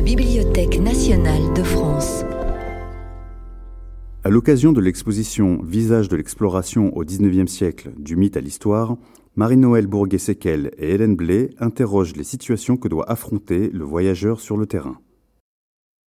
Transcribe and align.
la 0.00 0.06
Bibliothèque 0.06 0.80
nationale 0.80 1.52
de 1.52 1.62
France. 1.62 2.24
À 4.24 4.30
l'occasion 4.30 4.72
de 4.72 4.80
l'exposition 4.80 5.58
Visage 5.62 6.08
de 6.08 6.16
l'exploration 6.16 6.90
au 6.96 7.04
XIXe 7.04 7.52
siècle, 7.52 7.90
du 7.98 8.16
mythe 8.16 8.38
à 8.38 8.40
l'histoire, 8.40 8.96
Marie-Noël 9.36 9.86
Bourguet-Séquel 9.86 10.70
et 10.78 10.94
Hélène 10.94 11.16
Blé 11.16 11.50
interrogent 11.58 12.16
les 12.16 12.24
situations 12.24 12.78
que 12.78 12.88
doit 12.88 13.10
affronter 13.10 13.68
le 13.74 13.84
voyageur 13.84 14.40
sur 14.40 14.56
le 14.56 14.64
terrain. 14.64 14.96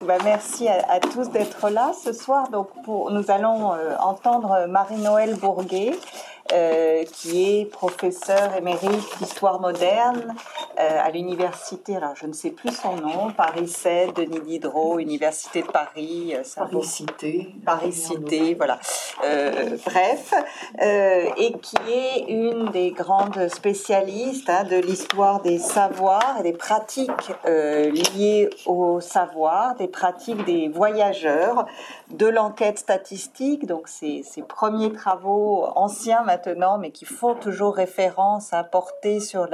Bah, 0.07 0.17
merci 0.23 0.67
à, 0.67 0.99
tous 0.99 1.29
d'être 1.29 1.69
là 1.69 1.93
ce 1.93 2.13
soir. 2.13 2.49
Donc 2.49 2.69
pour, 2.83 3.11
nous 3.11 3.29
allons 3.29 3.73
euh, 3.73 3.95
entendre 3.99 4.65
Marie-Noël 4.67 5.35
Bourguet, 5.39 5.91
euh, 6.51 7.05
qui 7.05 7.61
est 7.61 7.65
professeur 7.65 8.53
émérite 8.57 9.17
d'histoire 9.17 9.61
moderne 9.61 10.35
euh, 10.77 10.99
à 11.01 11.09
l'université, 11.09 11.95
alors 11.95 12.15
je 12.15 12.27
ne 12.27 12.33
sais 12.33 12.51
plus 12.51 12.71
son 12.75 12.97
nom, 12.97 13.31
Paris 13.31 13.69
7, 13.69 14.13
Denis 14.13 14.41
Diderot, 14.41 14.99
Université 14.99 15.61
de 15.61 15.67
Paris, 15.67 16.35
euh, 16.35 16.43
Paris 16.55 16.83
Cité, 16.83 17.49
Paris 17.65 17.93
Cité, 17.93 18.55
voilà. 18.55 18.77
bref, 19.85 20.33
et 20.81 21.53
qui 21.61 21.77
est 21.89 22.25
une 22.27 22.69
des 22.71 22.91
grandes 22.91 23.47
spécialistes 23.47 24.49
hein, 24.49 24.65
de 24.65 24.75
l'histoire 24.75 25.41
des 25.41 25.59
savoirs 25.59 26.35
et 26.41 26.43
des 26.43 26.53
pratiques 26.53 27.09
liées 27.45 28.49
au 28.65 28.99
savoir, 28.99 29.75
des 29.75 29.87
pratiques 29.87 30.43
des 30.43 30.67
voyageurs, 30.67 31.65
de 32.11 32.27
l'enquête 32.27 32.79
statistique, 32.79 33.65
donc 33.65 33.87
ces, 33.87 34.23
ces 34.23 34.41
premiers 34.41 34.91
travaux 34.91 35.65
anciens 35.75 36.23
mais 36.79 36.91
qui 36.91 37.05
font 37.05 37.35
toujours 37.35 37.75
référence 37.75 38.53
à 38.53 38.63
porter 38.63 39.19
sur 39.19 39.47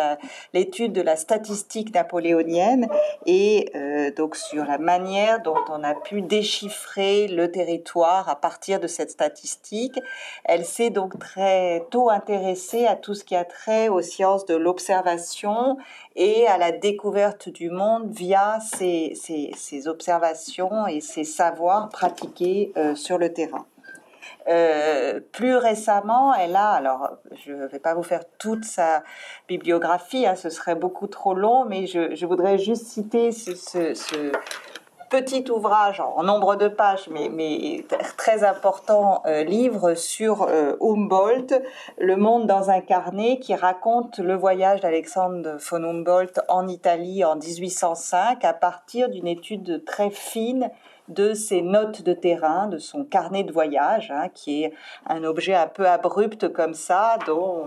l'étude 0.53 0.93
de 0.93 1.01
la 1.01 1.15
statistique 1.15 1.93
napoléonienne 1.93 2.87
et 3.25 3.71
euh, 3.75 4.11
donc 4.11 4.35
sur 4.35 4.65
la 4.65 4.77
manière 4.77 5.41
dont 5.41 5.63
on 5.69 5.83
a 5.83 5.95
pu 5.95 6.21
déchiffrer 6.21 7.27
le 7.27 7.51
territoire 7.51 8.29
à 8.29 8.35
partir 8.35 8.79
de 8.79 8.87
cette 8.87 9.11
statistique. 9.11 9.99
Elle 10.43 10.65
s'est 10.65 10.89
donc 10.89 11.17
très 11.19 11.85
tôt 11.91 12.09
intéressée 12.09 12.85
à 12.85 12.95
tout 12.95 13.13
ce 13.13 13.23
qui 13.23 13.35
a 13.35 13.45
trait 13.45 13.89
aux 13.89 14.01
sciences 14.01 14.45
de 14.45 14.55
l'observation 14.55 15.77
et 16.15 16.47
à 16.47 16.57
la 16.57 16.71
découverte 16.71 17.49
du 17.49 17.69
monde 17.69 18.09
via 18.09 18.59
ces, 18.59 19.13
observations 19.87 20.87
et 20.87 21.01
ces 21.01 21.23
savoirs 21.23 21.89
pratiqués 21.89 22.71
euh, 22.77 22.95
sur 22.95 23.17
le 23.17 23.31
terrain. 23.31 23.65
Euh, 24.47 25.19
plus 25.31 25.55
récemment, 25.55 26.33
elle 26.33 26.55
a, 26.55 26.71
alors 26.71 27.09
je 27.45 27.51
ne 27.51 27.67
vais 27.67 27.79
pas 27.79 27.93
vous 27.93 28.03
faire 28.03 28.23
toute 28.37 28.63
sa 28.63 29.03
bibliographie, 29.47 30.25
hein, 30.25 30.35
ce 30.35 30.49
serait 30.49 30.75
beaucoup 30.75 31.07
trop 31.07 31.33
long, 31.33 31.65
mais 31.65 31.87
je, 31.87 32.25
voudrais 32.25 32.57
juste 32.57 32.87
citer 32.87 33.31
ce, 33.31 34.31
petit 35.09 35.49
ouvrage 35.49 35.99
en 35.99 36.23
nombre 36.23 36.55
de 36.55 36.67
pages, 36.67 37.09
mais, 37.09 37.83
très 38.15 38.43
important 38.43 39.23
euh, 39.25 39.43
livre 39.43 39.95
sur 39.95 40.43
euh, 40.43 40.75
Humboldt, 40.81 41.61
Le 41.97 42.15
monde 42.15 42.47
dans 42.47 42.69
un 42.69 42.79
carnet, 42.79 43.39
qui 43.39 43.55
raconte 43.55 44.19
le 44.19 44.35
voyage 44.35 44.81
d'Alexandre 44.81 45.57
von 45.57 45.83
Humboldt 45.83 46.41
en 46.47 46.67
Italie 46.67 47.25
en 47.25 47.35
1805 47.35 48.45
à 48.45 48.53
partir 48.53 49.09
d'une 49.09 49.27
étude 49.27 49.83
très 49.83 50.11
fine 50.11 50.69
de 51.09 51.33
ses 51.33 51.61
notes 51.61 52.03
de 52.03 52.13
terrain, 52.13 52.67
de 52.67 52.77
son 52.77 53.03
carnet 53.03 53.43
de 53.43 53.51
voyage, 53.51 54.11
hein, 54.11 54.29
qui 54.33 54.63
est 54.63 54.73
un 55.07 55.23
objet 55.23 55.55
un 55.55 55.67
peu 55.67 55.87
abrupt 55.87 56.51
comme 56.53 56.73
ça, 56.73 57.17
dont 57.25 57.65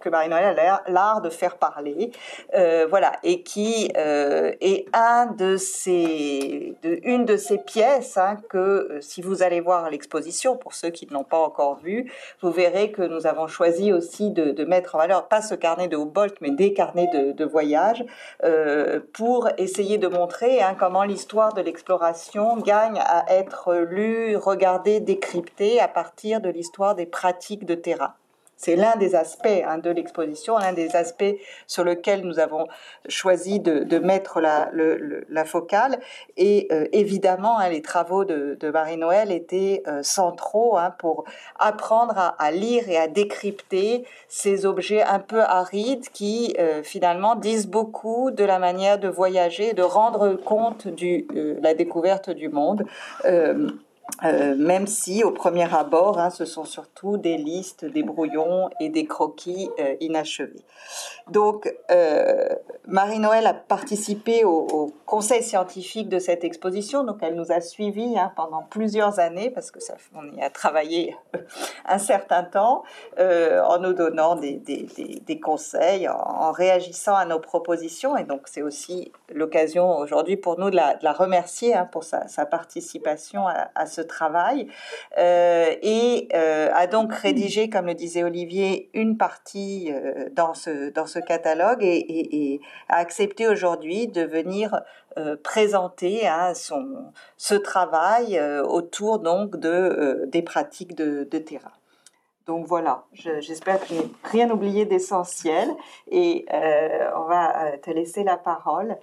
que 0.00 0.08
Marie-Noël 0.08 0.58
a 0.58 0.82
l'art 0.88 1.20
de 1.20 1.30
faire 1.30 1.56
parler, 1.56 2.10
euh, 2.54 2.86
voilà, 2.88 3.12
et 3.22 3.42
qui 3.42 3.90
euh, 3.96 4.52
est 4.60 4.86
une 6.84 7.24
de 7.24 7.36
ces 7.36 7.58
pièces 7.58 8.16
hein, 8.16 8.36
que, 8.48 8.58
euh, 8.58 9.00
si 9.00 9.22
vous 9.22 9.42
allez 9.42 9.60
voir 9.60 9.90
l'exposition, 9.90 10.56
pour 10.56 10.74
ceux 10.74 10.90
qui 10.90 11.06
ne 11.06 11.12
l'ont 11.12 11.24
pas 11.24 11.38
encore 11.38 11.76
vu, 11.76 12.12
vous 12.40 12.50
verrez 12.50 12.90
que 12.90 13.02
nous 13.02 13.26
avons 13.26 13.46
choisi 13.46 13.92
aussi 13.92 14.30
de, 14.30 14.62
mettre 14.64 14.94
en 14.94 14.98
valeur 14.98 15.28
pas 15.28 15.42
ce 15.42 15.54
carnet 15.54 15.88
de 15.88 15.96
Humboldt, 15.96 16.36
mais 16.40 16.50
des 16.50 16.72
carnets 16.72 17.08
de, 17.12 17.44
voyage, 17.44 18.04
pour 19.12 19.48
essayer 19.58 19.98
de 19.98 20.06
montrer 20.06 20.62
hein, 20.62 20.76
comment 20.78 21.02
l'histoire 21.02 21.52
de 21.52 21.60
l'exploration 21.60 22.56
à 22.72 23.24
être 23.28 23.74
lu, 23.74 24.36
regardé, 24.36 25.00
décrypté 25.00 25.80
à 25.80 25.88
partir 25.88 26.40
de 26.40 26.48
l'histoire 26.48 26.94
des 26.94 27.06
pratiques 27.06 27.66
de 27.66 27.74
terrain. 27.74 28.14
C'est 28.64 28.76
l'un 28.76 28.94
des 28.94 29.16
aspects 29.16 29.48
hein, 29.66 29.78
de 29.78 29.90
l'exposition, 29.90 30.56
l'un 30.56 30.72
des 30.72 30.94
aspects 30.94 31.34
sur 31.66 31.82
lequel 31.82 32.20
nous 32.20 32.38
avons 32.38 32.68
choisi 33.08 33.58
de, 33.58 33.98
mettre 33.98 34.40
la, 34.40 35.44
focale. 35.44 35.98
Et 36.36 36.68
euh, 36.70 36.86
évidemment, 36.92 37.58
hein, 37.58 37.70
les 37.70 37.82
travaux 37.82 38.24
de, 38.24 38.56
Marie-Noël 38.72 39.32
étaient 39.32 39.82
euh, 39.88 40.04
centraux 40.04 40.78
hein, 40.78 40.94
pour 40.96 41.24
apprendre 41.58 42.36
à, 42.38 42.50
lire 42.52 42.88
et 42.88 42.96
à 42.96 43.08
décrypter 43.08 44.04
ces 44.28 44.64
objets 44.64 45.02
un 45.02 45.18
peu 45.18 45.40
arides 45.40 46.08
qui 46.12 46.54
euh, 46.60 46.84
finalement 46.84 47.34
disent 47.34 47.66
beaucoup 47.66 48.30
de 48.30 48.44
la 48.44 48.60
manière 48.60 49.00
de 49.00 49.08
voyager, 49.08 49.72
de 49.72 49.82
rendre 49.82 50.34
compte 50.34 50.86
de 50.86 51.26
la 51.60 51.74
découverte 51.74 52.30
du 52.30 52.48
monde. 52.48 52.84
Euh, 54.24 54.54
même 54.56 54.86
si 54.86 55.24
au 55.24 55.32
premier 55.32 55.72
abord, 55.74 56.18
hein, 56.18 56.30
ce 56.30 56.44
sont 56.44 56.64
surtout 56.64 57.16
des 57.16 57.36
listes, 57.36 57.84
des 57.84 58.02
brouillons 58.02 58.70
et 58.78 58.88
des 58.88 59.04
croquis 59.04 59.70
euh, 59.80 59.94
inachevés. 60.00 60.64
Donc, 61.28 61.72
euh, 61.90 62.48
Marie-Noël 62.86 63.46
a 63.46 63.54
participé 63.54 64.44
au, 64.44 64.92
conseil 65.06 65.42
scientifique 65.42 66.08
de 66.08 66.18
cette 66.18 66.42
exposition, 66.42 67.04
donc 67.04 67.18
elle 67.20 67.34
nous 67.34 67.52
a 67.52 67.60
suivis 67.60 68.18
hein, 68.18 68.32
pendant 68.34 68.62
plusieurs 68.62 69.18
années, 69.18 69.50
parce 69.50 69.70
que 69.70 69.78
ça, 69.78 69.94
on 70.14 70.24
y 70.32 70.40
a 70.40 70.48
travaillé 70.48 71.16
un 71.86 71.98
certain 71.98 72.44
temps, 72.44 72.82
en 73.18 73.78
nous 73.78 73.92
donnant 73.92 74.36
des, 74.36 75.40
conseils, 75.42 76.08
en, 76.08 76.52
réagissant 76.52 77.14
à 77.14 77.24
nos 77.24 77.40
propositions, 77.40 78.16
et 78.16 78.24
donc 78.24 78.42
c'est 78.46 78.62
aussi 78.62 79.12
l'occasion 79.34 79.98
aujourd'hui 79.98 80.36
pour 80.36 80.58
nous 80.58 80.70
de 80.70 80.76
la, 80.76 81.12
remercier 81.12 81.74
hein, 81.74 81.88
pour 81.90 82.04
sa, 82.04 82.46
participation 82.46 83.46
à 83.46 83.86
ce 83.86 84.01
travail 84.02 84.68
euh, 85.18 85.74
et 85.82 86.28
euh, 86.34 86.70
a 86.72 86.86
donc 86.86 87.12
rédigé, 87.14 87.70
comme 87.70 87.86
le 87.86 87.94
disait 87.94 88.24
Olivier, 88.24 88.90
une 88.94 89.16
partie 89.16 89.92
euh, 89.92 90.28
dans, 90.32 90.54
ce, 90.54 90.90
dans 90.90 91.06
ce 91.06 91.18
catalogue 91.18 91.82
et, 91.82 92.60
a 92.88 92.96
accepté 92.96 93.48
aujourd'hui 93.48 94.08
de 94.08 94.22
venir 94.22 94.82
présenter 95.42 96.26
hein, 96.26 96.54
son, 96.54 97.12
ce 97.36 97.54
travail 97.54 98.40
autour 98.64 99.18
donc 99.18 99.56
de, 99.56 100.24
des 100.26 100.42
pratiques 100.42 100.94
de, 100.94 101.24
terrain. 101.24 101.72
Donc 102.46 102.66
voilà, 102.66 103.04
j'espère 103.12 103.80
que 103.80 103.86
je 103.88 103.94
n'ai 103.94 104.10
rien 104.24 104.50
oublié 104.50 104.84
d'essentiel 104.84 105.68
et 106.10 106.46
on 106.50 107.24
va 107.24 107.76
te 107.82 107.90
laisser 107.90 108.24
la 108.24 108.36
parole 108.36 108.96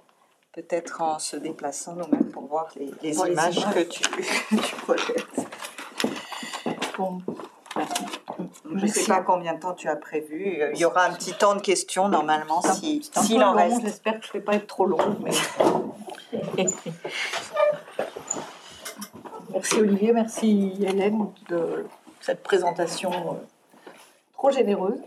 peut-être 0.52 1.00
en 1.00 1.18
se 1.18 1.36
déplaçant 1.36 1.94
nous-mêmes 1.94 2.30
pour 2.30 2.46
voir 2.46 2.68
les, 2.76 3.16
images, 3.18 3.64
que 3.72 3.80
tu, 3.80 4.02
projettes. 4.82 5.26
Je 8.64 8.84
ne 8.84 8.86
sais 8.86 9.06
pas 9.06 9.22
combien 9.22 9.54
de 9.54 9.60
temps 9.60 9.74
tu 9.74 9.88
as 9.88 9.96
prévu. 9.96 10.60
Il 10.72 10.78
y 10.78 10.84
aura 10.84 11.04
un 11.04 11.12
petit 11.12 11.32
temps 11.32 11.54
de 11.54 11.60
questions 11.60 12.08
normalement 12.08 12.60
si, 12.62 13.02
s'il 13.02 13.42
en 13.42 13.54
reste. 13.54 13.80
J'espère 13.82 14.18
que 14.20 14.26
je 14.26 14.30
ne 14.30 14.34
vais 14.34 14.44
pas 14.44 14.54
être 14.54 14.66
trop 14.66 14.86
long. 14.86 14.98
merci 19.52 19.74
Olivier, 19.76 20.12
merci 20.12 20.74
Hélène 20.80 21.32
de 21.48 21.86
cette 22.20 22.42
présentation 22.42 23.10
euh, 23.12 23.34
trop 24.34 24.50
généreuse. 24.50 25.00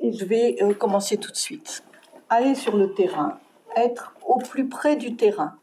Et 0.00 0.12
je 0.12 0.24
vais 0.24 0.56
euh, 0.62 0.72
commencer 0.74 1.16
tout 1.16 1.30
de 1.30 1.36
suite 1.36 1.85
aller 2.28 2.54
sur 2.54 2.76
le 2.76 2.92
terrain, 2.92 3.38
être 3.76 4.14
au 4.26 4.38
plus 4.38 4.68
près 4.68 4.96
du 4.96 5.16
terrain. 5.16 5.56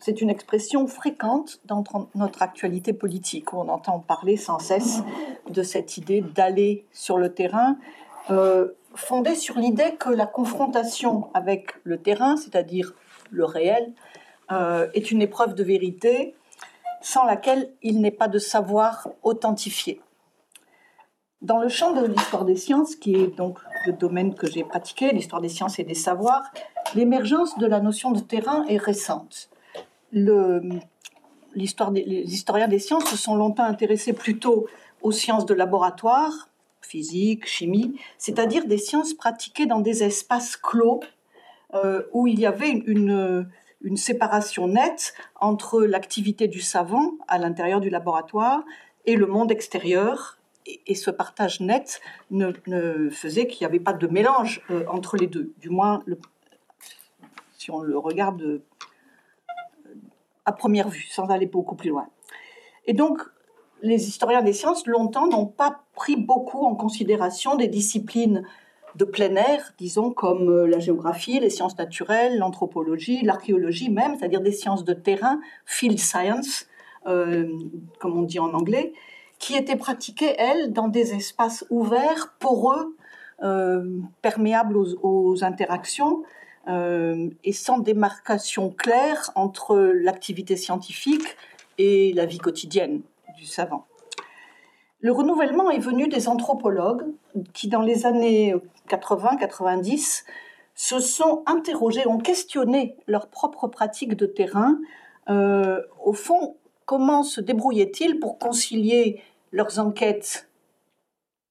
C'est 0.00 0.20
une 0.20 0.30
expression 0.30 0.86
fréquente 0.86 1.60
dans 1.64 1.82
notre 2.14 2.42
actualité 2.42 2.92
politique, 2.92 3.52
où 3.52 3.58
on 3.58 3.68
entend 3.68 3.98
parler 3.98 4.36
sans 4.36 4.58
cesse 4.58 5.00
de 5.50 5.62
cette 5.62 5.96
idée 5.96 6.20
d'aller 6.20 6.86
sur 6.92 7.18
le 7.18 7.34
terrain, 7.34 7.76
euh, 8.30 8.68
fondée 8.94 9.34
sur 9.34 9.58
l'idée 9.58 9.96
que 9.98 10.10
la 10.10 10.26
confrontation 10.26 11.30
avec 11.34 11.74
le 11.84 11.98
terrain, 11.98 12.36
c'est-à-dire 12.36 12.94
le 13.30 13.44
réel, 13.44 13.92
euh, 14.52 14.88
est 14.94 15.10
une 15.10 15.20
épreuve 15.20 15.54
de 15.54 15.64
vérité 15.64 16.34
sans 17.00 17.24
laquelle 17.24 17.72
il 17.82 18.00
n'est 18.00 18.10
pas 18.10 18.28
de 18.28 18.38
savoir 18.38 19.08
authentifié. 19.22 20.00
Dans 21.42 21.58
le 21.58 21.68
champ 21.68 21.92
de 21.92 22.04
l'histoire 22.04 22.44
des 22.44 22.56
sciences, 22.56 22.96
qui 22.96 23.14
est 23.14 23.36
donc 23.36 23.58
le 23.86 23.92
domaine 23.92 24.34
que 24.34 24.50
j'ai 24.50 24.64
pratiqué, 24.64 25.12
l'histoire 25.12 25.40
des 25.40 25.48
sciences 25.48 25.78
et 25.78 25.84
des 25.84 25.94
savoirs, 25.94 26.50
l'émergence 26.94 27.58
de 27.58 27.66
la 27.66 27.80
notion 27.80 28.10
de 28.10 28.20
terrain 28.20 28.64
est 28.68 28.78
récente. 28.78 29.50
L'histoire 30.12 31.90
les 31.90 32.32
historiens 32.32 32.68
des 32.68 32.78
sciences 32.78 33.04
se 33.04 33.16
sont 33.16 33.36
longtemps 33.36 33.64
intéressés 33.64 34.12
plutôt 34.12 34.66
aux 35.02 35.12
sciences 35.12 35.46
de 35.46 35.54
laboratoire, 35.54 36.48
physique, 36.80 37.46
chimie, 37.46 37.98
c'est-à-dire 38.16 38.66
des 38.66 38.78
sciences 38.78 39.14
pratiquées 39.14 39.66
dans 39.66 39.80
des 39.80 40.02
espaces 40.02 40.56
clos, 40.56 41.00
où 42.12 42.26
il 42.26 42.40
y 42.40 42.46
avait 42.46 42.70
une 42.70 43.96
séparation 43.96 44.68
nette 44.68 45.14
entre 45.40 45.82
l'activité 45.82 46.48
du 46.48 46.60
savant 46.60 47.12
à 47.28 47.38
l'intérieur 47.38 47.80
du 47.80 47.90
laboratoire 47.90 48.62
et 49.04 49.16
le 49.16 49.26
monde 49.26 49.50
extérieur. 49.52 50.37
Et, 50.86 50.94
ce 50.94 51.10
partage 51.10 51.60
net 51.60 52.00
ne, 52.30 53.10
faisait 53.10 53.46
qu'il 53.46 53.66
n'y 53.66 53.70
avait 53.70 53.80
pas 53.80 53.92
de 53.92 54.06
mélange 54.06 54.62
euh, 54.70 54.84
entre 54.88 55.16
les 55.16 55.26
deux. 55.26 55.52
Du 55.60 55.70
moins, 55.70 56.04
si 57.56 57.70
on 57.70 57.80
le 57.80 57.96
regarde 57.96 58.42
euh, 58.42 58.62
à 60.44 60.52
première 60.52 60.88
vue, 60.88 61.06
sans 61.10 61.28
aller 61.28 61.46
beaucoup 61.46 61.74
plus 61.74 61.90
loin. 61.90 62.08
Et 62.86 62.92
donc, 62.92 63.22
les 63.82 64.08
historiens 64.08 64.42
des 64.42 64.52
sciences, 64.52 64.86
longtemps, 64.86 65.26
n'ont 65.26 65.46
pas 65.46 65.84
pris 65.94 66.16
beaucoup 66.16 66.66
en 66.66 66.74
considération 66.74 67.56
des 67.56 67.68
disciplines 67.68 68.42
de 68.94 69.04
plein 69.04 69.34
air, 69.36 69.72
disons, 69.78 70.10
comme 70.10 70.50
euh, 70.50 70.66
la 70.66 70.80
géographie, 70.80 71.40
les 71.40 71.50
sciences 71.50 71.78
naturelles, 71.78 72.38
l'anthropologie, 72.38 73.22
l'archéologie 73.22 73.90
même, 73.90 74.18
c'est-à-dire 74.18 74.40
des 74.40 74.52
sciences 74.52 74.84
de 74.84 74.92
terrain, 74.92 75.40
field 75.64 75.98
science, 75.98 76.66
comme 77.04 78.18
on 78.18 78.22
dit 78.22 78.38
en 78.38 78.52
anglais, 78.52 78.92
qui 79.38 79.56
étaient 79.56 79.76
pratiquées, 79.76 80.34
elles, 80.38 80.72
dans 80.72 80.88
des 80.88 81.14
espaces 81.14 81.64
ouverts, 81.70 82.34
poreux, 82.38 82.96
euh, 83.42 84.00
perméables 84.22 84.76
aux, 84.76 85.44
interactions, 85.44 86.22
et 86.70 87.52
sans 87.54 87.78
démarcation 87.78 88.68
claire 88.68 89.30
entre 89.36 89.74
l'activité 89.78 90.54
scientifique 90.54 91.34
et 91.78 92.12
la 92.12 92.26
vie 92.26 92.36
quotidienne 92.36 93.00
du 93.38 93.46
savant. 93.46 93.86
Le 95.00 95.12
renouvellement 95.12 95.70
est 95.70 95.78
venu 95.78 96.08
des 96.08 96.28
anthropologues 96.28 97.06
qui, 97.54 97.68
dans 97.68 97.82
les 97.82 98.04
années 98.04 98.54
80-90, 98.88 100.24
se 100.74 100.98
sont 100.98 101.42
interrogés, 101.46 102.06
ont 102.06 102.18
questionné 102.18 102.96
leurs 103.06 103.28
propres 103.28 103.68
pratiques 103.68 104.16
de 104.16 104.26
terrain. 104.26 104.78
Euh, 105.28 105.82
au 106.04 106.12
fond, 106.12 106.56
comment 106.84 107.22
se 107.22 107.40
débrouillaient-ils 107.40 108.18
pour 108.18 108.38
concilier 108.38 109.22
leurs 109.52 109.78
enquêtes 109.78 110.48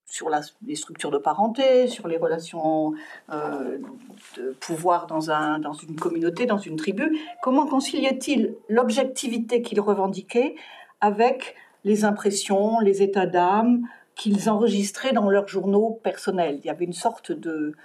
sur 0.08 0.30
les 0.66 0.76
structures 0.76 1.12
de 1.12 1.18
parenté, 1.18 1.88
sur 1.88 2.08
les 2.08 2.18
relations 2.18 2.94
euh, 3.30 3.78
de 4.38 4.56
pouvoir 4.60 5.06
dans, 5.06 5.32
un, 5.32 5.60
dans 5.60 5.74
une 5.74 5.98
communauté, 5.98 6.46
dans 6.46 6.58
une 6.58 6.78
tribu, 6.78 7.20
comment 7.42 7.68
conciliaient-ils 7.68 8.56
l'objectivité 8.70 9.62
qu'ils 9.62 9.82
revendiquaient 9.82 10.56
avec 11.02 11.56
les 11.84 12.06
impressions, 12.06 12.80
les 12.80 13.04
états 13.04 13.26
d'âme 13.26 13.82
qu'ils 14.16 14.50
enregistraient 14.50 15.12
dans 15.12 15.30
leurs 15.30 15.50
journaux 15.50 16.00
personnels? 16.04 16.60
Il 16.64 16.66
y 16.66 16.70
avait 16.70 16.86
une 16.86 16.94
sorte 16.94 17.34
de, 17.34 17.76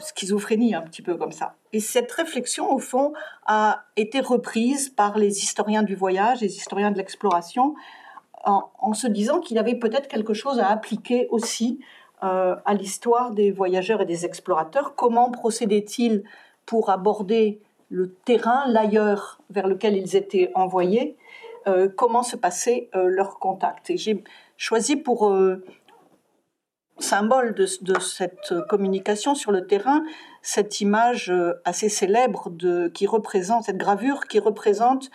schizophrénie 0.00 0.76
un 0.76 0.82
petit 0.82 1.02
peu 1.02 1.16
comme 1.16 1.32
ça. 1.32 1.56
Et 1.72 1.80
cette 1.80 2.12
réflexion, 2.12 2.72
au 2.72 2.78
fond, 2.78 3.12
a 3.46 3.84
été 3.96 4.20
reprise 4.20 4.88
par 4.88 5.18
les 5.18 5.38
historiens 5.38 5.82
du 5.82 5.96
voyage, 5.96 6.40
les 6.40 6.56
historiens 6.56 6.92
de 6.92 6.96
l'exploration, 6.96 7.74
en, 8.44 8.94
se 8.94 9.06
disant 9.06 9.40
qu'il 9.40 9.58
avait 9.58 9.74
peut-être 9.74 10.08
quelque 10.08 10.34
chose 10.34 10.58
à 10.58 10.68
appliquer 10.68 11.28
aussi 11.30 11.80
euh, 12.22 12.56
à 12.64 12.74
l'histoire 12.74 13.32
des 13.32 13.50
voyageurs 13.50 14.00
et 14.00 14.06
des 14.06 14.24
explorateurs. 14.24 14.94
Comment 14.94 15.30
procédaient-ils 15.30 16.24
pour 16.66 16.90
aborder 16.90 17.60
le 17.90 18.12
terrain, 18.12 18.64
l'ailleurs 18.66 19.40
vers 19.50 19.66
lequel 19.66 19.96
ils 19.96 20.16
étaient 20.16 20.50
envoyés? 20.54 21.16
Euh, 21.68 21.88
comment 21.94 22.22
se 22.22 22.36
passait 22.36 22.88
euh, 22.94 23.08
leur 23.08 23.38
contact. 23.38 23.90
Et 23.90 23.96
j'ai 23.96 24.24
choisi 24.56 24.96
pour 24.96 25.28
euh, 25.28 25.64
symbole 26.98 27.54
de, 27.54 27.66
cette 27.66 28.54
communication 28.68 29.34
sur 29.34 29.52
le 29.52 29.66
terrain 29.66 30.02
cette 30.40 30.80
image 30.80 31.32
assez 31.64 31.88
célèbre 31.88 32.50
qui 32.94 33.06
représente, 33.06 33.64
cette 33.64 33.76
gravure 33.76 34.26
qui 34.26 34.38
représente 34.38 35.10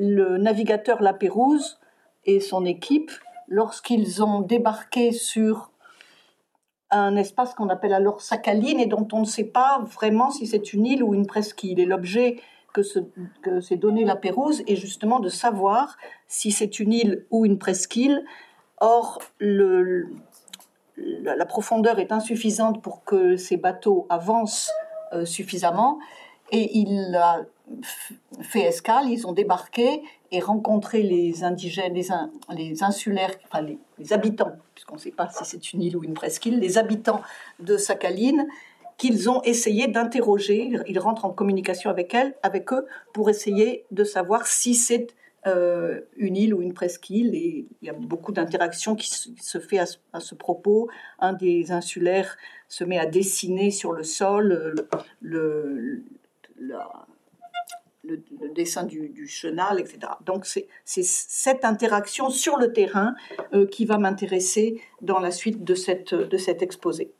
le 0.00 0.38
navigateur 0.38 1.02
Lapérouse 1.02 1.78
et 2.24 2.40
son 2.40 2.64
équipe 2.64 3.12
lorsqu'ils 3.48 4.24
ont 4.24 4.40
débarqué 4.40 5.12
sur 5.12 5.72
un 6.90 7.16
espace 7.16 7.52
qu'on 7.54 7.68
appelle 7.68 7.92
alors 7.92 8.22
Sakhaline 8.22 8.80
et 8.80 8.86
dont 8.86 9.06
on 9.12 9.20
ne 9.20 9.26
sait 9.26 9.44
pas 9.44 9.84
vraiment 9.84 10.30
si 10.30 10.46
c'est 10.46 10.72
une 10.72 10.86
île 10.86 11.04
ou 11.04 11.12
une 11.12 11.26
presqu'île. 11.26 11.78
Et 11.78 11.84
l'objet 11.84 12.40
que, 12.72 12.80
s'est 12.82 13.76
donné 13.76 14.06
la 14.06 14.16
Pérouse 14.16 14.62
est 14.66 14.76
justement 14.76 15.20
de 15.20 15.28
savoir 15.28 15.98
si 16.28 16.50
c'est 16.50 16.80
une 16.80 16.94
île 16.94 17.26
ou 17.30 17.44
une 17.44 17.58
presqu'île. 17.58 18.24
Or, 18.80 19.20
la 19.38 20.06
profondeur 21.46 21.98
est 21.98 22.10
insuffisante 22.10 22.82
pour 22.82 23.04
que 23.04 23.36
ces 23.36 23.58
bateaux 23.58 24.06
avancent 24.08 24.72
euh, 25.12 25.26
suffisamment 25.26 25.98
et 26.52 26.78
il 26.78 27.14
a 27.14 27.42
fait 28.40 28.62
escale, 28.62 29.08
ils 29.08 29.26
ont 29.26 29.32
débarqué 29.32 30.02
et 30.32 30.40
rencontré 30.40 31.02
les 31.02 31.44
indigènes, 31.44 31.94
les, 31.94 32.82
insulaires, 32.82 33.34
enfin 33.44 33.62
les, 33.62 33.78
les 33.98 34.12
habitants, 34.12 34.52
puisqu'on 34.74 34.94
ne 34.94 35.00
sait 35.00 35.10
pas 35.10 35.28
si 35.28 35.44
c'est 35.44 35.72
une 35.72 35.82
île 35.82 35.96
ou 35.96 36.04
une 36.04 36.14
presqu'île, 36.14 36.58
les 36.58 36.78
habitants 36.78 37.20
de 37.58 37.76
Sakhaline 37.76 38.46
qu'ils 39.00 39.30
ont 39.30 39.40
essayé 39.44 39.88
d'interroger. 39.88 40.72
Ils 40.86 40.98
rentrent 40.98 41.24
en 41.24 41.30
communication 41.30 41.88
avec 41.88 42.12
elles, 42.12 42.34
avec 42.42 42.70
eux, 42.70 42.86
pour 43.14 43.30
essayer 43.30 43.86
de 43.90 44.04
savoir 44.04 44.46
si 44.46 44.74
c'est 44.74 45.06
euh, 45.46 46.00
une 46.18 46.36
île 46.36 46.52
ou 46.52 46.60
une 46.60 46.74
presqu'île. 46.74 47.34
Il 47.34 47.66
y 47.80 47.88
a 47.88 47.94
beaucoup 47.94 48.30
d'interactions 48.30 48.94
qui 48.94 49.08
se 49.08 49.58
fait 49.58 49.78
à 49.78 50.20
ce, 50.20 50.34
propos. 50.34 50.90
Un 51.18 51.32
des 51.32 51.72
insulaires 51.72 52.36
se 52.68 52.84
met 52.84 52.98
à 52.98 53.06
dessiner 53.06 53.70
sur 53.70 53.92
le 53.92 54.02
sol 54.02 54.74
le, 55.22 56.04
le, 56.58 56.82
dessin 58.54 58.84
du, 58.84 59.26
chenal, 59.26 59.80
etc. 59.80 59.98
Donc 60.24 60.46
c'est 60.46 60.68
cette 60.84 61.64
interaction 61.64 62.30
sur 62.30 62.56
le 62.56 62.72
terrain 62.72 63.14
euh, 63.52 63.66
qui 63.66 63.84
va 63.84 63.98
m'intéresser 63.98 64.80
dans 65.00 65.18
la 65.18 65.30
suite 65.30 65.64
de, 65.64 65.74
cet 65.74 66.62
exposé. 66.62 67.12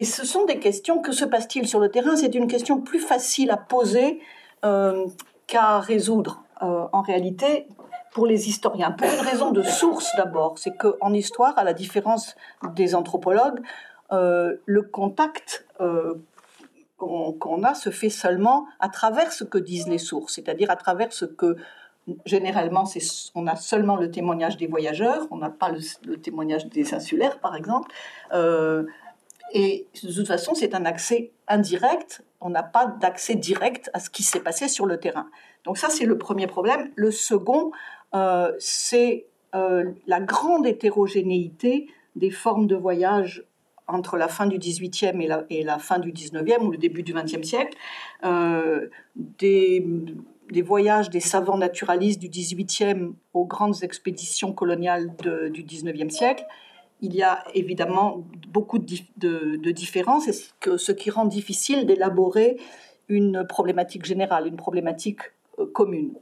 Et 0.00 0.04
ce 0.04 0.24
sont 0.24 0.44
des 0.44 0.58
questions, 0.58 1.00
que 1.00 1.12
se 1.12 1.24
passe-t-il 1.24 1.66
sur 1.66 1.80
le 1.80 1.90
terrain? 1.90 2.16
C'est 2.16 2.34
une 2.34 2.46
question 2.46 2.80
plus 2.80 3.00
facile 3.00 3.50
à 3.50 3.56
poser 3.56 4.20
euh, 4.64 5.06
qu'à 5.46 5.80
résoudre 5.80 6.44
euh, 6.62 6.86
en 6.92 7.02
réalité 7.02 7.66
pour 8.12 8.26
les 8.26 8.48
historiens. 8.48 8.92
Pour 8.92 9.08
une 9.08 9.26
raison 9.26 9.50
de 9.50 9.62
source 9.62 10.10
d'abord, 10.16 10.58
c'est 10.58 10.76
qu'en 10.76 11.12
histoire, 11.12 11.58
à 11.58 11.64
la 11.64 11.72
différence 11.72 12.36
des 12.74 12.94
anthropologues, 12.94 13.60
le 14.10 14.82
contact 14.82 15.66
qu'on 16.98 17.62
a 17.62 17.74
se 17.74 17.90
fait 17.90 18.10
seulement 18.10 18.66
à 18.80 18.88
travers 18.88 19.32
ce 19.32 19.44
que 19.44 19.58
disent 19.58 19.88
les 19.88 19.98
sources, 19.98 20.34
c'est-à-dire 20.34 20.70
à 20.70 20.76
travers 20.76 21.12
ce 21.12 21.24
que 21.24 21.56
généralement, 22.24 22.84
on 23.34 23.46
a 23.46 23.56
seulement 23.56 23.96
le 23.96 24.10
témoignage 24.10 24.56
des 24.56 24.66
voyageurs, 24.66 25.26
on 25.30 25.36
n'a 25.36 25.50
pas 25.50 25.70
le, 26.04 26.16
témoignage 26.16 26.66
des 26.66 26.94
insulaires, 26.94 27.38
par 27.38 27.54
exemple. 27.54 27.92
Et 29.52 29.86
de 30.02 30.12
toute 30.12 30.26
façon, 30.26 30.54
c'est 30.54 30.74
un 30.74 30.84
accès 30.84 31.30
indirect. 31.46 32.22
On 32.40 32.50
n'a 32.50 32.62
pas 32.62 32.86
d'accès 32.86 33.34
direct 33.34 33.90
à 33.94 34.00
ce 34.00 34.10
qui 34.10 34.22
s'est 34.22 34.40
passé 34.40 34.68
sur 34.68 34.86
le 34.86 34.98
terrain. 34.98 35.28
Donc 35.64 35.78
ça, 35.78 35.88
c'est 35.88 36.04
le 36.04 36.18
premier 36.18 36.46
problème. 36.46 36.90
Le 36.96 37.10
second, 37.10 37.72
euh, 38.14 38.52
c'est 38.58 39.26
euh, 39.54 39.92
la 40.06 40.20
grande 40.20 40.66
hétérogénéité 40.66 41.88
des 42.16 42.30
formes 42.30 42.66
de 42.66 42.76
voyage 42.76 43.44
entre 43.88 44.16
la 44.16 44.28
fin 44.28 44.46
du 44.46 44.58
XVIIIe 44.58 45.20
et 45.20 45.26
la, 45.26 45.44
et 45.50 45.64
la 45.64 45.78
fin 45.78 45.98
du 45.98 46.12
XIXe 46.12 46.58
ou 46.60 46.70
le 46.70 46.78
début 46.78 47.02
du 47.02 47.14
XXe 47.14 47.42
siècle, 47.42 47.76
euh, 48.24 48.88
des, 49.16 49.84
voyages 50.62 51.10
des 51.10 51.20
savants 51.20 51.58
naturalistes 51.58 52.20
du 52.20 52.28
XVIIIe 52.28 53.12
aux 53.32 53.46
grandes 53.46 53.82
expéditions 53.82 54.52
coloniales 54.52 55.14
du 55.50 55.62
XIXe 55.62 56.14
siècle, 56.14 56.44
il 57.00 57.14
y 57.14 57.22
a 57.22 57.44
évidemment 57.54 58.24
beaucoup 58.48 58.78
de, 58.78 59.70
différences, 59.70 60.28
et 60.28 60.32
ce 60.32 60.92
qui 60.92 61.10
rend 61.10 61.26
difficile 61.26 61.86
d'élaborer 61.86 62.58
une 63.08 63.46
problématique 63.46 64.04
générale, 64.04 64.46
une 64.46 64.56
problématique 64.56 65.20
euh, 65.58 65.66
commune. 65.72 66.12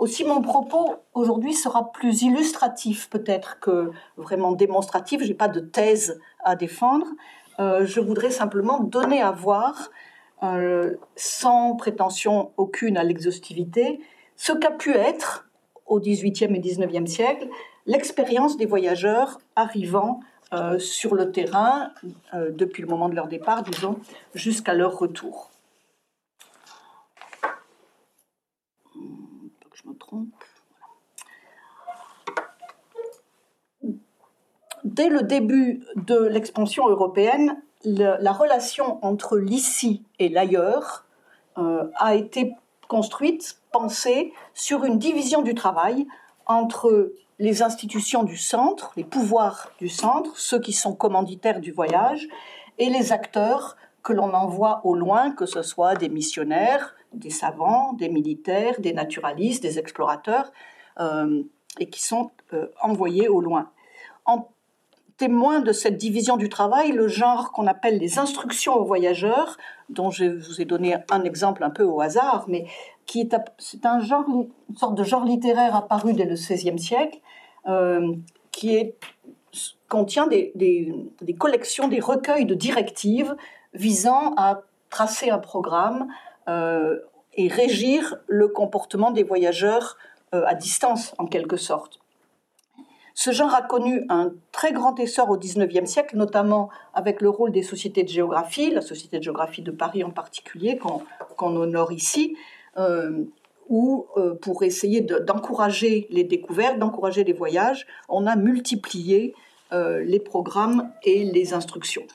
Aussi, 0.00 0.24
mon 0.24 0.40
propos 0.40 0.94
aujourd'hui 1.12 1.52
sera 1.52 1.92
plus 1.92 2.22
illustratif 2.22 3.10
peut-être 3.10 3.60
que 3.60 3.90
vraiment 4.16 4.52
démonstratif. 4.52 5.20
Je 5.20 5.28
n'ai 5.28 5.34
pas 5.34 5.48
de 5.48 5.60
thèse 5.60 6.18
à 6.42 6.56
défendre. 6.56 7.06
Euh, 7.58 7.84
je 7.84 8.00
voudrais 8.00 8.30
simplement 8.30 8.80
donner 8.80 9.20
à 9.20 9.30
voir, 9.30 9.90
euh, 10.42 10.96
sans 11.16 11.76
prétention 11.76 12.50
aucune 12.56 12.96
à 12.96 13.04
l'exhaustivité, 13.04 14.00
ce 14.36 14.52
qu'a 14.52 14.70
pu 14.70 14.94
être 14.94 15.50
au 15.84 16.00
XVIIIe 16.00 16.56
et 16.56 16.60
XIXe 16.60 17.10
siècle 17.10 17.48
l'expérience 17.84 18.56
des 18.56 18.64
voyageurs 18.64 19.38
arrivant 19.54 20.20
euh, 20.54 20.78
sur 20.78 21.14
le 21.14 21.30
terrain 21.30 21.90
depuis 22.32 22.80
le 22.80 22.88
moment 22.88 23.10
de 23.10 23.14
leur 23.14 23.28
départ, 23.28 23.64
disons, 23.64 23.98
jusqu'à 24.32 24.72
leur 24.72 24.98
retour. 24.98 25.50
je 29.79 29.79
Dès 34.84 35.08
le 35.08 35.22
début 35.22 35.84
de 35.96 36.16
l'expansion 36.16 36.88
européenne, 36.88 37.62
la 37.84 38.32
relation 38.32 39.04
entre 39.04 39.38
l'ici 39.38 40.04
et 40.18 40.28
l'ailleurs 40.28 41.04
euh, 41.58 41.90
a 41.96 42.14
été 42.14 42.54
construite, 42.88 43.60
pensée 43.72 44.32
sur 44.54 44.84
une 44.84 44.98
division 44.98 45.42
du 45.42 45.54
travail 45.54 46.06
entre 46.46 47.12
les 47.38 47.62
institutions 47.62 48.22
du 48.22 48.36
centre, 48.36 48.92
les 48.96 49.04
pouvoirs 49.04 49.70
du 49.78 49.88
centre, 49.88 50.36
ceux 50.38 50.60
qui 50.60 50.72
sont 50.72 50.94
commanditaires 50.94 51.60
du 51.60 51.72
voyage, 51.72 52.28
et 52.78 52.90
les 52.90 53.12
acteurs 53.12 53.76
que 54.02 54.12
l'on 54.12 54.32
envoie 54.34 54.80
au 54.84 54.94
loin, 54.94 55.30
que 55.30 55.46
ce 55.46 55.62
soit 55.62 55.94
des 55.94 56.08
missionnaires, 56.08 56.94
des 57.12 57.30
savants, 57.30 57.92
des 57.94 58.08
militaires, 58.08 58.80
des 58.80 58.92
naturalistes, 58.92 59.62
des 59.62 59.78
explorateurs, 59.78 60.52
euh, 60.98 61.42
et 61.78 61.88
qui 61.88 62.02
sont 62.02 62.30
euh, 62.52 62.66
envoyés 62.82 63.28
au 63.28 63.40
loin. 63.40 63.70
En 64.24 64.48
témoin 65.16 65.60
de 65.60 65.72
cette 65.72 65.98
division 65.98 66.36
du 66.36 66.48
travail, 66.48 66.92
le 66.92 67.06
genre 67.06 67.52
qu'on 67.52 67.66
appelle 67.66 67.98
les 67.98 68.18
instructions 68.18 68.74
aux 68.74 68.84
voyageurs, 68.84 69.58
dont 69.90 70.10
je 70.10 70.24
vous 70.24 70.62
ai 70.62 70.64
donné 70.64 70.96
un 71.10 71.24
exemple 71.24 71.62
un 71.62 71.70
peu 71.70 71.84
au 71.84 72.00
hasard, 72.00 72.46
mais 72.48 72.66
qui 73.04 73.20
est, 73.20 73.36
un 73.84 74.00
genre, 74.00 74.24
une 74.28 74.76
sorte 74.76 74.94
de 74.94 75.04
genre 75.04 75.24
littéraire 75.24 75.76
apparu 75.76 76.14
dès 76.14 76.24
le 76.24 76.34
XVIe 76.34 76.78
siècle, 76.78 77.18
euh, 77.68 78.14
qui 78.50 78.76
est, 78.76 78.94
contient 79.88 80.26
des, 80.26 80.52
des, 80.54 81.34
collections, 81.34 81.88
des 81.88 82.00
recueils 82.00 82.46
de 82.46 82.54
directives 82.54 83.36
visant 83.74 84.32
à 84.36 84.62
tracer 84.88 85.28
un 85.28 85.38
programme 85.38 86.08
et 87.34 87.48
régir 87.48 88.16
le 88.26 88.48
comportement 88.48 89.10
des 89.10 89.22
voyageurs 89.22 89.96
euh, 90.34 90.44
à 90.46 90.54
distance, 90.54 91.14
en 91.18 91.26
quelque 91.26 91.56
sorte. 91.56 92.00
Ce 93.14 93.32
genre 93.32 93.54
a 93.54 93.62
connu 93.62 94.04
un 94.08 94.32
très 94.52 94.72
grand 94.72 94.98
essor 94.98 95.28
au 95.28 95.36
XIXe 95.36 95.90
siècle, 95.90 96.16
notamment 96.16 96.70
avec 96.94 97.20
le 97.20 97.28
rôle 97.28 97.52
des 97.52 97.62
sociétés 97.62 98.02
de 98.02 98.08
géographie, 98.08 98.70
la 98.70 98.80
Société 98.80 99.18
de 99.18 99.24
géographie 99.24 99.62
de 99.62 99.70
Paris 99.70 100.04
en 100.04 100.10
particulier, 100.10 100.78
qu'on 101.36 101.56
honore 101.56 101.92
ici, 101.92 102.36
euh, 102.78 103.24
où, 103.68 104.06
euh, 104.16 104.34
pour 104.34 104.62
essayer 104.62 105.00
d'encourager 105.00 106.06
les 106.10 106.24
découvertes, 106.24 106.78
d'encourager 106.78 107.24
les 107.24 107.32
voyages, 107.32 107.86
on 108.08 108.26
a 108.26 108.36
multiplié 108.36 109.34
euh, 109.72 110.02
les 110.02 110.20
programmes 110.20 110.90
et 111.02 111.24
les 111.24 111.52
instructions. 111.52 112.06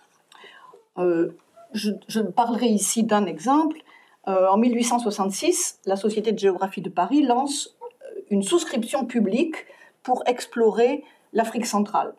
Je, 0.97 2.21
parlerai 2.21 2.67
ici 2.67 3.03
d'un 3.03 3.25
exemple. 3.25 3.77
En 4.25 4.57
1866, 4.57 5.79
la 5.85 5.95
Société 5.95 6.31
de 6.31 6.39
géographie 6.39 6.81
de 6.81 6.89
Paris 6.89 7.21
lance 7.21 7.77
une 8.29 8.43
souscription 8.43 9.05
publique 9.05 9.55
pour 10.03 10.23
explorer 10.25 11.03
l'Afrique 11.33 11.65
centrale. 11.65 12.15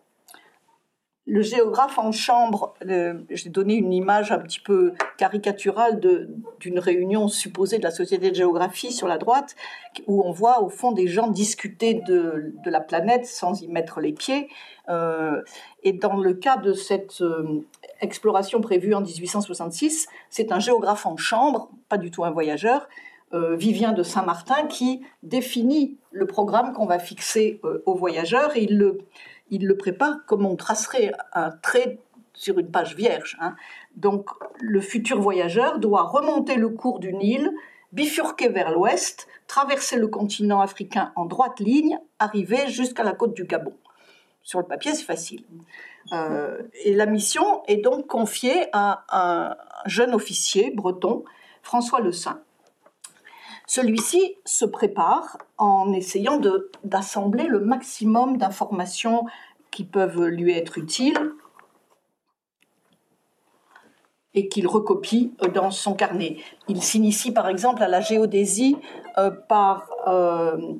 Le 1.28 1.42
géographe 1.42 1.99
en 1.99 2.12
chambre, 2.12 2.75
euh, 2.88 3.14
j'ai 3.30 3.50
donné 3.50 3.75
une 3.75 3.92
image 3.92 4.30
un 4.30 4.38
petit 4.38 4.61
peu 4.61 4.92
caricaturale 5.18 5.99
d'une 6.61 6.78
réunion 6.78 7.26
supposée 7.26 7.78
de 7.78 7.83
la 7.83 7.90
Société 7.90 8.30
de 8.30 8.37
géographie 8.37 8.92
sur 8.92 9.09
la 9.09 9.18
droite, 9.18 9.56
où 10.06 10.23
on 10.25 10.30
voit 10.30 10.62
au 10.62 10.68
fond 10.68 10.92
des 10.92 11.09
gens 11.09 11.26
discuter 11.26 11.95
de, 12.06 12.54
la 12.64 12.80
planète 12.80 13.26
sans 13.26 13.61
y 13.61 13.66
mettre 13.66 14.00
les 14.00 14.12
pieds. 14.12 14.49
Euh, 14.88 15.42
et 15.83 15.92
dans 15.92 16.16
le 16.16 16.33
cas 16.33 16.59
de 16.59 16.73
cette 16.73 17.21
euh, 17.23 17.61
exploration 18.00 18.61
prévue 18.61 18.95
en 18.95 19.00
1866, 19.00 20.06
c'est 20.30 20.52
un 20.52 20.61
géographe 20.61 21.06
en 21.06 21.16
chambre, 21.16 21.71
pas 21.88 21.99
du 21.99 22.12
tout 22.12 22.25
un 22.25 22.30
voyageur, 22.30 22.88
Vivien 23.33 23.92
de 23.92 24.02
Saint-Martin 24.02 24.66
qui 24.66 25.02
définit 25.23 25.99
le 26.11 26.26
programme 26.26 26.73
qu'on 26.73 26.87
va 26.87 26.99
fixer 26.99 27.61
aux 27.85 27.95
voyageurs 27.95 28.56
il 29.50 29.67
le 29.67 29.76
prépare 29.76 30.25
comme 30.26 30.45
on 30.45 30.57
tracerait 30.57 31.12
un 31.33 31.50
trait 31.50 31.99
sur 32.35 32.59
une 32.59 32.71
page 32.71 32.95
vierge. 32.95 33.37
Hein. 33.41 33.57
Donc 33.97 34.31
le 34.61 34.81
futur 34.81 35.21
voyageur 35.21 35.79
doit 35.79 36.03
remonter 36.03 36.57
le 36.57 36.69
cours 36.69 36.99
du 36.99 37.12
Nil, 37.12 37.50
bifurquer 37.93 38.49
vers 38.49 38.71
l'ouest, 38.71 39.26
traverser 39.47 39.97
le 39.97 40.09
continent 40.09 40.61
africain 40.61 41.12
en 41.17 41.25
droite 41.25 41.61
ligne, 41.61 41.99
arriver 42.19 42.69
jusqu'à 42.69 43.05
la 43.05 43.12
côte 43.12 43.35
du 43.35 43.45
Gabon. 43.45 43.75
Sur 44.43 44.61
le 44.61 44.67
papier, 44.67 44.95
c'est 44.95 45.05
facile. 45.05 45.45
Euh, 46.12 46.62
et 46.85 46.95
la 46.95 47.07
mission 47.07 47.65
est 47.67 47.79
donc 47.79 48.07
confiée 48.07 48.67
à 48.73 49.05
un 49.11 49.57
jeune 49.87 50.15
officier 50.15 50.71
breton, 50.71 51.25
François 51.62 52.00
Le 52.00 52.12
Saint. 52.12 52.41
Celui-ci 53.67 54.37
se 54.45 54.65
prépare 54.65 55.39
en 55.59 55.93
essayant 55.93 56.41
d'assembler 56.85 57.47
le 57.49 57.61
maximum 57.61 58.37
d'informations 58.37 59.27
qui 59.71 59.85
peuvent 59.85 60.25
lui 60.27 60.53
être 60.53 60.79
utiles 60.79 61.33
et 64.37 64.49
qu'il 64.49 64.69
recopie 64.69 65.33
euh, 65.43 65.49
dans 65.49 65.73
son 65.73 65.95
carnet. 65.95 66.37
Il 66.69 66.83
s'initie 66.83 67.33
par 67.33 67.49
exemple 67.49 67.83
à 67.83 67.89
la 67.89 68.01
géodésie 68.01 68.77
euh, 69.19 69.33
euh, 70.07 70.75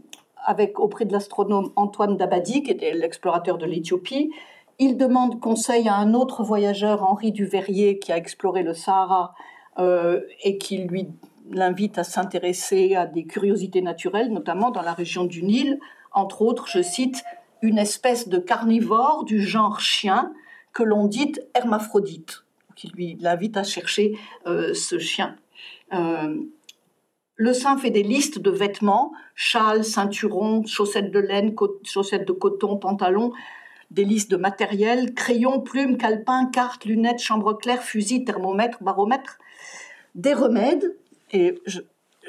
avec, 0.45 0.79
auprès 0.79 1.07
de 1.07 1.13
l'astronome 1.13 1.73
Antoine 1.75 2.17
Dabadi, 2.17 2.63
qui 2.63 2.71
était 2.71 2.93
l'explorateur 2.93 3.59
de 3.59 3.67
l'Éthiopie. 3.67 4.31
Il 4.79 4.97
demande 4.97 5.41
conseil 5.41 5.89
à 5.89 5.97
un 5.97 6.15
autre 6.15 6.45
voyageur, 6.45 7.03
Henri 7.03 7.33
Duveyrier, 7.33 7.99
qui 7.99 8.13
a 8.13 8.17
exploré 8.17 8.63
le 8.63 8.75
Sahara 8.75 9.35
et 9.79 10.57
qui 10.57 10.79
lui 10.79 11.09
l'invite 11.51 11.99
à 11.99 12.05
s'intéresser 12.05 12.95
à 12.95 13.07
des 13.07 13.25
curiosités 13.25 13.83
naturelles, 13.83 14.33
notamment 14.33 14.71
dans 14.71 14.83
la 14.83 14.93
région 14.93 15.25
du 15.25 15.43
Nil, 15.43 15.79
entre 16.13 16.43
autres, 16.43 16.67
je 16.69 16.83
cite, 16.83 17.25
une 17.63 17.79
espèce 17.79 18.29
de 18.29 18.39
carnivore 18.39 19.25
du 19.25 19.43
genre 19.43 19.81
chien 19.81 20.33
que 20.73 20.83
l'on 20.83 21.07
dit 21.07 21.33
hermaphrodite, 21.55 22.45
qui 22.75 22.89
lui 22.89 23.17
l'invite 23.21 23.57
à 23.57 23.65
chercher 23.65 24.19
euh, 24.47 24.75
ce 24.75 24.99
chien. 24.99 25.37
Euh, 25.93 26.37
le 27.35 27.53
saint 27.53 27.77
fait 27.77 27.91
des 27.91 28.03
listes 28.03 28.39
de 28.39 28.51
vêtements, 28.51 29.13
châles, 29.35 29.85
ceinturons, 29.85 30.65
chaussettes 30.65 31.11
de 31.11 31.19
laine, 31.19 31.55
chaussettes 31.83 32.27
de 32.27 32.33
coton, 32.33 32.79
pantalons, 32.79 33.33
des 33.91 34.05
listes 34.05 34.31
de 34.31 34.37
matériel, 34.37 35.15
crayons, 35.15 35.61
plumes, 35.61 35.97
calepins, 35.97 36.47
cartes, 36.47 36.87
lunettes, 36.87 37.21
chambre 37.21 37.55
claire, 37.55 37.83
fusil, 37.83 38.25
thermomètre, 38.25 38.83
baromètre, 38.83 39.39
des 40.15 40.33
remèdes, 40.33 40.97
et 41.33 41.61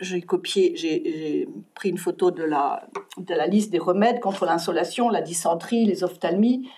j'ai 0.01 0.21
copié, 0.21 0.73
j'ai 0.75 1.47
pris 1.73 1.89
une 1.89 1.97
photo 1.97 2.31
de 2.31 2.43
la, 2.43 2.87
de 3.17 3.33
la 3.33 3.47
liste 3.47 3.71
des 3.71 3.79
remèdes 3.79 4.19
contre 4.19 4.45
l'insolation, 4.45 5.09
la 5.09 5.21
dysenterie, 5.21 5.85
les 5.85 6.03
ophtalmies. 6.03 6.69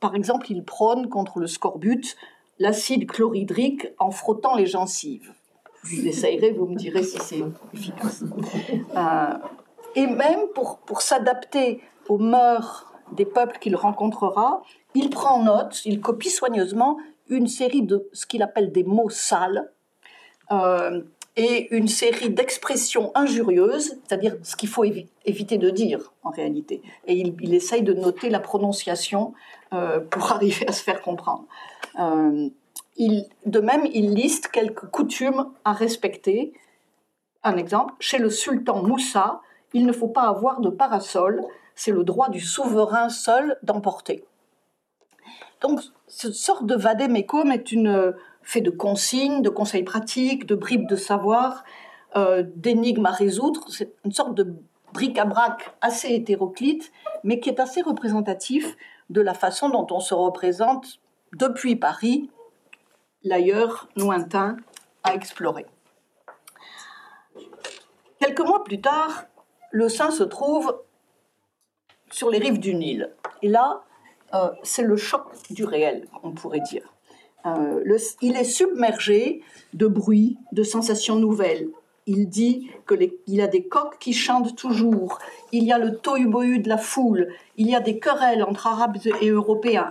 Par 0.00 0.14
exemple, 0.14 0.50
il 0.50 0.62
prône 0.62 1.08
contre 1.08 1.38
le 1.38 1.46
scorbut 1.46 2.16
l'acide 2.58 3.06
chlorhydrique 3.06 3.88
en 3.98 4.10
frottant 4.10 4.54
les 4.54 4.66
gencives. 4.66 5.32
Vous 5.84 6.06
essayerez, 6.06 6.52
vous 6.52 6.66
me 6.66 6.76
direz 6.76 7.02
si 7.02 7.18
c'est 7.18 7.42
efficace. 7.72 8.24
Euh, 8.96 9.38
et 9.94 10.06
même 10.06 10.48
pour, 10.54 10.78
pour 10.78 11.00
s'adapter 11.00 11.80
aux 12.08 12.18
mœurs 12.18 12.92
des 13.12 13.24
peuples 13.24 13.58
qu'il 13.58 13.76
rencontrera, 13.76 14.62
il 14.94 15.10
prend 15.10 15.42
note, 15.42 15.84
il 15.84 16.00
copie 16.00 16.30
soigneusement 16.30 16.98
une 17.28 17.46
série 17.46 17.82
de 17.82 18.08
ce 18.12 18.26
qu'il 18.26 18.42
appelle 18.42 18.72
des 18.72 18.84
mots 18.84 19.10
sales, 19.10 19.72
euh, 20.50 21.02
et 21.36 21.74
une 21.74 21.88
série 21.88 22.30
d'expressions 22.30 23.12
injurieuses, 23.14 23.98
c'est-à-dire 24.06 24.36
ce 24.42 24.56
qu'il 24.56 24.70
faut 24.70 24.84
éviter 24.84 25.58
de 25.58 25.68
dire 25.68 26.12
en 26.22 26.30
réalité. 26.30 26.82
Et 27.06 27.14
il, 27.14 27.54
essaye 27.54 27.82
de 27.82 27.92
noter 27.92 28.30
la 28.30 28.40
prononciation 28.40 29.34
euh, 29.74 30.00
pour 30.00 30.32
arriver 30.32 30.66
à 30.66 30.72
se 30.72 30.82
faire 30.82 31.02
comprendre. 31.02 31.44
Euh, 31.98 32.48
de 32.98 33.60
même, 33.60 33.86
il 33.92 34.14
liste 34.14 34.48
quelques 34.48 34.86
coutumes 34.86 35.50
à 35.64 35.74
respecter. 35.74 36.54
Un 37.42 37.58
exemple, 37.58 37.94
chez 38.00 38.18
le 38.18 38.30
sultan 38.30 38.82
Moussa, 38.82 39.42
il 39.74 39.84
ne 39.84 39.92
faut 39.92 40.08
pas 40.08 40.22
avoir 40.22 40.60
de 40.60 40.70
parasol, 40.70 41.44
c'est 41.74 41.92
le 41.92 42.04
droit 42.04 42.30
du 42.30 42.40
souverain 42.40 43.10
seul 43.10 43.58
d'emporter. 43.62 44.24
Donc, 45.60 45.80
ce 46.08 46.32
sorte 46.32 46.64
de 46.64 46.74
vademecum 46.74 47.52
est 47.52 47.72
une 47.72 48.14
fait 48.46 48.60
de 48.60 48.70
consignes, 48.70 49.42
de 49.42 49.50
conseils 49.50 49.82
pratiques, 49.82 50.46
de 50.46 50.54
bribes 50.54 50.88
de 50.88 50.94
savoir, 50.94 51.64
euh, 52.14 52.44
d'énigmes 52.54 53.06
à 53.06 53.10
résoudre. 53.10 53.64
C'est 53.68 53.92
une 54.04 54.12
sorte 54.12 54.34
de 54.34 54.54
bric-à-brac 54.94 55.74
assez 55.80 56.14
hétéroclite, 56.14 56.92
mais 57.24 57.40
qui 57.40 57.50
est 57.50 57.58
assez 57.58 57.82
représentatif 57.82 58.76
de 59.10 59.20
la 59.20 59.34
façon 59.34 59.68
dont 59.68 59.88
on 59.90 59.98
se 59.98 60.14
représente 60.14 61.00
depuis 61.32 61.74
Paris, 61.74 62.30
l'ailleurs 63.24 63.88
lointain 63.96 64.56
à 65.02 65.14
explorer. 65.14 65.66
Quelques 68.20 68.40
mois 68.40 68.62
plus 68.62 68.80
tard, 68.80 69.24
le 69.72 69.88
Saint 69.88 70.12
se 70.12 70.22
trouve 70.22 70.82
sur 72.12 72.30
les 72.30 72.38
rives 72.38 72.60
du 72.60 72.74
Nil. 72.76 73.12
Et 73.42 73.48
là, 73.48 73.82
euh, 74.34 74.50
c'est 74.62 74.84
le 74.84 74.96
choc 74.96 75.24
du 75.50 75.64
réel, 75.64 76.06
on 76.22 76.30
pourrait 76.30 76.60
dire. 76.60 76.95
Euh, 77.46 77.98
il 78.22 78.36
est 78.36 78.44
submergé 78.44 79.42
de 79.74 79.86
bruits, 79.86 80.36
de 80.52 80.62
sensations 80.62 81.16
nouvelles. 81.16 81.68
Il 82.06 82.28
dit 82.28 82.70
qu'il 82.86 83.12
y 83.26 83.40
a 83.40 83.46
des 83.46 83.64
coqs 83.64 83.98
qui 83.98 84.12
chantent 84.12 84.56
toujours, 84.56 85.18
il 85.50 85.64
y 85.64 85.72
a 85.72 85.78
le 85.78 85.96
tohu-bohu 85.96 86.60
de 86.60 86.68
la 86.68 86.78
foule, 86.78 87.28
il 87.56 87.68
y 87.68 87.74
a 87.74 87.80
des 87.80 87.98
querelles 87.98 88.44
entre 88.44 88.68
Arabes 88.68 88.98
et 89.20 89.28
Européens. 89.28 89.90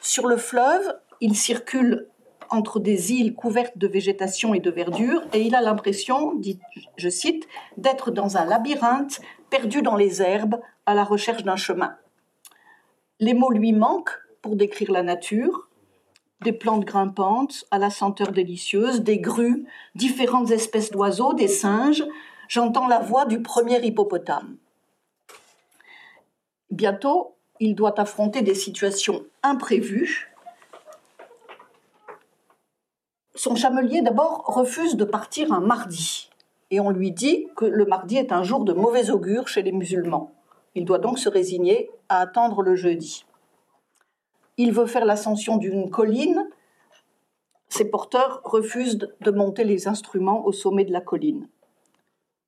Sur 0.00 0.26
le 0.26 0.36
fleuve, 0.36 0.98
il 1.20 1.36
circule 1.36 2.08
entre 2.50 2.80
des 2.80 3.12
îles 3.12 3.34
couvertes 3.34 3.78
de 3.78 3.86
végétation 3.86 4.54
et 4.54 4.60
de 4.60 4.70
verdure, 4.70 5.22
et 5.32 5.42
il 5.42 5.54
a 5.54 5.60
l'impression, 5.60 6.40
je 6.96 7.08
cite, 7.08 7.46
d'être 7.76 8.10
dans 8.10 8.36
un 8.36 8.44
labyrinthe 8.44 9.20
perdu 9.50 9.82
dans 9.82 9.96
les 9.96 10.22
herbes 10.22 10.60
à 10.86 10.94
la 10.94 11.04
recherche 11.04 11.44
d'un 11.44 11.56
chemin. 11.56 11.96
Les 13.20 13.34
mots 13.34 13.50
lui 13.50 13.72
manquent 13.72 14.18
pour 14.42 14.56
décrire 14.56 14.92
la 14.92 15.02
nature, 15.02 15.65
des 16.42 16.52
plantes 16.52 16.84
grimpantes 16.84 17.64
à 17.70 17.78
la 17.78 17.90
senteur 17.90 18.32
délicieuse, 18.32 19.00
des 19.00 19.18
grues, 19.18 19.66
différentes 19.94 20.50
espèces 20.50 20.90
d'oiseaux, 20.90 21.34
des 21.34 21.48
singes. 21.48 22.04
J'entends 22.48 22.86
la 22.86 23.00
voix 23.00 23.24
du 23.24 23.42
premier 23.42 23.84
hippopotame. 23.84 24.56
Bientôt, 26.70 27.36
il 27.58 27.74
doit 27.74 27.98
affronter 28.00 28.42
des 28.42 28.54
situations 28.54 29.24
imprévues 29.42 30.30
son 33.36 33.54
chamelier 33.54 34.00
d'abord 34.00 34.44
refuse 34.46 34.96
de 34.96 35.04
partir 35.04 35.52
un 35.52 35.60
mardi. 35.60 36.30
Et 36.70 36.80
on 36.80 36.90
lui 36.90 37.12
dit 37.12 37.46
que 37.54 37.64
le 37.64 37.84
mardi 37.84 38.16
est 38.16 38.32
un 38.32 38.42
jour 38.42 38.64
de 38.64 38.72
mauvais 38.72 39.10
augure 39.10 39.46
chez 39.46 39.62
les 39.62 39.72
musulmans. 39.72 40.32
Il 40.74 40.84
doit 40.84 40.98
donc 40.98 41.18
se 41.18 41.28
résigner 41.28 41.90
à 42.08 42.20
attendre 42.20 42.62
le 42.62 42.74
jeudi. 42.74 43.24
Il 44.58 44.72
veut 44.72 44.86
faire 44.86 45.04
l'ascension 45.04 45.56
d'une 45.58 45.90
colline. 45.90 46.48
Ses 47.68 47.90
porteurs 47.90 48.40
refusent 48.44 48.98
de 49.20 49.30
monter 49.30 49.64
les 49.64 49.88
instruments 49.88 50.44
au 50.46 50.52
sommet 50.52 50.84
de 50.84 50.92
la 50.92 51.00
colline. 51.00 51.48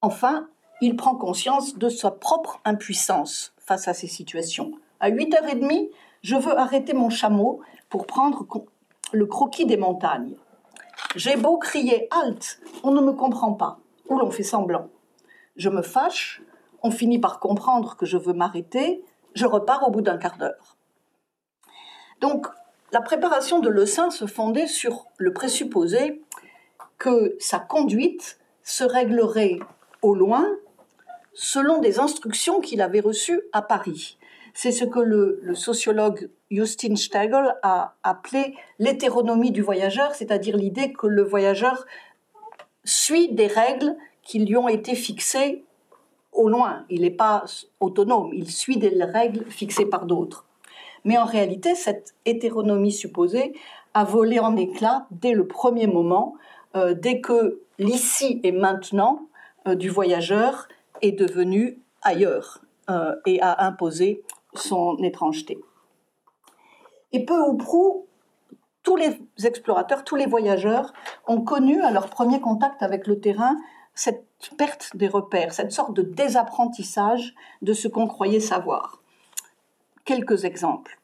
Enfin, 0.00 0.48
il 0.80 0.96
prend 0.96 1.16
conscience 1.16 1.76
de 1.76 1.88
sa 1.88 2.10
propre 2.10 2.60
impuissance 2.64 3.52
face 3.58 3.88
à 3.88 3.94
ces 3.94 4.06
situations. 4.06 4.72
À 5.00 5.10
8h30, 5.10 5.90
je 6.22 6.36
veux 6.36 6.58
arrêter 6.58 6.94
mon 6.94 7.10
chameau 7.10 7.60
pour 7.90 8.06
prendre 8.06 8.46
le 9.12 9.26
croquis 9.26 9.66
des 9.66 9.76
montagnes. 9.76 10.36
J'ai 11.16 11.36
beau 11.36 11.58
crier 11.58 12.08
halte, 12.10 12.60
on 12.82 12.92
ne 12.92 13.00
me 13.00 13.12
comprend 13.12 13.52
pas, 13.52 13.80
ou 14.08 14.18
l'on 14.18 14.30
fait 14.30 14.42
semblant. 14.42 14.88
Je 15.56 15.68
me 15.68 15.82
fâche, 15.82 16.42
on 16.82 16.90
finit 16.90 17.18
par 17.18 17.40
comprendre 17.40 17.96
que 17.96 18.06
je 18.06 18.16
veux 18.16 18.32
m'arrêter, 18.32 19.04
je 19.34 19.46
repars 19.46 19.86
au 19.86 19.90
bout 19.90 20.02
d'un 20.02 20.18
quart 20.18 20.38
d'heure. 20.38 20.77
Donc, 22.20 22.46
la 22.92 23.00
préparation 23.00 23.60
de 23.60 23.68
Le 23.68 23.86
se 23.86 24.26
fondait 24.26 24.66
sur 24.66 25.06
le 25.18 25.32
présupposé 25.32 26.22
que 26.98 27.36
sa 27.38 27.58
conduite 27.58 28.38
se 28.62 28.84
réglerait 28.84 29.58
au 30.02 30.14
loin 30.14 30.48
selon 31.34 31.78
des 31.78 32.00
instructions 32.00 32.60
qu'il 32.60 32.82
avait 32.82 33.00
reçues 33.00 33.42
à 33.52 33.62
Paris. 33.62 34.18
C'est 34.54 34.72
ce 34.72 34.84
que 34.84 34.98
le, 34.98 35.54
sociologue 35.54 36.30
Justin 36.50 36.96
Stegel 36.96 37.54
a 37.62 37.94
appelé 38.02 38.56
l'hétéronomie 38.80 39.52
du 39.52 39.62
voyageur, 39.62 40.14
c'est-à-dire 40.16 40.56
l'idée 40.56 40.92
que 40.92 41.06
le 41.06 41.22
voyageur 41.22 41.86
suit 42.84 43.32
des 43.32 43.46
règles 43.46 43.94
qui 44.22 44.40
lui 44.40 44.56
ont 44.56 44.68
été 44.68 44.96
fixées 44.96 45.64
au 46.32 46.48
loin. 46.48 46.84
Il 46.90 47.02
n'est 47.02 47.10
pas 47.10 47.44
autonome, 47.78 48.30
il 48.32 48.50
suit 48.50 48.78
des 48.78 48.88
règles 49.04 49.44
fixées 49.48 49.86
par 49.86 50.06
d'autres. 50.06 50.47
Mais 51.08 51.16
en 51.16 51.24
réalité, 51.24 51.74
cette 51.74 52.14
hétéronomie 52.26 52.92
supposée 52.92 53.54
a 53.94 54.04
volé 54.04 54.40
en 54.40 54.56
éclats 54.56 55.06
dès 55.10 55.32
le 55.32 55.46
premier 55.46 55.86
moment, 55.86 56.34
euh, 56.76 56.92
dès 56.92 57.22
que 57.22 57.62
l'ici 57.78 58.40
et 58.42 58.52
maintenant 58.52 59.22
euh, 59.66 59.74
du 59.74 59.88
voyageur 59.88 60.68
est 61.00 61.12
devenu 61.12 61.78
ailleurs 62.02 62.60
euh, 62.90 63.16
et 63.24 63.40
a 63.40 63.64
imposé 63.64 64.22
son 64.52 64.98
étrangeté. 64.98 65.58
Et 67.12 67.24
peu 67.24 67.40
ou 67.40 67.56
prou, 67.56 68.06
tous 68.82 68.96
les 68.96 69.18
explorateurs, 69.46 70.04
tous 70.04 70.16
les 70.16 70.26
voyageurs 70.26 70.92
ont 71.26 71.40
connu 71.40 71.80
à 71.80 71.90
leur 71.90 72.10
premier 72.10 72.42
contact 72.42 72.82
avec 72.82 73.06
le 73.06 73.18
terrain 73.18 73.56
cette 73.94 74.26
perte 74.58 74.94
des 74.94 75.08
repères, 75.08 75.54
cette 75.54 75.72
sorte 75.72 75.94
de 75.94 76.02
désapprentissage 76.02 77.34
de 77.62 77.72
ce 77.72 77.88
qu'on 77.88 78.08
croyait 78.08 78.40
savoir. 78.40 79.00
Quelques 80.04 80.44
exemples. 80.44 80.97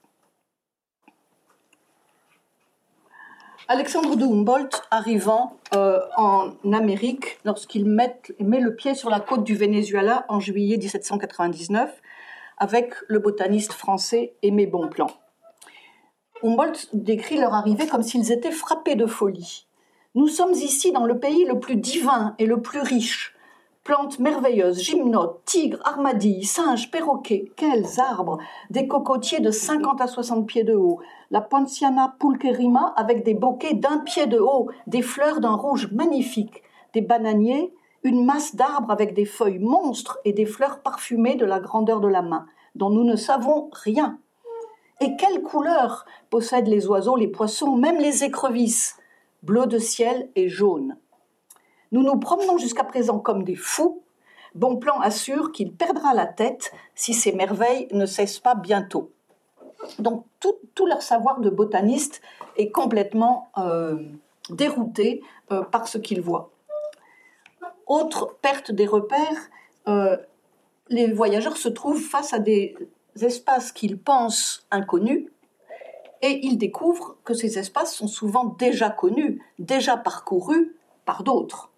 Alexandre 3.66 4.14
de 4.16 4.24
Humboldt, 4.24 4.82
arrivant 4.90 5.56
euh, 5.74 5.98
en 6.18 6.52
Amérique, 6.70 7.38
lorsqu'il 7.46 7.86
met, 7.86 8.20
met, 8.38 8.60
le 8.60 8.76
pied 8.76 8.94
sur 8.94 9.08
la 9.08 9.20
côte 9.20 9.42
du 9.42 9.56
Venezuela 9.56 10.26
en 10.28 10.38
juillet 10.38 10.76
1799, 10.76 11.90
avec 12.58 12.92
le 13.08 13.20
botaniste 13.20 13.72
français 13.72 14.34
Aimé 14.42 14.66
Bonpland. 14.66 15.10
Humboldt 16.42 16.88
décrit 16.92 17.38
leur 17.38 17.54
arrivée 17.54 17.86
comme 17.86 18.02
s'ils 18.02 18.32
étaient 18.32 18.50
frappés 18.50 18.96
de 18.96 19.06
folie. 19.06 19.66
Nous 20.14 20.28
sommes 20.28 20.52
ici 20.52 20.92
dans 20.92 21.06
le 21.06 21.18
pays 21.18 21.46
le 21.46 21.58
plus 21.58 21.76
divin 21.76 22.34
et 22.38 22.44
le 22.44 22.60
plus 22.60 22.80
riche. 22.80 23.33
Plantes 23.84 24.18
merveilleuses, 24.18 24.80
gymnotes, 24.80 25.42
tigres, 25.44 25.82
armadilles, 25.84 26.46
singes, 26.46 26.90
perroquets, 26.90 27.52
quels 27.54 28.00
arbres 28.00 28.38
Des 28.70 28.88
cocotiers 28.88 29.40
de 29.40 29.50
50 29.50 30.00
à 30.00 30.06
60 30.06 30.46
pieds 30.46 30.64
de 30.64 30.72
haut, 30.72 31.00
la 31.30 31.42
Ponciana 31.42 32.16
pulcherrima 32.18 32.94
avec 32.96 33.24
des 33.24 33.34
bouquets 33.34 33.74
d'un 33.74 33.98
pied 33.98 34.26
de 34.26 34.38
haut, 34.38 34.70
des 34.86 35.02
fleurs 35.02 35.40
d'un 35.40 35.54
rouge 35.54 35.92
magnifique, 35.92 36.62
des 36.94 37.02
bananiers, 37.02 37.74
une 38.04 38.24
masse 38.24 38.56
d'arbres 38.56 38.90
avec 38.90 39.12
des 39.12 39.26
feuilles 39.26 39.58
monstres 39.58 40.18
et 40.24 40.32
des 40.32 40.46
fleurs 40.46 40.80
parfumées 40.80 41.34
de 41.34 41.44
la 41.44 41.60
grandeur 41.60 42.00
de 42.00 42.08
la 42.08 42.22
main, 42.22 42.46
dont 42.76 42.88
nous 42.88 43.04
ne 43.04 43.16
savons 43.16 43.68
rien. 43.70 44.18
Et 45.02 45.14
quelle 45.16 45.42
couleur 45.42 46.06
possèdent 46.30 46.68
les 46.68 46.86
oiseaux, 46.86 47.16
les 47.16 47.28
poissons, 47.28 47.76
même 47.76 47.98
les 47.98 48.24
écrevisses? 48.24 48.96
Bleu 49.42 49.66
de 49.66 49.76
ciel 49.76 50.30
et 50.36 50.48
jaune. 50.48 50.96
Nous 51.94 52.02
nous 52.02 52.18
promenons 52.18 52.58
jusqu'à 52.58 52.82
présent 52.82 53.20
comme 53.20 53.44
des 53.44 53.54
fous. 53.54 54.02
Bonplan 54.56 54.98
assure 54.98 55.52
qu'il 55.52 55.72
perdra 55.72 56.12
la 56.12 56.26
tête 56.26 56.72
si 56.96 57.14
ces 57.14 57.30
merveilles 57.30 57.86
ne 57.92 58.04
cessent 58.04 58.40
pas 58.40 58.56
bientôt. 58.56 59.12
Donc 60.00 60.26
tout, 60.40 60.86
leur 60.86 61.02
savoir 61.02 61.38
de 61.38 61.50
botaniste 61.50 62.20
est 62.56 62.72
complètement 62.72 63.48
euh, 63.58 63.96
dérouté 64.50 65.22
euh, 65.52 65.62
par 65.62 65.86
ce 65.86 65.98
qu'ils 65.98 66.20
voient. 66.20 66.50
Autre 67.86 68.38
perte 68.42 68.72
des 68.72 68.88
repères, 68.88 69.48
euh, 69.86 70.16
les 70.88 71.12
voyageurs 71.12 71.56
se 71.56 71.68
trouvent 71.68 72.02
face 72.02 72.32
à 72.32 72.40
des 72.40 72.76
espaces 73.20 73.70
qu'ils 73.70 74.00
pensent 74.00 74.66
inconnus 74.72 75.28
et 76.22 76.44
ils 76.44 76.58
découvrent 76.58 77.18
que 77.22 77.34
ces 77.34 77.56
espaces 77.56 77.94
sont 77.94 78.08
souvent 78.08 78.46
déjà 78.46 78.90
connus, 78.90 79.40
déjà 79.60 79.96
parcourus 79.96 80.74
par 81.04 81.22
d'autres. 81.22 81.70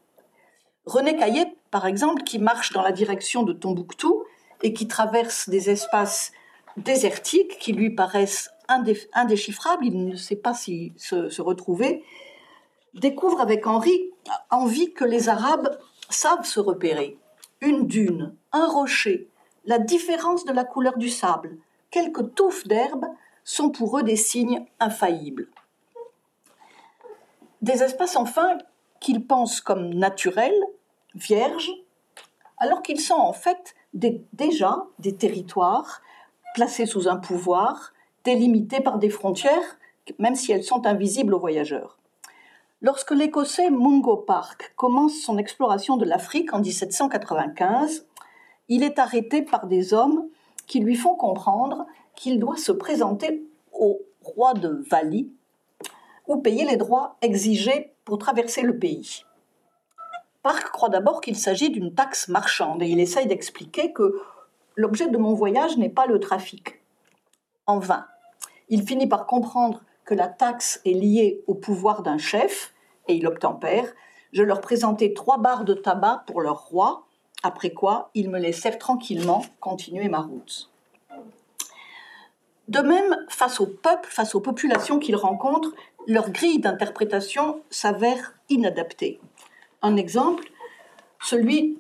René 0.86 1.16
Caillet, 1.16 1.56
par 1.72 1.86
exemple, 1.86 2.22
qui 2.22 2.38
marche 2.38 2.72
dans 2.72 2.82
la 2.82 2.92
direction 2.92 3.42
de 3.42 3.52
Tombouctou 3.52 4.24
et 4.62 4.72
qui 4.72 4.86
traverse 4.86 5.48
des 5.48 5.68
espaces 5.68 6.32
désertiques 6.76 7.58
qui 7.58 7.72
lui 7.72 7.90
paraissent 7.90 8.50
indéchiffrables, 9.12 9.84
il 9.84 10.06
ne 10.06 10.16
sait 10.16 10.36
pas 10.36 10.54
s'y 10.54 10.92
se, 10.96 11.40
retrouver, 11.40 12.04
découvre 12.94 13.40
avec 13.40 13.66
Henri 13.66 14.10
envie 14.50 14.92
que 14.92 15.04
les 15.04 15.28
Arabes 15.28 15.78
savent 16.08 16.44
se 16.44 16.60
repérer. 16.60 17.18
Une 17.60 17.86
dune, 17.86 18.34
un 18.52 18.66
rocher, 18.66 19.28
la 19.64 19.78
différence 19.78 20.44
de 20.44 20.52
la 20.52 20.64
couleur 20.64 20.98
du 20.98 21.08
sable, 21.08 21.58
quelques 21.90 22.34
touffes 22.34 22.66
d'herbe 22.66 23.06
sont 23.44 23.70
pour 23.70 23.98
eux 23.98 24.02
des 24.02 24.16
signes 24.16 24.64
infaillibles. 24.80 25.48
Des 27.62 27.82
espaces 27.82 28.16
enfin 28.16 28.58
qu'ils 29.00 29.26
pensent 29.26 29.60
comme 29.60 29.94
naturels, 29.94 30.52
vierges, 31.16 31.70
alors 32.58 32.82
qu'ils 32.82 33.00
sont 33.00 33.14
en 33.14 33.32
fait 33.32 33.74
déjà 33.92 34.84
des 34.98 35.14
territoires 35.14 36.02
placés 36.54 36.86
sous 36.86 37.08
un 37.08 37.16
pouvoir, 37.16 37.92
délimités 38.24 38.80
par 38.80 38.98
des 38.98 39.10
frontières, 39.10 39.78
même 40.18 40.34
si 40.34 40.52
elles 40.52 40.64
sont 40.64 40.86
invisibles 40.86 41.34
aux 41.34 41.40
voyageurs. 41.40 41.98
Lorsque 42.82 43.12
l'Écossais 43.12 43.70
Mungo 43.70 44.16
Park 44.16 44.72
commence 44.76 45.14
son 45.20 45.38
exploration 45.38 45.96
de 45.96 46.04
l'Afrique 46.04 46.52
en 46.52 46.60
1795, 46.60 48.06
il 48.68 48.82
est 48.82 48.98
arrêté 48.98 49.42
par 49.42 49.66
des 49.66 49.94
hommes 49.94 50.28
qui 50.66 50.80
lui 50.80 50.94
font 50.94 51.14
comprendre 51.14 51.86
qu'il 52.14 52.38
doit 52.38 52.56
se 52.56 52.72
présenter 52.72 53.44
au 53.72 54.00
roi 54.22 54.54
de 54.54 54.84
Vali 54.90 55.30
ou 56.26 56.38
payer 56.38 56.64
les 56.64 56.76
droits 56.76 57.16
exigés 57.22 57.92
pour 58.04 58.18
traverser 58.18 58.62
le 58.62 58.78
pays. 58.78 59.24
Park 60.46 60.70
croit 60.70 60.90
d'abord 60.90 61.20
qu'il 61.20 61.34
s'agit 61.34 61.70
d'une 61.70 61.92
taxe 61.92 62.28
marchande 62.28 62.80
et 62.80 62.86
il 62.86 63.00
essaye 63.00 63.26
d'expliquer 63.26 63.92
que 63.92 64.22
l'objet 64.76 65.08
de 65.08 65.18
mon 65.18 65.34
voyage 65.34 65.76
n'est 65.76 65.88
pas 65.88 66.06
le 66.06 66.20
trafic. 66.20 66.82
En 67.66 67.80
vain. 67.80 68.06
Il 68.68 68.86
finit 68.86 69.08
par 69.08 69.26
comprendre 69.26 69.82
que 70.04 70.14
la 70.14 70.28
taxe 70.28 70.80
est 70.84 70.92
liée 70.92 71.42
au 71.48 71.54
pouvoir 71.54 72.04
d'un 72.04 72.16
chef 72.16 72.72
et 73.08 73.16
il 73.16 73.26
obtempère. 73.26 73.92
Je 74.32 74.44
leur 74.44 74.60
présentai 74.60 75.14
trois 75.14 75.38
barres 75.38 75.64
de 75.64 75.74
tabac 75.74 76.22
pour 76.28 76.40
leur 76.40 76.68
roi 76.68 77.06
après 77.42 77.70
quoi 77.70 78.10
ils 78.14 78.30
me 78.30 78.38
laissèrent 78.38 78.78
tranquillement 78.78 79.44
continuer 79.58 80.08
ma 80.08 80.20
route. 80.20 80.70
De 82.68 82.78
même, 82.82 83.16
face 83.30 83.58
au 83.58 83.66
peuple, 83.66 84.08
face 84.08 84.36
aux 84.36 84.40
populations 84.40 85.00
qu'ils 85.00 85.16
rencontrent, 85.16 85.74
leur 86.06 86.30
grille 86.30 86.60
d'interprétation 86.60 87.62
s'avère 87.68 88.34
inadaptée. 88.48 89.18
Un 89.86 89.94
exemple, 89.94 90.50
celui 91.22 91.78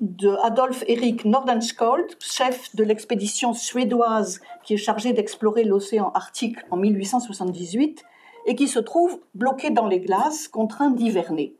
de 0.00 0.28
Adolf 0.44 0.84
Erik 0.86 1.24
Nordenskjöld, 1.24 2.14
chef 2.20 2.72
de 2.76 2.84
l'expédition 2.84 3.52
suédoise 3.52 4.40
qui 4.62 4.74
est 4.74 4.76
chargée 4.76 5.12
d'explorer 5.12 5.64
l'océan 5.64 6.12
Arctique 6.14 6.58
en 6.70 6.76
1878 6.76 8.04
et 8.46 8.54
qui 8.54 8.68
se 8.68 8.78
trouve 8.78 9.18
bloqué 9.34 9.70
dans 9.70 9.88
les 9.88 9.98
glaces, 9.98 10.46
contraint 10.46 10.90
d'hiverner. 10.90 11.56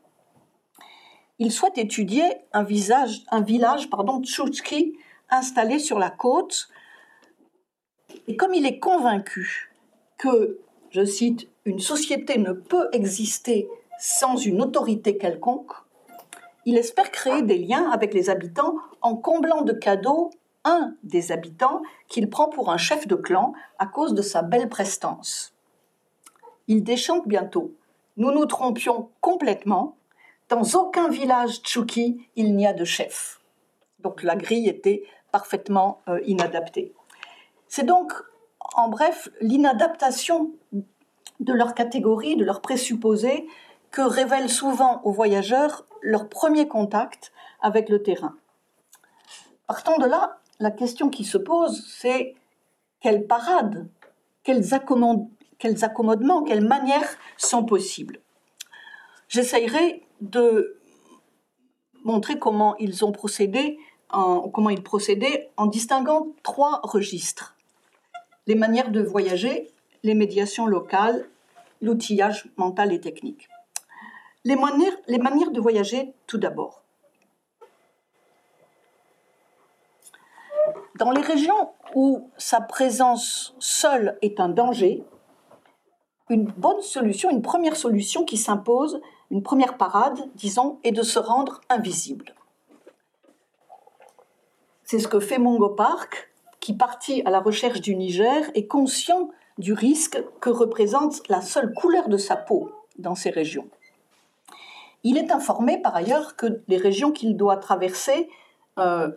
Il 1.40 1.50
souhaite 1.50 1.78
étudier 1.78 2.22
un, 2.52 2.64
un 3.32 3.42
village 3.42 3.90
pardon, 3.90 4.22
Tchouchki 4.22 4.96
installé 5.30 5.80
sur 5.80 5.98
la 5.98 6.10
côte. 6.10 6.68
Et 8.28 8.36
comme 8.36 8.54
il 8.54 8.66
est 8.66 8.78
convaincu 8.78 9.74
que, 10.16 10.60
je 10.90 11.04
cite, 11.04 11.48
une 11.64 11.80
société 11.80 12.38
ne 12.38 12.52
peut 12.52 12.88
exister 12.92 13.68
sans 13.98 14.36
une 14.36 14.62
autorité 14.62 15.18
quelconque, 15.18 15.72
il 16.64 16.76
espère 16.76 17.10
créer 17.10 17.42
des 17.42 17.58
liens 17.58 17.90
avec 17.90 18.14
les 18.14 18.30
habitants 18.30 18.74
en 19.00 19.16
comblant 19.16 19.62
de 19.62 19.72
cadeaux 19.72 20.30
un 20.64 20.94
des 21.02 21.32
habitants 21.32 21.82
qu'il 22.08 22.28
prend 22.28 22.48
pour 22.48 22.70
un 22.70 22.76
chef 22.76 23.06
de 23.06 23.14
clan 23.14 23.52
à 23.78 23.86
cause 23.86 24.14
de 24.14 24.22
sa 24.22 24.42
belle 24.42 24.68
prestance. 24.68 25.54
Il 26.66 26.84
déchante 26.84 27.26
bientôt. 27.26 27.72
Nous 28.16 28.30
nous 28.30 28.44
trompions 28.46 29.08
complètement. 29.20 29.96
Dans 30.48 30.62
aucun 30.74 31.08
village 31.08 31.62
Tchouki, 31.62 32.28
il 32.36 32.54
n'y 32.54 32.66
a 32.66 32.72
de 32.72 32.84
chef. 32.84 33.40
Donc 34.00 34.22
la 34.22 34.36
grille 34.36 34.68
était 34.68 35.04
parfaitement 35.32 36.00
euh, 36.08 36.20
inadaptée. 36.26 36.92
C'est 37.68 37.84
donc, 37.84 38.12
en 38.74 38.88
bref, 38.88 39.28
l'inadaptation 39.40 40.50
de 41.40 41.52
leur 41.52 41.74
catégorie, 41.74 42.36
de 42.36 42.44
leur 42.44 42.60
présupposés, 42.60 43.46
que 43.90 44.02
révèle 44.02 44.48
souvent 44.48 45.00
aux 45.04 45.12
voyageurs 45.12 45.86
leur 46.02 46.28
premier 46.28 46.68
contact 46.68 47.32
avec 47.60 47.88
le 47.88 48.02
terrain. 48.02 48.36
Partant 49.66 49.98
de 49.98 50.06
là, 50.06 50.38
la 50.60 50.70
question 50.70 51.08
qui 51.08 51.24
se 51.24 51.38
pose, 51.38 51.84
c'est 51.88 52.34
quelles 53.00 53.26
parades, 53.26 53.88
quels, 54.42 54.74
accommodements, 54.74 56.42
quelles 56.42 56.66
manières 56.66 57.16
sont 57.36 57.64
possibles? 57.64 58.20
J'essayerai 59.28 60.06
de 60.20 60.78
montrer 62.04 62.38
comment 62.38 62.76
ils 62.78 63.04
ont 63.04 63.12
procédé, 63.12 63.78
comment 64.10 64.70
ils 64.70 64.82
procédaient 64.82 65.50
en 65.56 65.66
distinguant 65.66 66.28
trois 66.42 66.80
registres 66.82 67.54
les 68.48 68.54
manières 68.54 68.90
de 68.90 69.02
voyager, 69.02 69.68
les 70.02 70.14
médiations 70.14 70.66
locales, 70.66 71.28
l'outillage 71.82 72.48
mental 72.56 72.92
et 72.94 73.00
technique. 73.00 73.48
Les 74.48 74.56
manières, 74.56 75.50
de 75.50 75.60
voyager, 75.60 76.14
tout 76.26 76.38
d'abord. 76.38 76.82
Dans 80.94 81.10
les 81.10 81.20
régions 81.20 81.72
où 81.94 82.30
sa 82.38 82.62
présence 82.62 83.54
seule 83.58 84.16
est 84.22 84.40
un 84.40 84.48
danger, 84.48 85.04
une 86.30 86.46
bonne 86.46 86.80
solution, 86.80 87.28
une 87.28 87.42
première 87.42 87.76
solution 87.76 88.24
qui 88.24 88.38
s'impose, 88.38 89.02
une 89.30 89.42
première 89.42 89.76
parade, 89.76 90.18
disons, 90.34 90.78
est 90.82 90.92
de 90.92 91.02
se 91.02 91.18
rendre 91.18 91.60
invisible. 91.68 92.34
C'est 94.84 94.98
ce 94.98 95.08
que 95.08 95.20
fait 95.20 95.36
Mongo 95.38 95.68
Park, 95.68 96.32
qui 96.58 96.72
partit 96.72 97.20
à 97.26 97.30
la 97.30 97.40
recherche 97.40 97.82
du 97.82 97.94
Niger, 97.94 98.50
est 98.54 98.66
conscient 98.66 99.28
du 99.58 99.74
risque 99.74 100.18
que 100.40 100.48
représente 100.48 101.28
la 101.28 101.42
seule 101.42 101.74
couleur 101.74 102.08
de 102.08 102.16
sa 102.16 102.36
peau 102.36 102.70
dans 102.96 103.14
ces 103.14 103.28
régions. 103.28 103.68
Il 105.04 105.16
est 105.16 105.30
informé 105.30 105.80
par 105.80 105.94
ailleurs 105.94 106.36
que 106.36 106.60
les 106.68 106.76
régions 106.76 107.12
qu'il 107.12 107.36
doit 107.36 107.56
traverser 107.56 108.28
euh, 108.78 109.10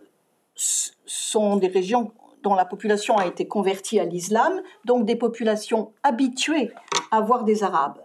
sont 0.54 1.56
des 1.56 1.68
régions 1.68 2.12
dont 2.42 2.54
la 2.54 2.64
population 2.64 3.16
a 3.16 3.26
été 3.26 3.46
convertie 3.46 4.00
à 4.00 4.04
l'islam, 4.04 4.62
donc 4.84 5.06
des 5.06 5.16
populations 5.16 5.92
habituées 6.02 6.72
à 7.10 7.20
voir 7.20 7.44
des 7.44 7.62
Arabes. 7.62 7.98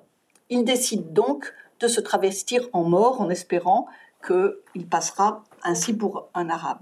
Il 0.50 0.64
décide 0.64 1.14
donc 1.14 1.54
de 1.80 1.88
se 1.88 2.02
travestir 2.02 2.68
en 2.74 2.84
mort 2.84 3.22
en 3.22 3.30
espérant 3.30 3.88
qu'il 4.26 4.88
passera 4.90 5.44
ainsi 5.64 5.94
pour 5.94 6.30
un 6.34 6.50
Arabe. 6.50 6.80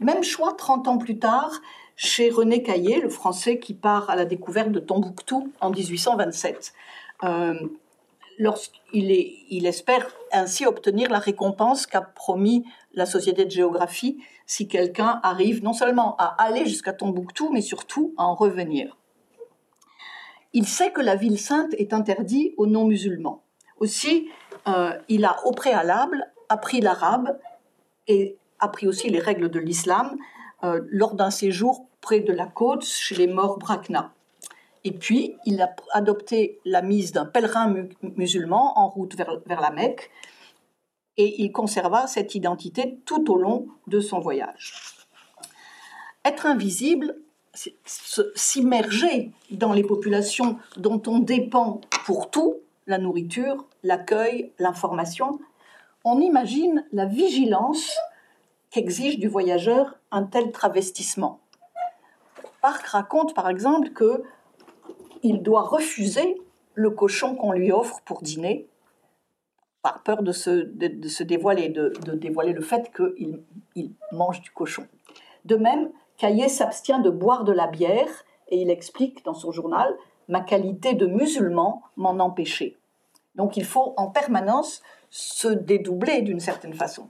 Même 0.00 0.24
choix 0.24 0.54
30 0.54 0.88
ans 0.88 0.98
plus 0.98 1.18
tard 1.18 1.52
chez 1.96 2.30
René 2.30 2.62
Caillé, 2.62 3.00
le 3.00 3.08
Français 3.08 3.58
qui 3.58 3.74
part 3.74 4.10
à 4.10 4.16
la 4.16 4.24
découverte 4.24 4.70
de 4.70 4.80
Tombouctou 4.80 5.52
en 5.60 5.70
1827 5.70 6.72
lorsqu'il 8.42 9.10
il 9.50 9.66
espère 9.66 10.06
ainsi 10.32 10.66
obtenir 10.66 11.10
la 11.10 11.20
récompense 11.20 11.86
qu'a 11.86 12.00
promis 12.00 12.64
la 12.92 13.06
Société 13.06 13.44
de 13.44 13.50
géographie 13.50 14.18
si 14.46 14.66
quelqu'un 14.66 15.20
arrive 15.22 15.62
non 15.62 15.72
seulement 15.72 16.16
à 16.16 16.34
aller 16.42 16.66
jusqu'à 16.66 16.92
Tombouctou, 16.92 17.50
mais 17.52 17.60
surtout 17.60 18.12
à 18.18 18.24
en 18.24 18.34
revenir. 18.34 18.98
Il 20.52 20.66
sait 20.66 20.90
que 20.90 21.00
la 21.00 21.14
ville 21.14 21.38
sainte 21.38 21.72
est 21.74 21.92
interdite 21.92 22.52
aux 22.58 22.66
non-musulmans. 22.66 23.42
Aussi, 23.78 24.28
euh, 24.68 24.92
il 25.08 25.24
a 25.24 25.36
au 25.46 25.52
préalable 25.52 26.26
appris 26.48 26.80
l'arabe 26.80 27.38
et 28.08 28.36
appris 28.58 28.86
aussi 28.86 29.08
les 29.08 29.20
règles 29.20 29.50
de 29.50 29.60
l'islam 29.60 30.18
euh, 30.64 30.80
lors 30.88 31.14
d'un 31.14 31.30
séjour 31.30 31.86
près 32.00 32.20
de 32.20 32.32
la 32.32 32.46
côte 32.46 32.84
chez 32.84 33.14
les 33.14 33.28
morts 33.28 33.58
Brakna. 33.58 34.12
Et 34.84 34.92
puis, 34.92 35.36
il 35.44 35.60
a 35.62 35.74
adopté 35.92 36.58
la 36.64 36.82
mise 36.82 37.12
d'un 37.12 37.24
pèlerin 37.24 37.86
musulman 38.02 38.78
en 38.78 38.88
route 38.88 39.14
vers, 39.14 39.60
la 39.60 39.70
Mecque, 39.70 40.10
et 41.16 41.42
il 41.42 41.52
conserva 41.52 42.06
cette 42.06 42.34
identité 42.34 42.98
tout 43.04 43.30
au 43.30 43.36
long 43.36 43.68
de 43.86 44.00
son 44.00 44.18
voyage. 44.18 44.74
Être 46.24 46.46
invisible, 46.46 47.16
s'immerger 48.34 49.30
dans 49.50 49.72
les 49.72 49.82
populations 49.84 50.58
dont 50.76 51.02
on 51.06 51.18
dépend 51.18 51.80
pour 52.06 52.30
tout, 52.30 52.56
la 52.86 52.98
nourriture, 52.98 53.66
l'accueil, 53.82 54.52
l'information, 54.58 55.38
on 56.04 56.20
imagine 56.20 56.84
la 56.92 57.06
vigilance 57.06 57.96
qu'exige 58.70 59.18
du 59.18 59.28
voyageur 59.28 59.98
un 60.10 60.24
tel 60.24 60.50
travestissement. 60.50 61.40
Parc 62.60 62.86
raconte 62.86 63.34
par 63.34 63.48
exemple 63.48 63.90
que 63.90 64.22
il 65.22 65.42
doit 65.42 65.62
refuser 65.62 66.40
le 66.74 66.90
cochon 66.90 67.34
qu'on 67.34 67.52
lui 67.52 67.72
offre 67.72 68.00
pour 68.04 68.22
dîner, 68.22 68.68
par 69.82 70.02
peur 70.02 70.22
de 70.22 70.32
se, 70.32 71.22
dévoiler, 71.22 71.68
de, 71.68 71.92
dévoiler 72.14 72.52
le 72.52 72.60
fait 72.60 72.90
qu'il 72.94 73.42
il 73.74 73.92
mange 74.12 74.40
du 74.40 74.50
cochon. 74.50 74.86
De 75.44 75.56
même, 75.56 75.90
Caillé 76.16 76.48
s'abstient 76.48 77.00
de 77.00 77.10
boire 77.10 77.44
de 77.44 77.52
la 77.52 77.66
bière 77.66 78.24
et 78.48 78.60
il 78.60 78.70
explique 78.70 79.24
dans 79.24 79.34
son 79.34 79.50
journal 79.50 79.94
Ma 80.28 80.40
qualité 80.40 80.94
de 80.94 81.06
musulman 81.06 81.82
m'en 81.96 82.18
empêchait. 82.20 82.76
Donc 83.34 83.56
il 83.56 83.64
faut 83.64 83.92
en 83.96 84.08
permanence 84.08 84.82
se 85.10 85.48
dédoubler 85.48 86.22
d'une 86.22 86.38
certaine 86.38 86.74
façon. 86.74 87.08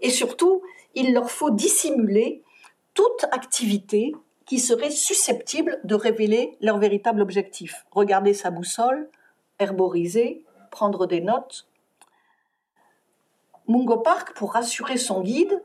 Et 0.00 0.10
surtout, 0.10 0.62
il 0.94 1.14
leur 1.14 1.30
faut 1.30 1.50
dissimuler 1.50 2.42
toute 2.94 3.24
activité 3.32 4.12
seraient 4.60 4.90
susceptibles 4.90 5.80
de 5.84 5.94
révéler 5.94 6.56
leur 6.60 6.78
véritable 6.78 7.22
objectif. 7.22 7.86
Regarder 7.90 8.34
sa 8.34 8.50
boussole, 8.50 9.08
herboriser, 9.58 10.44
prendre 10.70 11.06
des 11.06 11.20
notes. 11.20 11.66
Mungo 13.68 13.98
Park, 13.98 14.34
pour 14.34 14.52
rassurer 14.54 14.96
son 14.96 15.20
guide, 15.20 15.62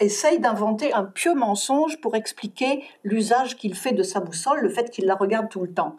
essaye 0.00 0.38
d'inventer 0.40 0.92
un 0.92 1.04
pieux 1.04 1.34
mensonge 1.34 2.00
pour 2.00 2.16
expliquer 2.16 2.84
l'usage 3.02 3.56
qu'il 3.56 3.74
fait 3.74 3.92
de 3.92 4.02
sa 4.02 4.20
boussole, 4.20 4.60
le 4.60 4.68
fait 4.68 4.90
qu'il 4.90 5.06
la 5.06 5.14
regarde 5.14 5.48
tout 5.48 5.60
le 5.60 5.72
temps. 5.72 5.96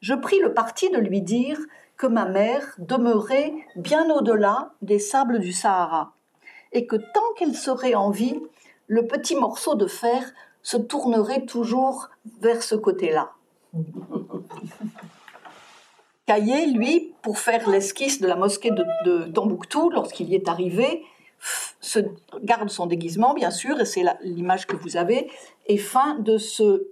Je 0.00 0.14
pris 0.14 0.38
le 0.40 0.54
parti 0.54 0.90
de 0.90 0.98
lui 0.98 1.22
dire 1.22 1.58
que 1.96 2.06
ma 2.06 2.26
mère 2.26 2.74
demeurait 2.78 3.54
bien 3.76 4.10
au-delà 4.10 4.72
des 4.82 4.98
sables 4.98 5.38
du 5.38 5.52
Sahara, 5.52 6.12
et 6.72 6.86
que 6.86 6.96
tant 6.96 7.32
qu'elle 7.36 7.54
serait 7.54 7.94
en 7.94 8.10
vie, 8.10 8.40
le 8.86 9.06
petit 9.06 9.34
morceau 9.34 9.74
de 9.74 9.86
fer 9.86 10.32
se 10.66 10.76
tournerait 10.76 11.46
toujours 11.46 12.08
vers 12.40 12.60
ce 12.60 12.74
côté-là. 12.74 13.30
Caillé, 16.26 16.66
lui, 16.66 17.14
pour 17.22 17.38
faire 17.38 17.70
l'esquisse 17.70 18.20
de 18.20 18.26
la 18.26 18.34
mosquée 18.34 18.72
de, 18.72 19.30
Tombouctou, 19.30 19.90
lorsqu'il 19.90 20.28
y 20.28 20.34
est 20.34 20.48
arrivé, 20.48 21.04
se 21.80 22.00
garde 22.42 22.68
son 22.68 22.86
déguisement, 22.86 23.32
bien 23.32 23.52
sûr, 23.52 23.78
et 23.78 23.84
c'est 23.84 24.02
l'image 24.22 24.66
que 24.66 24.74
vous 24.74 24.96
avez, 24.96 25.30
et 25.68 25.78
fin 25.78 26.18
de 26.18 26.36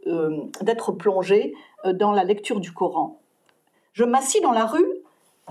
euh, 0.07 0.41
d'être 0.61 0.93
plongé 0.93 1.53
euh, 1.85 1.93
dans 1.93 2.13
la 2.13 2.23
lecture 2.23 2.61
du 2.61 2.71
Coran. 2.71 3.19
Je 3.93 4.05
m'assis 4.05 4.41
dans 4.41 4.53
la 4.53 4.67
rue, 4.67 4.87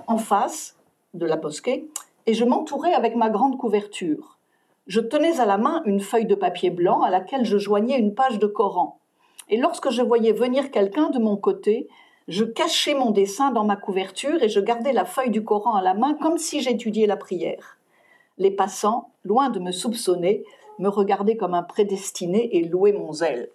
en 0.08 0.18
face 0.18 0.78
de 1.14 1.26
la 1.26 1.36
mosquée, 1.36 1.90
et 2.26 2.34
je 2.34 2.46
m'entourais 2.46 2.94
avec 2.94 3.18
ma 3.18 3.30
grande 3.30 3.58
couverture. 3.58 4.33
Je 4.88 5.00
tenais 5.00 5.40
à 5.40 5.46
la 5.46 5.58
main 5.58 5.82
une 5.86 6.02
feuille 6.02 6.26
de 6.26 6.36
papier 6.36 6.70
blanc 6.70 7.02
à 7.02 7.10
laquelle 7.10 7.46
je 7.46 7.58
joignais 7.58 7.98
une 7.98 8.16
page 8.16 8.38
de 8.40 8.48
Coran. 8.48 9.00
Et 9.50 9.58
lorsque 9.58 9.90
je 9.90 10.02
voyais 10.02 10.34
venir 10.34 10.72
quelqu'un 10.72 11.10
de 11.10 11.20
mon 11.20 11.38
côté, 11.38 11.88
je 12.28 12.44
cachais 12.44 12.94
mon 12.94 13.12
dessin 13.12 13.52
dans 13.52 13.66
ma 13.66 13.76
couverture 13.76 14.42
et 14.44 14.50
je 14.50 14.60
gardais 14.60 14.94
la 14.94 15.06
feuille 15.06 15.30
du 15.30 15.44
Coran 15.44 15.76
à 15.76 15.82
la 15.82 15.94
main 15.94 16.16
comme 16.16 16.38
si 16.38 16.62
j'étudiais 16.62 17.08
la 17.08 17.18
prière. 17.18 17.78
Les 18.38 18.52
passants, 18.52 19.12
loin 19.24 19.50
de 19.50 19.60
me 19.60 19.72
soupçonner, 19.72 20.44
me 20.80 20.90
regardaient 20.90 21.38
comme 21.38 21.54
un 21.54 21.64
prédestiné 21.64 22.58
et 22.58 22.64
louaient 22.64 22.94
mon 22.94 23.14
zèle. 23.14 23.50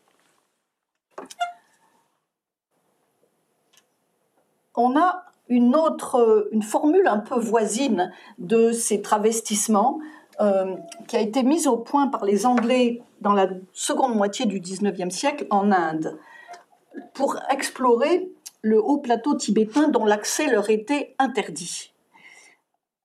On 4.77 4.97
a 4.97 5.25
une 5.49 5.75
autre, 5.75 6.49
une 6.53 6.63
formule 6.63 7.09
un 7.09 7.19
peu 7.19 7.39
voisine 7.39 8.13
de 8.39 8.71
ces 8.71 9.03
travestissements 9.03 9.99
euh, 10.41 10.77
qui 11.09 11.17
a 11.17 11.21
été 11.21 11.43
mise 11.43 11.67
au 11.67 11.77
point 11.77 12.07
par 12.07 12.25
les 12.25 12.47
Anglais 12.47 13.03
dans 13.21 13.33
la 13.33 13.49
seconde 13.73 14.15
moitié 14.15 14.47
du 14.47 14.61
XIXe 14.61 15.15
siècle 15.15 15.47
en 15.51 15.73
Inde 15.73 16.19
pour 17.15 17.37
explorer 17.51 18.31
le 18.63 18.81
haut 18.81 18.99
plateau 18.99 19.35
tibétain 19.35 19.89
dont 19.89 20.05
l'accès 20.05 20.49
leur 20.49 20.71
était 20.71 21.15
interdit. 21.19 21.93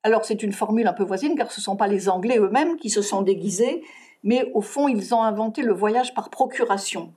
Alors 0.04 0.26
c'est 0.26 0.44
une 0.44 0.52
formule 0.52 0.88
un 0.88 0.94
peu 0.94 1.04
voisine 1.04 1.36
car 1.36 1.52
ce 1.52 1.60
ne 1.60 1.64
sont 1.64 1.76
pas 1.76 1.88
les 1.88 2.10
Anglais 2.10 2.38
eux-mêmes 2.38 2.78
qui 2.78 2.90
se 2.90 3.02
sont 3.02 3.22
déguisés, 3.22 3.84
mais 4.24 4.52
au 4.54 4.62
fond 4.62 4.88
ils 4.88 5.16
ont 5.16 5.24
inventé 5.24 5.62
le 5.62 5.74
voyage 5.74 6.14
par 6.14 6.30
procuration. 6.30 7.14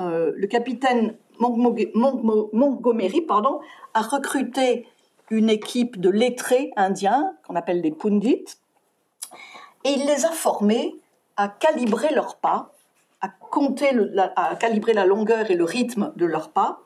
Euh, 0.00 0.32
le 0.36 0.46
capitaine 0.46 1.16
Montgomery 1.40 3.20
pardon, 3.22 3.60
a 3.94 4.02
recruté 4.02 4.86
une 5.30 5.48
équipe 5.48 6.00
de 6.00 6.10
lettrés 6.10 6.72
indiens 6.76 7.34
qu'on 7.46 7.56
appelle 7.56 7.82
des 7.82 7.92
pundits 7.92 8.44
et 9.84 9.90
il 9.90 10.06
les 10.06 10.24
a 10.24 10.30
formés 10.30 10.94
à 11.36 11.48
calibrer 11.48 12.12
leurs 12.14 12.36
pas, 12.36 12.72
à 13.20 13.28
compter, 13.28 13.90
à 14.36 14.56
calibrer 14.56 14.92
la 14.92 15.06
longueur 15.06 15.50
et 15.50 15.54
le 15.54 15.64
rythme 15.64 16.12
de 16.16 16.26
leurs 16.26 16.50
pas, 16.50 16.80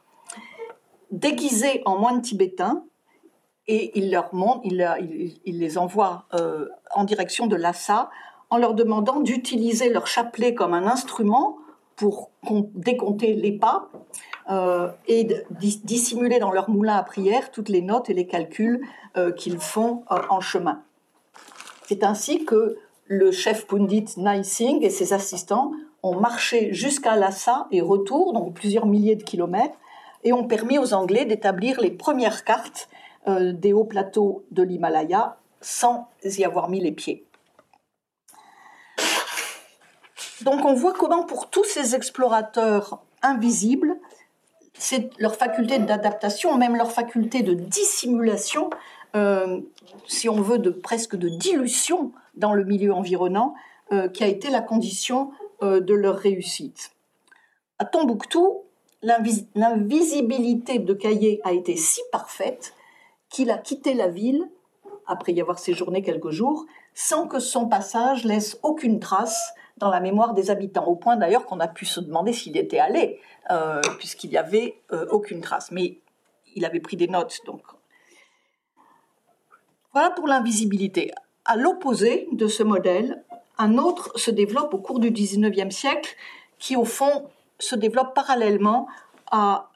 déguisés 1.10 1.82
en 1.84 1.98
moines 1.98 2.22
tibétains, 2.22 2.84
et 3.66 3.98
il, 3.98 4.10
leur 4.10 4.34
montre, 4.34 4.60
il, 4.64 5.58
les 5.58 5.78
envoie 5.78 6.26
euh, 6.34 6.68
en 6.94 7.04
direction 7.04 7.46
de 7.46 7.56
Lhasa 7.56 8.10
en 8.50 8.58
leur 8.58 8.74
demandant 8.74 9.20
d'utiliser 9.20 9.88
leur 9.88 10.06
chapelet 10.06 10.54
comme 10.54 10.74
un 10.74 10.86
instrument 10.86 11.56
pour 11.96 12.30
décompter 12.74 13.34
les 13.34 13.52
pas 13.52 13.88
euh, 14.50 14.90
et 15.06 15.26
dissimuler 15.50 16.38
dans 16.38 16.52
leur 16.52 16.68
moulin 16.68 16.96
à 16.96 17.02
prière 17.02 17.50
toutes 17.50 17.70
les 17.70 17.80
notes 17.80 18.10
et 18.10 18.14
les 18.14 18.26
calculs 18.26 18.82
euh, 19.16 19.32
qu'ils 19.32 19.58
font 19.58 20.04
en 20.08 20.40
chemin. 20.40 20.82
C'est 21.86 22.04
ainsi 22.04 22.44
que 22.44 22.76
le 23.06 23.32
chef 23.32 23.66
pundit 23.66 24.06
Nai 24.16 24.42
Singh 24.44 24.82
et 24.82 24.90
ses 24.90 25.12
assistants 25.12 25.72
ont 26.02 26.18
marché 26.18 26.72
jusqu'à 26.72 27.16
Lhasa 27.16 27.66
et 27.70 27.80
retour, 27.80 28.32
donc 28.32 28.54
plusieurs 28.54 28.86
milliers 28.86 29.16
de 29.16 29.22
kilomètres, 29.22 29.78
et 30.22 30.32
ont 30.32 30.44
permis 30.44 30.78
aux 30.78 30.94
Anglais 30.94 31.24
d'établir 31.24 31.80
les 31.80 31.90
premières 31.90 32.44
cartes 32.44 32.88
euh, 33.28 33.52
des 33.52 33.72
hauts 33.72 33.84
plateaux 33.84 34.44
de 34.50 34.62
l'Himalaya 34.62 35.36
sans 35.60 36.08
y 36.24 36.44
avoir 36.44 36.68
mis 36.68 36.80
les 36.80 36.92
pieds. 36.92 37.26
Donc 40.42 40.64
on 40.64 40.74
voit 40.74 40.92
comment 40.92 41.24
pour 41.24 41.48
tous 41.48 41.64
ces 41.64 41.94
explorateurs 41.94 43.02
invisibles, 43.22 43.96
c'est 44.74 45.10
leur 45.18 45.36
faculté 45.36 45.78
d'adaptation, 45.78 46.56
même 46.58 46.76
leur 46.76 46.90
faculté 46.90 47.42
de 47.42 47.54
dissimulation, 47.54 48.68
euh, 49.14 49.60
si 50.06 50.28
on 50.28 50.40
veut, 50.42 50.58
de 50.58 50.70
presque 50.70 51.16
de 51.16 51.28
dilution 51.28 52.12
dans 52.36 52.52
le 52.52 52.64
milieu 52.64 52.92
environnant, 52.92 53.54
euh, 53.92 54.08
qui 54.08 54.24
a 54.24 54.28
été 54.28 54.50
la 54.50 54.60
condition 54.60 55.30
de 55.62 55.94
leur 55.94 56.16
réussite. 56.16 56.90
À 57.78 57.86
Tombouctou, 57.86 58.64
l'invisibilité 59.02 60.78
de 60.78 60.92
Caillé 60.92 61.40
a 61.42 61.52
été 61.52 61.74
si 61.74 62.02
parfaite 62.12 62.74
qu'il 63.30 63.50
a 63.50 63.56
quitté 63.58 63.94
la 63.94 64.08
ville, 64.08 64.48
après 65.06 65.32
y 65.32 65.40
avoir 65.40 65.58
séjourné 65.58 66.02
quelques 66.02 66.30
jours, 66.30 66.66
sans 66.94 67.26
que 67.26 67.38
son 67.38 67.68
passage 67.68 68.24
laisse 68.24 68.58
aucune 68.62 69.00
trace 69.00 69.52
dans 69.76 69.90
la 69.90 70.00
mémoire 70.00 70.34
des 70.34 70.50
habitants, 70.50 70.86
au 70.86 70.94
point 70.94 71.16
d'ailleurs 71.16 71.46
qu'on 71.46 71.60
a 71.60 71.68
pu 71.68 71.84
se 71.84 72.00
demander 72.00 72.32
s'il 72.32 72.56
était 72.56 72.78
allé, 72.78 73.18
euh, 73.50 73.80
puisqu'il 73.98 74.30
n'y 74.30 74.36
avait 74.36 74.80
euh, 74.92 75.06
aucune 75.10 75.40
trace. 75.40 75.72
Mais 75.72 75.98
il 76.54 76.64
avait 76.64 76.80
pris 76.80 76.96
des 76.96 77.08
notes, 77.08 77.40
donc. 77.44 77.62
Voilà 79.92 80.10
pour 80.10 80.26
l'invisibilité. 80.26 81.12
À 81.44 81.56
l'opposé 81.56 82.28
de 82.32 82.46
ce 82.46 82.62
modèle, 82.62 83.22
un 83.58 83.76
autre 83.76 84.12
se 84.16 84.30
développe 84.30 84.72
au 84.74 84.78
cours 84.78 84.98
du 84.98 85.10
XIXe 85.10 85.74
siècle, 85.74 86.16
qui 86.58 86.76
au 86.76 86.84
fond 86.84 87.28
se 87.58 87.76
développe 87.76 88.14
parallèlement 88.14 88.86
à 89.30 89.70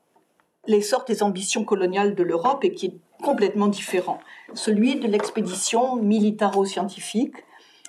l'essor 0.66 1.04
des 1.04 1.22
ambitions 1.22 1.64
coloniales 1.64 2.14
de 2.14 2.22
l'Europe 2.22 2.64
et 2.64 2.72
qui 2.72 2.86
est 2.86 2.94
complètement 3.22 3.68
différent. 3.68 4.20
Celui 4.54 4.96
de 4.96 5.06
l'expédition 5.06 5.96
militaro-scientifique, 5.96 7.34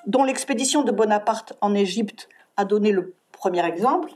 dont 0.07 0.23
l'expédition 0.23 0.83
de 0.83 0.91
Bonaparte 0.91 1.53
en 1.61 1.73
Égypte 1.73 2.29
a 2.57 2.65
donné 2.65 2.91
le 2.91 3.13
premier 3.31 3.65
exemple, 3.65 4.11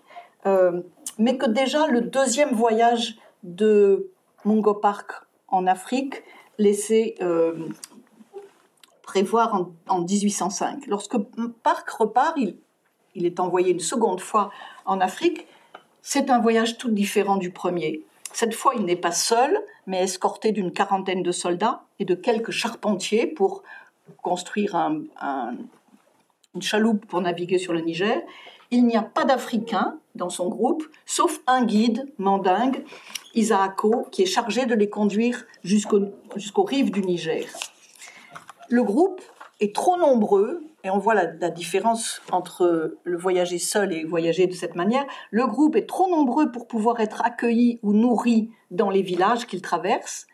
euh, 0.45 0.81
mais 1.17 1.37
que 1.37 1.45
déjà 1.45 1.87
le 1.87 2.01
deuxième 2.01 2.51
voyage 2.51 3.17
de 3.43 4.09
Mungo 4.45 4.73
Park 4.73 5.11
en 5.47 5.67
Afrique 5.67 6.23
laissait 6.57 7.15
euh, 7.21 7.53
prévoir 9.13 9.53
en, 9.53 9.71
en, 9.89 10.01
1805. 10.01 10.87
Lorsque 10.87 11.17
Park 11.61 11.87
repart, 11.87 12.35
il, 12.35 13.25
est 13.27 13.39
envoyé 13.39 13.71
une 13.71 13.79
seconde 13.79 14.19
fois 14.19 14.49
en 14.85 14.99
Afrique, 15.01 15.45
c'est 16.01 16.31
un 16.31 16.39
voyage 16.39 16.79
tout 16.79 16.89
différent 16.89 17.37
du 17.37 17.51
premier. 17.51 18.01
Cette 18.31 18.55
fois, 18.55 18.73
il 18.75 18.85
n'est 18.85 18.95
pas 18.95 19.11
seul, 19.11 19.55
mais 19.85 20.01
escorté 20.01 20.51
d'une 20.51 20.71
quarantaine 20.71 21.21
de 21.21 21.31
soldats 21.31 21.83
et 21.99 22.05
de 22.05 22.15
quelques 22.15 22.49
charpentiers 22.49 23.27
pour 23.27 23.61
construire 24.23 24.73
une 24.75 26.61
chaloupe 26.61 27.05
pour 27.05 27.21
naviguer 27.21 27.59
sur 27.59 27.73
le 27.73 27.81
Niger. 27.81 28.19
Il 28.71 28.83
n'y 28.87 28.97
a 28.97 29.03
pas 29.03 29.25
d'Africains 29.25 29.99
dans 30.15 30.31
son 30.31 30.49
groupe, 30.49 30.83
sauf 31.05 31.39
un 31.45 31.63
guide 31.65 32.11
mandingue, 32.17 32.83
Isaako, 33.35 34.07
qui 34.11 34.23
est 34.23 34.33
chargé 34.37 34.65
de 34.65 34.73
les 34.73 34.89
conduire 34.89 35.45
jusqu'aux 35.63 36.63
rives 36.63 36.89
du 36.89 37.01
Niger. 37.01 37.45
Le 38.69 38.83
groupe 38.83 39.21
est 39.59 39.75
trop 39.75 39.97
nombreux 39.97 40.63
et 40.83 40.89
on 40.89 40.97
voit 40.97 41.13
la, 41.13 41.49
différence 41.49 42.21
entre 42.31 42.97
le 43.03 43.17
voyager 43.17 43.57
seul 43.57 43.93
et 43.93 44.03
voyager 44.03 44.47
de 44.47 44.53
cette 44.53 44.75
manière. 44.75 45.05
Le 45.31 45.47
groupe 45.47 45.75
est 45.75 45.87
trop 45.87 46.09
nombreux 46.09 46.51
pour 46.51 46.67
pouvoir 46.67 46.99
être 46.99 47.21
accueilli 47.23 47.79
ou 47.83 47.93
nourri 47.93 48.49
dans 48.71 48.89
les 48.89 49.01
villages 49.01 49.47
qu'il 49.47 49.61
traverse. 49.61 50.27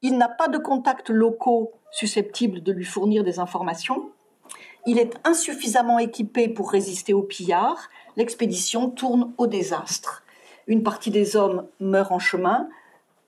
Il 0.00 0.16
n'a 0.16 0.28
pas 0.28 0.48
de 0.48 0.58
contacts 0.58 1.10
locaux 1.10 1.72
susceptibles 1.90 2.62
de 2.62 2.72
lui 2.72 2.84
fournir 2.84 3.22
des 3.22 3.38
informations. 3.38 4.10
Il 4.86 4.98
est 4.98 5.14
insuffisamment 5.24 5.98
équipé 5.98 6.48
pour 6.48 6.70
résister 6.70 7.12
aux 7.12 7.22
pillards. 7.22 7.88
L'expédition 8.16 8.90
tourne 8.90 9.32
au 9.38 9.46
désastre. 9.46 10.22
Une 10.66 10.82
partie 10.82 11.10
des 11.10 11.36
hommes 11.36 11.66
meurt 11.80 12.12
en 12.12 12.18
chemin. 12.18 12.68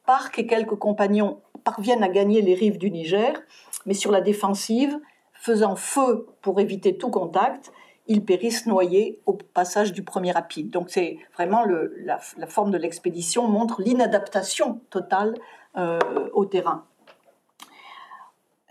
Park 0.06 0.38
et 0.38 0.46
quelques 0.46 0.76
compagnons 0.76 1.38
parviennent 1.62 2.02
à 2.02 2.08
gagner 2.08 2.42
les 2.42 2.54
rives 2.54 2.78
du 2.78 2.90
Niger, 2.90 3.40
mais 3.86 3.94
sur 3.94 4.10
la 4.10 4.20
défensive, 4.20 4.98
faisant 5.34 5.76
feu 5.76 6.26
pour 6.42 6.60
éviter 6.60 6.96
tout 6.96 7.10
contact, 7.10 7.72
ils 8.06 8.24
périssent 8.24 8.66
noyés 8.66 9.20
au 9.26 9.34
passage 9.34 9.92
du 9.92 10.02
premier 10.02 10.32
rapide. 10.32 10.70
Donc 10.70 10.90
c'est 10.90 11.18
vraiment 11.34 11.64
la, 11.64 12.18
forme 12.46 12.70
de 12.70 12.78
l'expédition 12.78 13.48
montre 13.48 13.80
l'inadaptation 13.80 14.80
totale 14.90 15.34
euh, 15.76 15.98
au 16.32 16.44
terrain. 16.44 16.84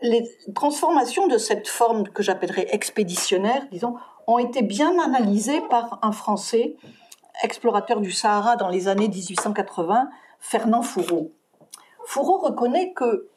Les 0.02 0.30
transformations 0.54 1.28
de 1.28 1.38
cette 1.38 1.68
forme 1.68 2.08
que 2.10 2.22
j'appellerais 2.22 2.68
expéditionnaire, 2.72 3.66
disons, 3.72 3.96
ont 4.28 4.38
été 4.38 4.62
bien 4.62 5.00
analysées 5.00 5.62
par 5.70 6.00
un 6.02 6.12
Français, 6.12 6.76
explorateur 7.42 8.02
du 8.02 8.12
Sahara 8.12 8.56
dans 8.56 8.70
les 8.70 8.88
années 8.88 9.08
1880, 9.08 10.10
Fernand 10.40 10.82
Fourreau. 10.82 11.32
Fourreau 12.06 12.38
reconnaît 12.38 12.92
que 12.94 13.30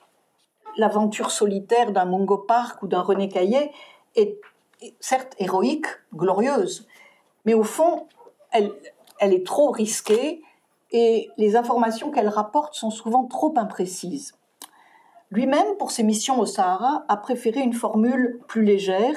l'aventure 0.77 1.31
solitaire 1.31 1.93
d'un 1.93 2.05
Mungo 2.05 2.39
Park 2.39 2.83
ou 2.83 2.87
d'un 2.87 3.03
René 3.03 3.29
Caillé 3.29 3.71
est 4.15 4.39
certes 5.01 5.35
héroïque, 5.39 5.87
glorieuse, 6.15 6.87
mais 7.45 7.55
au 7.55 7.65
fond, 7.65 8.07
elle, 8.51 8.73
elle 9.19 9.33
est 9.33 9.47
trop 9.47 9.71
risquée 9.71 10.43
et 10.93 11.31
les 11.37 11.57
informations 11.57 12.11
qu'elle 12.11 12.29
rapporte 12.29 12.75
sont 12.75 12.91
souvent 12.91 13.25
trop 13.25 13.55
imprécises. 13.57 14.35
Lui-même, 15.31 15.77
pour 15.79 15.91
ses 15.91 16.03
missions 16.03 16.39
au 16.39 16.47
Sahara, 16.47 17.05
a 17.09 17.17
préféré 17.17 17.61
une 17.61 17.73
formule 17.73 18.41
plus 18.47 18.65
légère, 18.65 19.17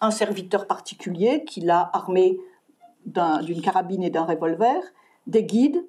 un 0.00 0.10
serviteur 0.10 0.66
particulier 0.66 1.44
qu'il 1.44 1.70
a 1.70 1.90
armé 1.92 2.38
d'une 3.06 3.62
carabine 3.62 4.02
et 4.02 4.10
d'un 4.10 4.24
revolver, 4.24 4.82
des 5.26 5.44
guides, 5.44 5.84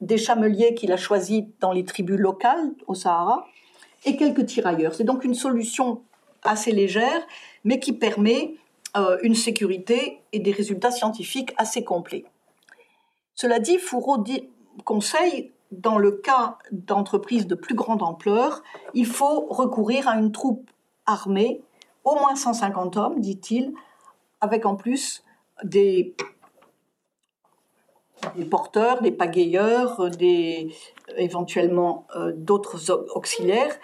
des 0.00 0.18
chameliers 0.18 0.74
qu'il 0.74 0.92
a 0.92 0.96
choisis 0.96 1.44
dans 1.58 1.72
les 1.72 1.84
tribus 1.84 2.18
locales 2.18 2.70
au 2.86 2.94
Sahara, 2.94 3.46
et 4.04 4.16
quelques 4.16 4.46
tirailleurs. 4.46 4.94
C'est 4.94 5.04
donc 5.04 5.24
une 5.24 5.34
solution 5.34 6.02
assez 6.42 6.72
légère, 6.72 7.26
mais 7.64 7.78
qui 7.80 7.92
permet 7.92 8.54
euh, 8.96 9.18
une 9.22 9.34
sécurité 9.34 10.20
et 10.32 10.40
des 10.40 10.52
résultats 10.52 10.90
scientifiques 10.90 11.52
assez 11.56 11.84
complets. 11.84 12.24
Cela 13.34 13.58
dit, 13.58 13.78
Fourreau 13.78 14.24
conseille, 14.84 15.52
dans 15.70 15.98
le 15.98 16.12
cas 16.12 16.58
d'entreprises 16.72 17.46
de 17.46 17.54
plus 17.54 17.74
grande 17.74 18.02
ampleur, 18.02 18.62
il 18.94 19.06
faut 19.06 19.46
recourir 19.48 20.08
à 20.08 20.16
une 20.16 20.32
troupe 20.32 20.70
armée, 21.06 21.62
au 22.04 22.14
moins 22.14 22.34
150 22.34 22.96
hommes, 22.96 23.20
dit-il, 23.20 23.72
avec 24.40 24.66
en 24.66 24.74
plus 24.74 25.22
des, 25.62 26.14
porteurs, 28.50 29.02
des 29.02 29.12
pagayeurs, 29.12 30.10
des, 30.10 30.68
éventuellement 31.16 32.06
euh, 32.16 32.32
d'autres 32.34 32.90
auxiliaires. 33.14 33.76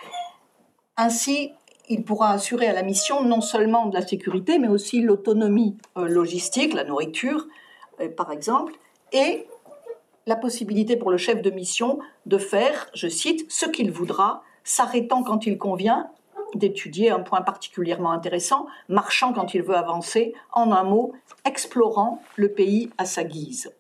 Ainsi, 0.97 1.53
il 1.89 2.05
pourra 2.05 2.31
assurer 2.31 2.67
à 2.67 2.73
la 2.73 2.83
mission 2.83 3.23
non 3.23 3.41
seulement 3.41 3.87
de 3.87 3.95
la 3.95 4.07
sécurité, 4.07 4.59
mais 4.59 4.69
aussi 4.69 5.01
l'autonomie 5.01 5.77
euh, 5.97 6.09
logistique, 6.09 6.75
la 6.75 6.85
nourriture, 6.85 7.47
euh, 8.01 8.09
par 8.09 8.33
exemple, 8.33 8.75
et 9.13 9.47
la 10.27 10.37
possibilité 10.37 10.97
pour 10.97 11.11
le 11.11 11.17
chef 11.17 11.43
de 11.43 11.51
mission 11.51 11.99
de 12.27 12.39
faire, 12.39 12.89
je 12.95 13.07
cite, 13.07 13.51
ce 13.51 13.67
qu'il 13.67 13.93
voudra, 13.93 14.43
s'arrêtant 14.65 15.23
quand 15.23 15.47
il 15.47 15.59
convient, 15.59 16.11
d'étudier 16.55 17.11
un 17.11 17.21
point 17.21 17.43
particulièrement 17.43 18.11
intéressant, 18.11 18.67
marchant 18.89 19.33
quand 19.33 19.55
il 19.55 19.63
veut 19.63 19.77
avancer, 19.77 20.35
en 20.53 20.73
un 20.73 20.85
mot, 20.85 21.13
explorant 21.45 22.23
le 22.37 22.53
pays 22.53 22.91
à 22.99 23.05
sa 23.05 23.25
guise. 23.25 23.76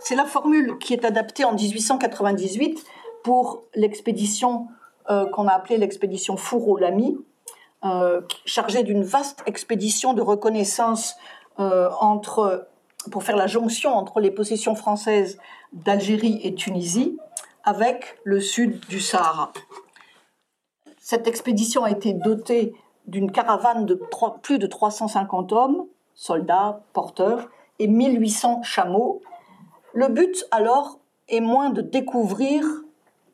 C'est 0.00 0.14
la 0.14 0.24
formule 0.24 0.78
qui 0.78 0.92
est 0.92 1.04
adaptée 1.04 1.44
en 1.44 1.52
1898 1.52 2.84
pour 3.22 3.64
l'expédition 3.74 4.68
euh, 5.10 5.26
qu'on 5.26 5.48
a 5.48 5.52
appelée 5.52 5.78
l'expédition 5.78 6.36
Fourreau-Lamy, 6.36 7.18
euh, 7.84 8.20
chargée 8.44 8.82
d'une 8.82 9.02
vaste 9.02 9.42
expédition 9.46 10.12
de 10.12 10.22
reconnaissance 10.22 11.16
euh, 11.58 11.88
entre, 12.00 12.68
pour 13.10 13.22
faire 13.22 13.36
la 13.36 13.46
jonction 13.46 13.94
entre 13.94 14.20
les 14.20 14.30
possessions 14.30 14.74
françaises 14.74 15.38
d'Algérie 15.72 16.40
et 16.42 16.54
Tunisie 16.54 17.18
avec 17.64 18.18
le 18.24 18.40
sud 18.40 18.80
du 18.88 19.00
Sahara. 19.00 19.52
Cette 21.00 21.26
expédition 21.26 21.84
a 21.84 21.90
été 21.90 22.12
dotée 22.12 22.74
d'une 23.06 23.32
caravane 23.32 23.86
de 23.86 24.00
plus 24.42 24.58
de 24.58 24.66
350 24.66 25.52
hommes, 25.52 25.86
soldats, 26.14 26.80
porteurs, 26.92 27.48
et 27.78 27.86
1800 27.86 28.62
chameaux. 28.62 29.22
Le 29.98 30.06
but 30.06 30.46
alors 30.52 31.00
est 31.28 31.40
moins 31.40 31.70
de 31.70 31.80
découvrir 31.80 32.64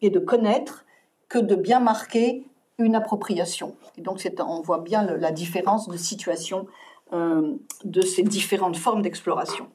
et 0.00 0.08
de 0.08 0.18
connaître 0.18 0.86
que 1.28 1.38
de 1.38 1.56
bien 1.56 1.78
marquer 1.78 2.46
une 2.78 2.94
appropriation. 2.94 3.76
Et 3.98 4.00
donc 4.00 4.26
on 4.38 4.62
voit 4.62 4.78
bien 4.78 5.02
la 5.02 5.30
différence 5.30 5.90
de 5.90 5.98
situation 5.98 6.66
euh, 7.12 7.52
de 7.84 8.00
ces 8.00 8.22
différentes 8.22 8.78
formes 8.78 9.02
d'exploration. 9.02 9.68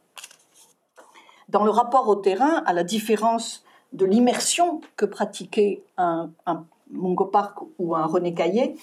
Dans 1.47 1.63
le 1.63 1.69
rapport 1.69 2.07
au 2.07 2.15
terrain, 2.15 2.63
à 2.65 2.73
la 2.73 2.83
différence 2.83 3.63
de 3.93 4.05
l'immersion 4.05 4.81
que 4.95 5.05
pratiquait 5.05 5.83
un, 5.97 6.31
un 6.47 6.65
Mungo 6.89 7.25
Park 7.25 7.59
ou 7.77 7.95
un 7.95 8.07
René 8.07 8.33
Caillé, 8.33 8.75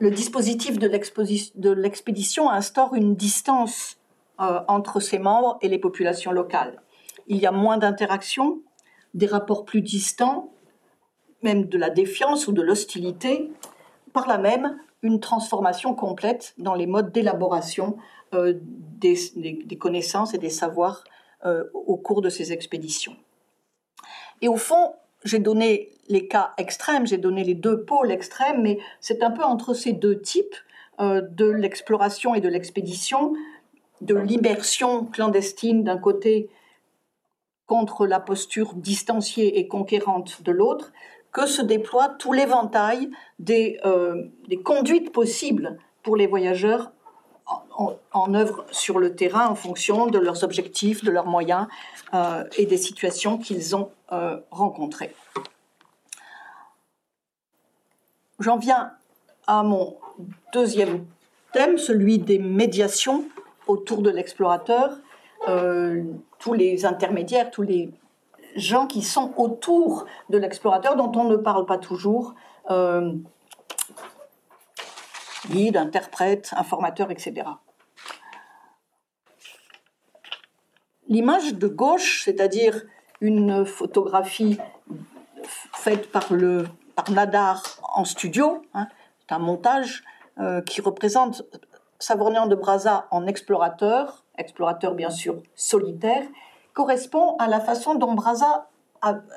le 0.00 0.10
dispositif 0.10 0.78
de 0.78 1.70
l'expédition 1.70 2.50
instaure 2.50 2.92
une 2.92 3.14
distance 3.14 3.96
euh, 4.38 4.60
entre 4.68 5.00
ses 5.00 5.18
membres 5.18 5.56
et 5.62 5.68
les 5.68 5.78
populations 5.78 6.32
locales. 6.32 6.82
Il 7.26 7.38
y 7.38 7.46
a 7.46 7.52
moins 7.52 7.78
d'interactions, 7.78 8.60
des 9.14 9.26
rapports 9.26 9.64
plus 9.64 9.82
distants, 9.82 10.52
même 11.42 11.66
de 11.66 11.78
la 11.78 11.90
défiance 11.90 12.46
ou 12.46 12.52
de 12.52 12.62
l'hostilité, 12.62 13.50
par 14.12 14.28
là 14.28 14.38
même 14.38 14.78
une 15.02 15.20
transformation 15.20 15.94
complète 15.94 16.54
dans 16.58 16.74
les 16.74 16.86
modes 16.86 17.12
d'élaboration 17.12 17.96
euh, 18.34 18.54
des, 18.62 19.78
connaissances 19.78 20.32
et 20.32 20.38
des 20.38 20.50
savoirs 20.50 21.02
euh, 21.44 21.64
au 21.74 21.96
cours 21.96 22.22
de 22.22 22.30
ces 22.30 22.52
expéditions. 22.52 23.16
Et 24.40 24.48
au 24.48 24.56
fond, 24.56 24.94
j'ai 25.24 25.40
donné 25.40 25.90
les 26.08 26.28
cas 26.28 26.52
extrêmes, 26.56 27.06
j'ai 27.06 27.18
donné 27.18 27.42
les 27.42 27.54
deux 27.54 27.84
pôles 27.84 28.12
extrêmes, 28.12 28.62
mais 28.62 28.78
c'est 29.00 29.22
un 29.22 29.32
peu 29.32 29.42
entre 29.42 29.74
ces 29.74 29.92
deux 29.92 30.20
types 30.20 30.54
euh, 31.00 31.20
de 31.20 31.46
l'exploration 31.46 32.34
et 32.34 32.40
de 32.40 32.48
l'expédition, 32.48 33.34
de 34.00 34.14
l'immersion 34.14 35.04
clandestine 35.06 35.84
d'un 35.84 35.98
côté 35.98 36.48
contre 37.72 38.06
la 38.06 38.20
posture 38.20 38.74
distanciée 38.74 39.58
et 39.58 39.66
conquérante 39.66 40.42
de 40.42 40.52
l'autre, 40.52 40.92
que 41.32 41.46
se 41.46 41.62
déploie 41.62 42.10
tout 42.10 42.34
l'éventail 42.34 43.10
des, 43.38 43.80
euh, 43.86 44.24
des, 44.46 44.58
conduites 44.58 45.10
possibles 45.10 45.78
pour 46.02 46.14
les 46.14 46.26
voyageurs 46.26 46.92
en, 48.12 48.34
œuvre 48.34 48.66
sur 48.72 48.98
le 48.98 49.16
terrain 49.16 49.46
en 49.46 49.54
fonction 49.54 50.06
de 50.06 50.18
leurs 50.18 50.44
objectifs, 50.44 51.02
de 51.02 51.10
leurs 51.10 51.24
moyens 51.24 51.66
euh, 52.12 52.44
et 52.58 52.66
des 52.66 52.76
situations 52.76 53.38
qu'ils 53.38 53.74
ont 53.74 53.90
euh, 54.12 54.38
rencontrées. 54.50 55.14
J'en 58.38 58.58
viens 58.58 58.90
à 59.46 59.62
mon 59.62 59.96
deuxième 60.52 61.06
thème, 61.54 61.78
celui 61.78 62.18
des 62.18 62.38
médiations 62.38 63.24
autour 63.66 64.02
de 64.02 64.10
l'explorateur. 64.10 64.98
Tous 66.42 66.54
les 66.54 66.84
intermédiaires, 66.84 67.50
tous 67.52 67.62
les 67.62 67.92
gens 68.56 68.88
qui 68.88 69.00
sont 69.02 69.32
autour 69.36 70.06
de 70.28 70.38
l'explorateur 70.38 70.96
dont 70.96 71.12
on 71.14 71.24
ne 71.24 71.36
parle 71.36 71.66
pas 71.66 71.78
toujours, 71.78 72.34
euh, 72.68 73.12
guide, 75.50 75.76
interprète, 75.76 76.52
informateur, 76.56 77.12
etc. 77.12 77.48
L'image 81.08 81.54
de 81.54 81.68
gauche, 81.68 82.24
c'est-à-dire 82.24 82.82
une 83.20 83.64
photographie 83.64 84.58
faite 85.74 86.10
par, 86.10 86.32
le, 86.32 86.64
par 86.96 87.08
Nadar 87.12 87.62
en 87.94 88.04
studio, 88.04 88.62
hein, 88.74 88.88
c'est 89.20 89.32
un 89.32 89.38
montage 89.38 90.02
euh, 90.40 90.60
qui 90.60 90.80
représente 90.80 91.44
Savornian 92.00 92.46
de 92.46 92.56
Brazza 92.56 93.06
en 93.12 93.28
explorateur, 93.28 94.21
explorateur 94.42 94.94
bien 94.94 95.10
sûr 95.10 95.42
solitaire, 95.54 96.24
correspond 96.74 97.36
à 97.38 97.48
la 97.48 97.60
façon 97.60 97.94
dont 97.94 98.12
Brazza 98.12 98.68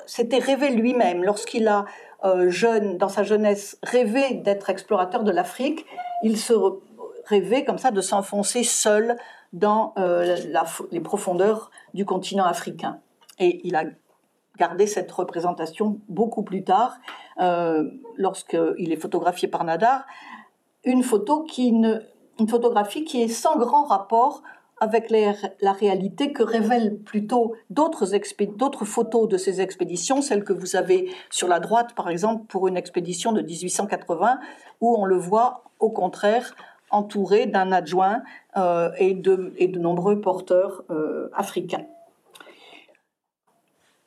s'était 0.06 0.39
rêvé 0.39 0.70
lui-même 0.70 1.24
lorsqu'il 1.24 1.68
a 1.68 1.86
euh, 2.24 2.50
jeune, 2.50 2.98
dans 2.98 3.10
sa 3.10 3.24
jeunesse, 3.24 3.78
rêvé 3.84 4.36
d'être 4.36 4.70
explorateur 4.70 5.24
de 5.24 5.32
l'Afrique. 5.32 5.86
Il 6.24 6.38
se 6.38 6.54
rêvait 7.26 7.63
comme 7.63 7.78
ça 7.78 7.91
de 7.91 8.02
s'enfoncer 8.02 8.63
seul 8.63 9.15
dans 9.54 9.94
euh, 9.98 10.36
les 10.91 11.00
profondeurs 11.00 11.72
du 11.94 12.06
continent 12.06 12.46
africain. 12.46 13.00
Et 13.39 13.62
il 13.63 13.76
a 13.76 13.84
gardé 14.58 14.88
cette 14.88 15.12
représentation 15.12 16.00
beaucoup 16.08 16.44
plus 16.44 16.63
tard, 16.63 16.98
euh, 17.39 17.89
lorsqu'il 18.18 18.91
est 18.91 18.98
photographié 18.98 19.48
par 19.48 19.63
Nadar, 19.63 20.06
une 20.84 21.04
photo 21.04 21.44
qui 21.44 21.74
une 22.38 22.50
photographie 22.50 23.06
qui 23.06 23.22
est 23.22 23.28
sans 23.30 23.58
grand 23.58 23.86
rapport 23.86 24.44
avec 24.82 25.10
la 25.10 25.72
réalité 25.72 26.34
que 26.34 26.44
révèlent 26.44 26.98
plutôt 26.98 27.56
d'autres 27.70 28.86
photos 28.86 29.30
de 29.30 29.38
ces 29.38 29.62
expéditions, 29.62 30.22
celles 30.22 30.44
que 30.44 30.54
vous 30.54 30.76
avez 30.76 31.10
sur 31.30 31.48
la 31.48 31.60
droite, 31.60 31.96
par 31.96 32.10
exemple, 32.10 32.46
pour 32.48 32.68
une 32.68 32.76
expédition 32.76 33.32
de 33.32 33.42
1880, 33.42 34.40
où 34.82 34.96
on 34.98 35.06
le 35.06 35.18
voit 35.18 35.64
au 35.80 35.90
contraire 35.90 36.56
entouré 36.90 37.46
d'un 37.46 37.72
adjoint 37.72 38.22
euh, 38.58 38.92
et, 38.98 39.14
de, 39.14 39.78
nombreux 39.78 40.22
porteurs 40.22 40.84
euh, 40.90 41.30
africains. 41.34 41.86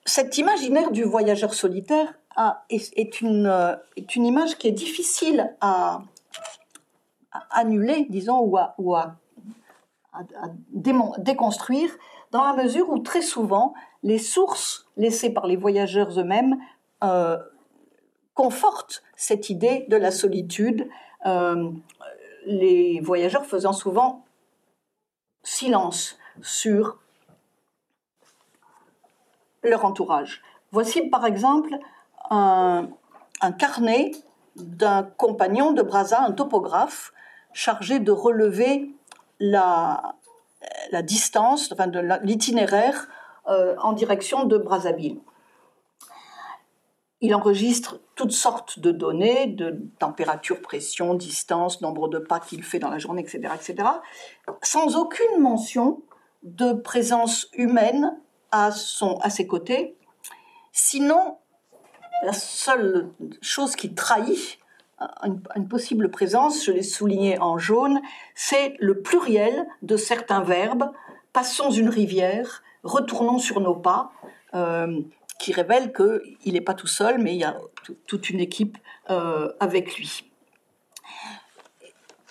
Cette 0.05 0.39
imaginaire 0.39 0.91
du 0.91 1.05
voyageur 1.05 1.53
solitaire 1.53 2.15
est, 2.71 3.21
une, 3.21 3.47
euh, 3.47 3.75
est, 3.97 4.17
une, 4.17 4.25
image 4.25 4.57
qui 4.57 4.69
est 4.69 4.73
difficile 4.73 5.55
à, 5.61 6.03
annuler, 7.51 8.07
disons, 8.09 8.41
ou 8.41 8.97
à, 8.97 9.17
à 10.19 10.49
déconstruire, 11.19 11.91
dans 12.31 12.45
la 12.45 12.53
mesure 12.53 12.91
où 12.91 12.99
très 12.99 13.23
souvent, 13.23 13.75
les 14.03 14.19
sources 14.19 14.87
laissées 14.97 15.31
par 15.31 15.47
les 15.47 15.57
voyageurs 15.57 16.19
eux-mêmes 16.19 16.59
euh, 17.05 17.39
confortent 18.35 19.03
cette 19.17 19.51
idée 19.51 19.87
de 19.89 19.97
la 19.97 20.11
solitude, 20.11 20.89
euh, 21.27 21.71
les 22.47 23.01
voyageurs 23.01 23.47
faisant 23.47 23.73
souvent 23.73 24.25
silence 25.43 26.19
sur 26.43 26.99
leur 29.63 29.85
entourage. 29.85 30.43
Voici 30.71 31.03
par 31.03 31.25
exemple 31.25 31.77
un, 32.31 32.89
un 33.41 33.53
carnet 33.53 34.13
d'un 34.57 35.03
compagnon 35.03 35.73
de 35.73 35.83
Brazza, 35.83 36.21
un 36.23 36.33
topographe, 36.33 37.13
chargé 37.53 37.99
de 37.99 38.13
relever 38.13 38.91
la, 39.41 40.15
distance, 41.03 41.73
enfin 41.73 41.91
l'itinéraire 42.23 43.09
euh, 43.49 43.77
en 43.79 43.93
direction 43.93 44.45
de 44.45 44.59
Brazzaville. 44.59 45.21
Il 47.21 47.35
enregistre 47.35 48.01
toutes 48.15 48.33
sortes 48.33 48.79
de 48.79 48.93
données, 48.93 49.47
de 49.49 49.83
température, 49.99 50.61
pression, 50.61 51.15
distance, 51.15 51.81
nombre 51.81 52.09
de 52.09 52.19
pas 52.19 52.39
qu'il 52.39 52.63
fait 52.63 52.79
dans 52.79 52.91
la 52.91 52.99
journée, 52.99 53.23
etc., 53.23 53.53
etc., 53.55 53.89
sans 54.63 54.97
aucune 54.97 55.41
mention 55.41 56.03
de 56.45 56.73
présence 56.73 57.49
humaine 57.55 58.17
à, 58.53 58.71
son, 58.71 59.17
à 59.19 59.31
ses 59.31 59.49
côtés. 59.49 59.97
Sinon, 60.73 61.39
la 62.25 62.33
seule 62.33 63.11
chose 63.41 63.75
qui 63.75 63.95
trahit 63.95 64.58
une, 65.23 65.69
possible 65.69 66.11
présence, 66.11 66.65
je 66.65 66.73
l'ai 66.73 66.83
souligné 66.83 67.39
en 67.41 67.59
jaune, 67.59 68.01
c'est 68.35 68.75
le 68.81 69.01
pluriel 69.01 69.67
de 69.83 69.97
certains 69.97 70.43
verbes. 70.43 70.91
Passons 71.33 71.71
une 71.71 71.89
rivière, 71.89 72.63
retournons 72.83 73.39
sur 73.39 73.61
nos 73.61 73.75
pas, 73.75 74.13
euh, 74.55 75.01
qui 75.39 75.53
révèle 75.53 75.93
qu'il 75.93 76.53
n'est 76.53 76.61
pas 76.61 76.75
tout 76.75 76.89
seul, 76.89 77.19
mais 77.19 77.35
il 77.35 77.39
y 77.39 77.45
a 77.45 77.57
toute 78.07 78.29
une 78.31 78.41
équipe 78.41 78.77
euh, 79.11 79.53
avec 79.61 79.97
lui. 79.97 80.25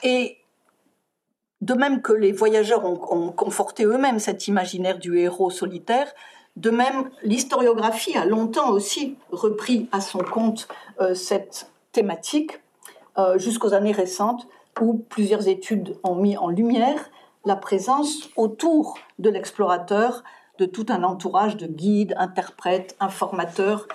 Et 0.04 0.38
de 1.62 1.74
même 1.74 2.02
que 2.02 2.14
les 2.14 2.32
voyageurs 2.32 2.86
ont, 2.86 3.32
conforté 3.32 3.86
eux-mêmes 3.86 4.20
cet 4.20 4.48
imaginaire 4.48 5.00
du 5.00 5.18
héros 5.18 5.50
solitaire, 5.50 6.12
de 6.56 6.70
même 6.70 7.10
l'historiographie 7.24 8.18
a 8.18 8.26
longtemps 8.26 8.72
aussi 8.72 9.16
repris 9.32 9.88
à 9.92 10.02
son 10.02 10.20
compte 10.20 10.68
euh, 11.00 11.14
cette 11.14 11.72
thématique 11.92 12.62
euh, 13.18 13.38
jusqu'aux 13.38 13.74
années 13.74 13.92
récentes 13.92 14.48
où 14.80 14.94
plusieurs 15.10 15.48
études 15.48 15.98
ont 16.04 16.16
mis 16.16 16.38
en 16.38 16.50
lumière 16.50 17.10
la 17.46 17.56
présence 17.56 18.30
autour 18.36 18.98
de 19.18 19.30
l'explorateur 19.30 20.24
de 20.60 20.66
tout 20.66 20.86
un 20.90 21.04
entourage 21.04 21.58
de 21.58 21.68
guides, 21.68 22.14
interprètes, 22.18 22.96
informateurs, 23.00 23.88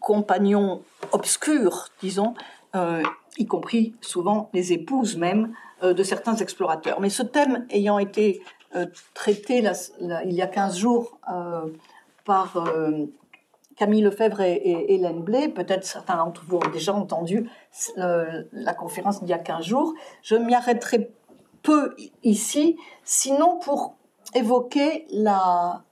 compagnons 0.00 0.82
obscurs, 1.12 1.88
disons, 2.00 2.34
euh, 2.74 3.02
y 3.38 3.46
compris 3.46 3.94
souvent 4.00 4.50
les 4.52 4.72
épouses 4.72 5.16
même 5.16 5.52
euh, 5.82 5.92
de 5.92 6.02
certains 6.02 6.36
explorateurs. 6.36 7.00
Mais 7.00 7.10
ce 7.10 7.22
thème 7.22 7.66
ayant 7.70 7.98
été 7.98 8.42
traité 9.14 9.64
il 10.00 10.32
y 10.32 10.42
a 10.42 10.46
15 10.46 10.76
jours 10.76 11.18
par 12.24 12.54
Camille 13.80 14.02
Lefebvre 14.02 14.42
et, 14.42 14.92
Hélène 14.92 15.22
Blé, 15.22 15.48
peut-être 15.48 15.86
certains 15.86 16.16
d'entre 16.16 16.44
vous 16.46 16.58
ont 16.58 16.70
déjà 16.70 16.92
entendu 16.92 17.48
euh, 17.96 18.42
la 18.52 18.74
conférence 18.74 19.20
d'il 19.20 19.30
y 19.30 19.32
a 19.32 19.38
15 19.38 19.64
jours. 19.64 19.94
Je 20.20 20.34
m'y 20.34 20.54
arrêterai 20.54 21.10
peu 21.62 21.96
ici, 22.22 22.76
sinon 23.04 23.58
pour 23.58 23.94
évoquer 24.34 25.06
la, 25.10 25.82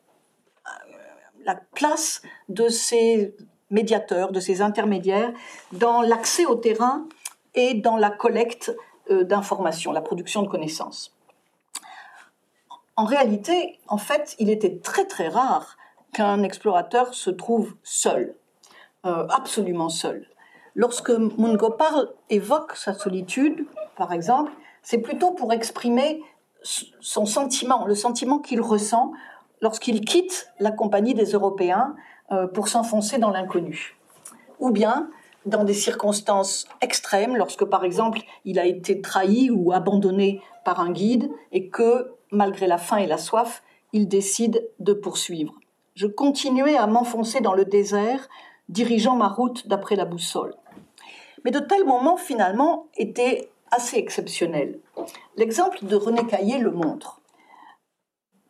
la 1.46 1.54
place 1.74 2.20
de 2.50 2.68
ces 2.68 3.34
médiateurs, 3.70 4.32
de 4.32 4.40
ces 4.40 4.60
intermédiaires 4.60 5.32
dans 5.72 6.02
l'accès 6.02 6.44
au 6.44 6.56
terrain 6.56 7.08
et 7.54 7.72
dans 7.72 7.96
la 7.96 8.10
collecte 8.10 8.76
euh, 9.10 9.24
d'informations, 9.24 9.92
la 9.92 10.02
production 10.02 10.42
de 10.42 10.48
connaissances. 10.48 11.16
En 12.96 13.06
réalité, 13.06 13.78
en 13.88 13.96
fait, 13.96 14.36
il 14.38 14.50
était 14.50 14.76
très 14.76 15.06
très 15.06 15.28
rare 15.28 15.78
qu'un 16.12 16.42
explorateur 16.42 17.14
se 17.14 17.30
trouve 17.30 17.74
seul, 17.82 18.34
euh, 19.06 19.26
absolument 19.28 19.88
seul. 19.88 20.26
Lorsque 20.74 21.10
Mungo 21.10 21.70
parle, 21.70 22.12
évoque 22.30 22.76
sa 22.76 22.94
solitude, 22.94 23.66
par 23.96 24.12
exemple, 24.12 24.52
c'est 24.82 24.98
plutôt 24.98 25.32
pour 25.32 25.52
exprimer 25.52 26.22
son 26.62 27.26
sentiment, 27.26 27.86
le 27.86 27.94
sentiment 27.94 28.38
qu'il 28.38 28.60
ressent 28.60 29.12
lorsqu'il 29.60 30.00
quitte 30.02 30.52
la 30.60 30.70
compagnie 30.70 31.14
des 31.14 31.32
Européens 31.32 31.94
euh, 32.30 32.46
pour 32.46 32.68
s'enfoncer 32.68 33.18
dans 33.18 33.30
l'inconnu. 33.30 33.96
Ou 34.60 34.70
bien 34.70 35.10
dans 35.46 35.64
des 35.64 35.74
circonstances 35.74 36.66
extrêmes, 36.80 37.36
lorsque 37.36 37.64
par 37.64 37.84
exemple 37.84 38.20
il 38.44 38.58
a 38.58 38.66
été 38.66 39.00
trahi 39.00 39.50
ou 39.50 39.72
abandonné 39.72 40.42
par 40.64 40.80
un 40.80 40.90
guide 40.90 41.30
et 41.52 41.68
que, 41.68 42.12
malgré 42.30 42.66
la 42.66 42.78
faim 42.78 42.98
et 42.98 43.06
la 43.06 43.18
soif, 43.18 43.62
il 43.92 44.08
décide 44.08 44.68
de 44.78 44.92
poursuivre 44.92 45.57
je 45.98 46.06
continuais 46.06 46.76
à 46.76 46.86
m'enfoncer 46.86 47.40
dans 47.40 47.54
le 47.54 47.64
désert, 47.64 48.28
dirigeant 48.68 49.16
ma 49.16 49.26
route 49.26 49.66
d'après 49.66 49.96
la 49.96 50.04
boussole. 50.04 50.54
Mais 51.44 51.50
de 51.50 51.58
tels 51.58 51.84
moments, 51.84 52.16
finalement, 52.16 52.86
étaient 52.96 53.50
assez 53.72 53.96
exceptionnels. 53.96 54.78
L'exemple 55.36 55.84
de 55.84 55.96
René 55.96 56.24
Caillé 56.24 56.58
le 56.58 56.70
montre. 56.70 57.20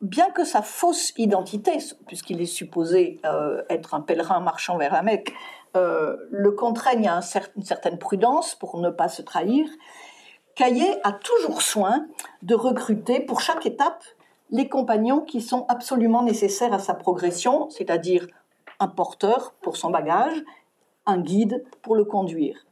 Bien 0.03 0.29
que 0.29 0.45
sa 0.45 0.61
fausse 0.61 1.15
identité, 1.17 1.79
puisqu'il 2.07 2.43
est 2.43 2.47
supposé 2.47 3.19
euh, 3.25 3.63
être 3.71 3.95
un 3.95 4.03
pèlerin 4.03 4.41
marchant 4.41 4.77
vers 4.77 4.93
la 4.93 5.01
Mecque, 5.01 5.33
euh, 5.75 6.19
le 6.31 6.51
contraigne 6.51 7.09
à 7.09 7.21
une 7.57 7.65
certaine 7.65 7.99
prudence 7.99 8.57
pour 8.57 8.79
ne 8.79 8.91
pas 8.91 9.09
se 9.09 9.23
trahir, 9.23 9.67
Caillé 10.55 10.99
a 11.03 11.13
toujours 11.13 11.63
soin 11.63 12.09
de 12.43 12.55
recruter 12.55 13.21
pour 13.21 13.41
chaque 13.41 13.65
étape 13.65 14.05
les 14.51 14.69
compagnons 14.69 15.21
qui 15.21 15.41
sont 15.41 15.67
absolument 15.69 16.23
nécessaires 16.23 16.73
à 16.73 16.79
sa 16.79 16.95
progression, 16.95 17.69
c'est-à-dire 17.71 18.27
un 18.81 18.89
porteur 18.89 19.55
pour 19.61 19.77
son 19.77 19.91
bagage, 19.91 20.43
un 21.07 21.19
guide 21.19 21.65
pour 21.83 21.97
le 21.97 22.05
conduire. 22.05 22.67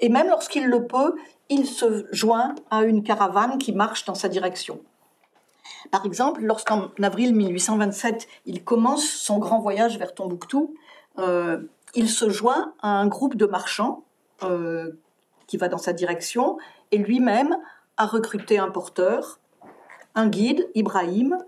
Et 0.00 0.08
même 0.08 0.28
lorsqu'il 0.28 0.66
le 0.66 0.86
peut, 0.86 1.14
il 1.48 1.66
se 1.66 2.06
joint 2.10 2.54
à 2.70 2.82
une 2.82 3.02
caravane 3.02 3.58
qui 3.58 3.72
marche 3.72 4.04
dans 4.04 4.14
sa 4.14 4.28
direction. 4.28 4.80
Par 5.90 6.04
exemple, 6.06 6.42
lorsqu'en 6.42 6.90
avril 7.02 7.34
1827, 7.34 8.26
il 8.46 8.64
commence 8.64 9.04
son 9.04 9.38
grand 9.38 9.60
voyage 9.60 9.98
vers 9.98 10.14
Tombouctou, 10.14 10.74
euh, 11.18 11.60
il 11.94 12.08
se 12.08 12.30
joint 12.30 12.72
à 12.80 12.88
un 12.88 13.06
groupe 13.06 13.36
de 13.36 13.46
marchands 13.46 14.04
euh, 14.42 14.92
qui 15.46 15.56
va 15.56 15.68
dans 15.68 15.78
sa 15.78 15.92
direction 15.92 16.56
et 16.90 16.98
lui-même 16.98 17.56
a 17.96 18.06
recruté 18.06 18.58
un 18.58 18.70
porteur, 18.70 19.38
un 20.14 20.28
guide, 20.28 20.68
Ibrahim, 20.74 21.38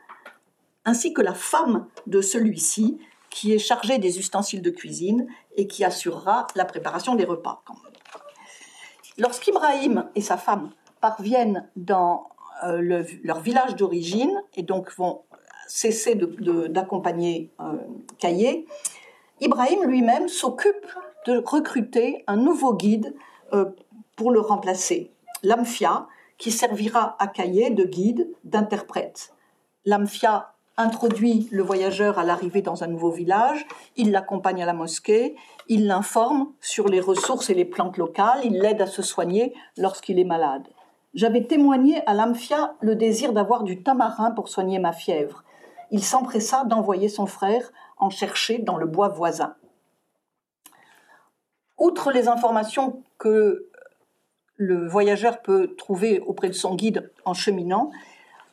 ainsi 0.85 1.13
que 1.13 1.23
la 1.23 1.35
femme 1.35 1.87
de 2.07 2.21
celui-ci, 2.21 2.99
qui 3.31 3.53
est 3.53 3.59
chargée 3.59 3.99
des 3.99 4.19
ustensiles 4.19 4.63
de 4.63 4.71
cuisine 4.71 5.27
et 5.57 5.67
qui 5.67 5.85
assurera 5.85 6.47
la 6.55 6.65
préparation 6.65 7.15
des 7.17 7.25
repas. 7.25 7.63
Lorsqu'Ibrahim 9.19 10.09
et 10.15 10.21
sa 10.21 10.37
femme 10.37 10.71
parviennent 11.01 11.69
dans 11.77 12.29
euh, 12.65 13.05
leur 13.25 13.41
village 13.41 13.75
d'origine 13.77 14.41
et 14.55 14.63
donc 14.63 14.95
vont 14.97 15.23
cesser 15.67 16.15
d'accompagner 16.15 17.51
euh, 17.61 17.73
Ibrahim 19.41 19.85
lui-même 19.85 20.29
s'occupe 20.29 20.87
de 21.27 21.43
recruter 21.45 22.23
un 22.27 22.37
nouveau 22.37 22.75
guide 22.75 23.15
euh, 23.53 23.67
pour 24.17 24.31
le 24.31 24.41
remplacer, 24.41 25.11
Lamfia, 25.43 26.07
qui 26.39 26.51
servira 26.51 27.17
à 27.19 27.27
Caillé 27.27 27.71
de 27.71 27.85
guide, 27.85 28.29
d'interprète. 28.45 29.33
L'Amphia 29.85 30.55
introduit 30.77 31.49
le 31.53 31.63
voyageur 31.63 32.19
à 32.19 32.25
l'arrivée 32.25 32.63
dans 32.63 32.83
un 32.83 32.89
nouveau 32.89 33.11
village, 33.11 33.67
il 33.97 34.11
l'accompagne 34.11 34.63
à 34.63 34.67
la 34.67 34.73
mosquée, 34.73 35.37
il 35.69 35.87
l'informe 35.87 36.49
sur 36.61 36.89
les 36.89 37.01
ressources 37.01 37.51
et 37.51 37.55
les 37.55 37.65
plantes 37.65 37.97
locales, 37.97 38.41
il 38.45 38.59
l'aide 38.59 38.83
à 38.83 38.87
se 38.87 39.03
soigner 39.03 39.55
lorsqu'il 39.77 40.19
est 40.19 40.25
malade. 40.25 40.67
J'avais 41.15 41.45
témoigné 41.45 42.05
à 42.07 42.15
l'Amphia 42.15 42.75
le 42.81 42.97
désir 42.97 43.33
d'avoir 43.33 43.63
du 43.63 43.83
tamarin 43.85 44.33
pour 44.33 44.49
soigner 44.49 44.81
ma 44.81 44.93
fièvre. 44.93 45.45
Il 45.93 46.03
s'empressa 46.03 46.65
d'envoyer 46.65 47.09
son 47.09 47.27
frère 47.27 47.71
en 47.99 48.11
chercher 48.11 48.59
dans 48.59 48.77
le 48.77 48.87
bois 48.87 49.09
voisin. 49.09 49.55
Outre 51.79 52.11
les 52.11 52.27
informations 52.27 53.03
que 53.19 53.69
le 54.57 54.87
voyageur 54.87 55.43
peut 55.43 55.75
trouver 55.77 56.21
auprès 56.21 56.49
de 56.49 56.55
son 56.55 56.75
guide 56.75 57.11
en 57.25 57.35
cheminant, 57.35 57.91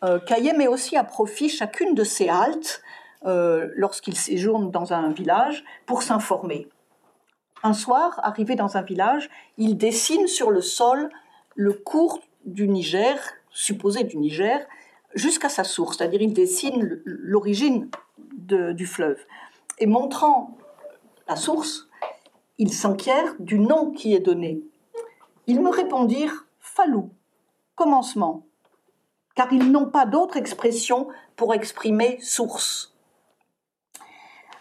euh, 0.04 0.20
met 0.58 0.68
aussi 0.68 0.98
à 0.98 1.04
profit 1.04 1.50
chacune 1.50 1.94
de 1.94 2.04
ses 2.04 2.28
haltes 2.30 2.82
euh, 3.26 3.70
lorsqu'il 3.76 4.16
séjourne 4.16 4.72
dans 4.72 4.94
un 4.94 5.12
village 5.12 5.64
pour 5.86 6.02
s'informer. 6.02 6.68
Un 7.64 7.74
soir, 7.74 8.20
arrivé 8.24 8.56
dans 8.56 8.78
un 8.78 8.82
village, 8.82 9.30
il 9.58 9.78
dessine 9.78 10.26
sur 10.28 10.50
le 10.50 10.62
sol 10.62 11.10
le 11.56 11.74
cours 11.74 12.20
du 12.46 12.68
Niger, 12.68 13.20
supposé 13.52 14.04
du 14.04 14.18
Niger, 14.18 14.66
jusqu'à 15.14 15.50
sa 15.50 15.64
source, 15.64 15.98
c'est-à-dire 15.98 16.22
il 16.22 16.34
dessine 16.34 17.02
l'origine 17.06 17.90
du 18.32 18.88
fleuve. 18.88 19.20
Et 19.78 19.86
montrant 19.86 20.58
la 21.28 21.36
source, 21.36 21.88
il 22.58 22.74
s'enquiert 22.74 23.36
du 23.40 23.60
nom 23.60 23.92
qui 23.92 24.16
est 24.16 24.20
donné. 24.20 24.62
Ils 25.52 25.60
me 25.60 25.70
répondirent 25.70 26.46
Falou, 26.62 27.10
commencement, 27.76 28.46
car 29.36 29.52
ils 29.52 29.70
n'ont 29.70 29.88
pas 29.90 30.06
d'autre 30.06 30.38
expression 30.38 31.10
pour 31.36 31.54
exprimer 31.54 32.18
source. 32.22 32.96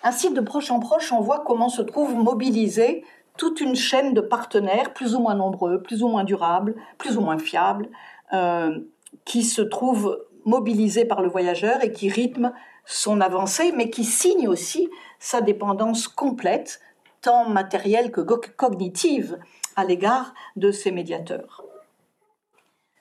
Ainsi, 0.02 0.32
de 0.32 0.40
proche 0.40 0.72
en 0.72 0.80
proche, 0.80 1.12
on 1.12 1.20
voit 1.20 1.44
comment 1.46 1.68
se 1.68 1.82
trouve 1.82 2.16
mobilisée 2.16 3.04
toute 3.36 3.60
une 3.60 3.76
chaîne 3.76 4.14
de 4.14 4.20
partenaires, 4.20 4.92
plus 4.92 5.14
ou 5.14 5.20
moins 5.20 5.36
nombreux, 5.36 5.80
plus 5.80 6.02
ou 6.02 6.08
moins 6.08 6.24
durables, 6.24 6.74
plus 6.98 7.16
ou 7.16 7.20
moins 7.20 7.38
fiables, 7.38 7.88
euh, 8.32 8.76
qui 9.24 9.44
se 9.44 9.62
trouvent 9.62 10.26
mobilisés 10.44 11.04
par 11.04 11.22
le 11.22 11.28
voyageur 11.28 11.84
et 11.84 11.92
qui 11.92 12.08
rythment 12.08 12.52
son 12.84 13.20
avancée, 13.20 13.72
mais 13.76 13.90
qui 13.90 14.02
signent 14.02 14.48
aussi 14.48 14.88
sa 15.20 15.40
dépendance 15.40 16.08
complète, 16.08 16.80
tant 17.22 17.48
matérielle 17.48 18.10
que 18.10 18.22
cognitive, 18.22 19.38
à 19.76 19.84
l'égard 19.84 20.34
de 20.56 20.70
ces 20.70 20.90
médiateurs. 20.90 21.64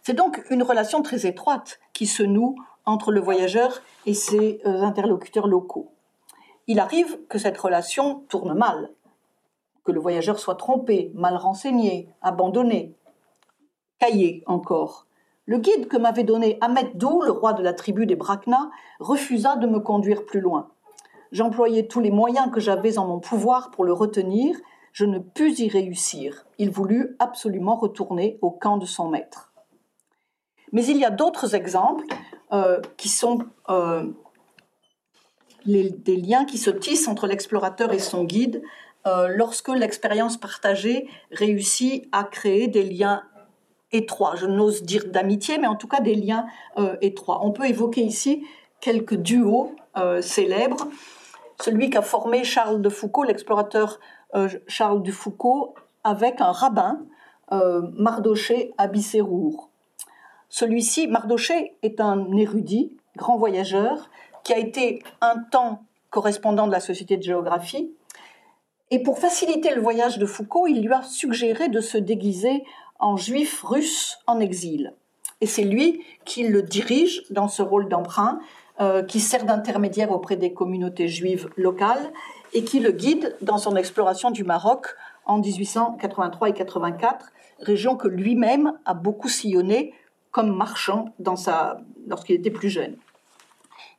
C'est 0.03 0.13
donc 0.13 0.43
une 0.49 0.63
relation 0.63 1.01
très 1.01 1.25
étroite 1.25 1.79
qui 1.93 2.07
se 2.07 2.23
noue 2.23 2.55
entre 2.85 3.11
le 3.11 3.19
voyageur 3.19 3.81
et 4.05 4.13
ses 4.13 4.61
euh, 4.65 4.81
interlocuteurs 4.81 5.47
locaux. 5.47 5.91
Il 6.67 6.79
arrive 6.79 7.19
que 7.27 7.37
cette 7.37 7.57
relation 7.57 8.23
tourne 8.29 8.53
mal, 8.53 8.91
que 9.83 9.91
le 9.91 9.99
voyageur 9.99 10.39
soit 10.39 10.55
trompé, 10.55 11.11
mal 11.15 11.35
renseigné, 11.35 12.09
abandonné. 12.21 12.95
Caillé 13.99 14.43
encore. 14.45 15.07
Le 15.45 15.57
guide 15.57 15.87
que 15.87 15.97
m'avait 15.97 16.23
donné 16.23 16.57
Ahmed 16.61 16.95
Dou, 16.95 17.21
le 17.21 17.31
roi 17.31 17.53
de 17.53 17.63
la 17.63 17.73
tribu 17.73 18.05
des 18.05 18.15
Brakna, 18.15 18.69
refusa 18.99 19.55
de 19.55 19.67
me 19.67 19.79
conduire 19.79 20.25
plus 20.25 20.41
loin. 20.41 20.69
J'employais 21.31 21.87
tous 21.87 21.99
les 21.99 22.11
moyens 22.11 22.51
que 22.51 22.59
j'avais 22.59 22.97
en 22.97 23.07
mon 23.07 23.19
pouvoir 23.19 23.71
pour 23.71 23.83
le 23.83 23.93
retenir, 23.93 24.55
je 24.93 25.05
ne 25.05 25.19
pus 25.19 25.59
y 25.59 25.69
réussir. 25.69 26.45
Il 26.57 26.69
voulut 26.71 27.15
absolument 27.19 27.75
retourner 27.75 28.37
au 28.41 28.51
camp 28.51 28.77
de 28.77 28.85
son 28.85 29.09
maître. 29.09 29.51
Mais 30.71 30.85
il 30.85 30.97
y 30.97 31.05
a 31.05 31.09
d'autres 31.09 31.55
exemples 31.55 32.05
euh, 32.51 32.79
qui 32.97 33.09
sont 33.09 33.39
euh, 33.69 34.05
des 35.65 36.15
liens 36.15 36.45
qui 36.45 36.57
se 36.57 36.69
tissent 36.69 37.07
entre 37.07 37.27
l'explorateur 37.27 37.93
et 37.93 37.99
son 37.99 38.23
guide 38.23 38.61
euh, 39.07 39.27
lorsque 39.29 39.69
l'expérience 39.69 40.37
partagée 40.37 41.07
réussit 41.31 42.07
à 42.11 42.23
créer 42.23 42.67
des 42.67 42.83
liens 42.83 43.23
étroits. 43.91 44.35
Je 44.35 44.45
n'ose 44.45 44.83
dire 44.83 45.05
d'amitié, 45.07 45.57
mais 45.57 45.67
en 45.67 45.75
tout 45.75 45.87
cas 45.87 45.99
des 45.99 46.15
liens 46.15 46.45
étroits. 47.01 47.43
On 47.43 47.51
peut 47.51 47.67
évoquer 47.67 48.01
ici 48.01 48.45
quelques 48.81 49.15
duos 49.15 49.75
célèbres. 50.21 50.87
Celui 51.59 51.89
qu'a 51.89 52.03
formé 52.03 52.43
Charles 52.43 52.81
de 52.81 52.89
Foucault, 52.89 53.23
l'explorateur 53.23 53.99
Charles 54.67 55.03
de 55.03 55.11
Foucault, 55.11 55.75
avec 56.03 56.41
un 56.41 56.51
rabbin, 56.51 57.01
Mardoché 57.51 58.73
Abissérour. 58.77 59.69
Celui-ci, 60.49 61.07
Mardoché, 61.07 61.75
est 61.83 61.99
un 61.99 62.35
érudit, 62.37 62.95
grand 63.15 63.37
voyageur, 63.37 64.09
qui 64.43 64.53
a 64.53 64.57
été 64.57 65.03
un 65.21 65.37
temps 65.51 65.83
correspondant 66.09 66.67
de 66.67 66.71
la 66.71 66.79
Société 66.79 67.17
de 67.17 67.23
géographie. 67.23 67.91
Et 68.91 69.03
pour 69.03 69.19
faciliter 69.19 69.75
le 69.75 69.81
voyage 69.81 70.17
de 70.17 70.25
Foucault, 70.25 70.67
il 70.67 70.81
lui 70.81 70.93
a 70.93 71.03
suggéré 71.03 71.69
de 71.69 71.81
se 71.81 71.97
déguiser 71.97 72.63
en 72.99 73.15
juif 73.15 73.61
russe 73.63 74.17
en 74.25 74.39
exil. 74.39 74.93
Et 75.41 75.45
c'est 75.45 75.63
lui 75.63 76.03
qui 76.25 76.47
le 76.47 76.63
dirige 76.63 77.23
dans 77.29 77.47
ce 77.47 77.61
rôle 77.61 77.87
d'emprunt, 77.87 78.39
euh, 78.81 79.03
qui 79.03 79.19
sert 79.19 79.45
d'intermédiaire 79.45 80.11
auprès 80.11 80.35
des 80.35 80.53
communautés 80.53 81.07
juives 81.07 81.49
locales 81.55 82.11
et 82.53 82.63
qui 82.63 82.79
le 82.79 82.91
guide 82.91 83.35
dans 83.41 83.57
son 83.57 83.75
exploration 83.75 84.31
du 84.31 84.43
Maroc 84.43 84.87
en 85.25 85.37
1883 85.37 86.49
et 86.49 86.53
84, 86.53 87.31
région 87.59 87.95
que 87.95 88.07
lui-même 88.07 88.73
a 88.85 88.93
beaucoup 88.93 89.29
sillonnée 89.29 89.93
comme 90.31 90.55
marchand 90.55 91.13
lorsqu'il 92.07 92.35
était 92.35 92.51
plus 92.51 92.69
jeune. 92.69 92.95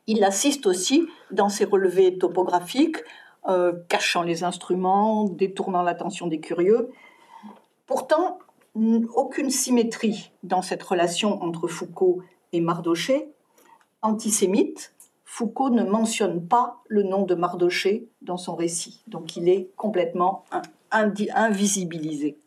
Il 0.07 0.23
assiste 0.23 0.65
aussi 0.65 1.07
dans 1.31 1.49
ses 1.49 1.65
relevés 1.65 2.17
topographiques, 2.17 2.97
euh, 3.47 3.73
cachant 3.87 4.23
les 4.23 4.43
instruments, 4.43 5.25
détournant 5.25 5.83
l'attention 5.83 6.27
des 6.27 6.39
curieux. 6.39 6.89
Pourtant, 7.85 8.39
aucune 9.15 9.49
symétrie 9.49 10.31
dans 10.43 10.61
cette 10.61 10.83
relation 10.83 11.41
entre 11.43 11.67
Foucault 11.67 12.21
et 12.53 12.61
Mardoché. 12.61 13.29
Antisémite, 14.01 14.93
Foucault 15.33 15.69
ne 15.69 15.85
mentionne 15.85 16.45
pas 16.45 16.81
le 16.89 17.03
nom 17.03 17.23
de 17.23 17.35
Mardoché 17.35 18.09
dans 18.21 18.35
son 18.35 18.53
récit, 18.53 19.01
donc 19.07 19.37
il 19.37 19.47
est 19.47 19.69
complètement 19.77 20.43
invisibilisé. 20.91 22.37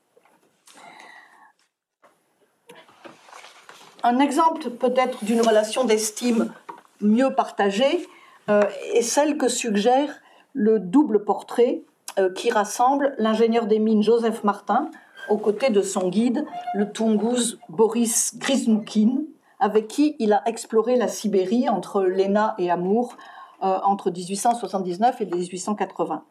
Un 4.02 4.18
exemple 4.18 4.68
peut-être 4.68 5.24
d'une 5.24 5.40
relation 5.40 5.84
d'estime 5.84 6.52
mieux 7.00 7.34
partagée 7.34 8.06
euh, 8.50 8.64
est 8.92 9.00
celle 9.00 9.38
que 9.38 9.48
suggère 9.48 10.20
le 10.52 10.78
double 10.78 11.24
portrait 11.24 11.84
euh, 12.18 12.30
qui 12.34 12.50
rassemble 12.50 13.14
l'ingénieur 13.16 13.64
des 13.66 13.78
mines 13.78 14.02
Joseph 14.02 14.44
Martin 14.44 14.90
aux 15.30 15.38
côtés 15.38 15.70
de 15.70 15.80
son 15.80 16.10
guide, 16.10 16.44
le 16.74 16.92
Tungouz 16.92 17.58
Boris 17.70 18.36
Grisnoukhin, 18.36 19.22
avec 19.60 19.88
qui 19.88 20.16
il 20.18 20.32
a 20.32 20.42
exploré 20.46 20.96
la 20.96 21.08
Sibérie 21.08 21.68
entre 21.68 22.02
Léna 22.02 22.54
et 22.58 22.70
Amour 22.70 23.16
euh, 23.62 23.78
entre 23.82 24.10
1879 24.10 25.20
et 25.20 25.26
1880. 25.26 26.24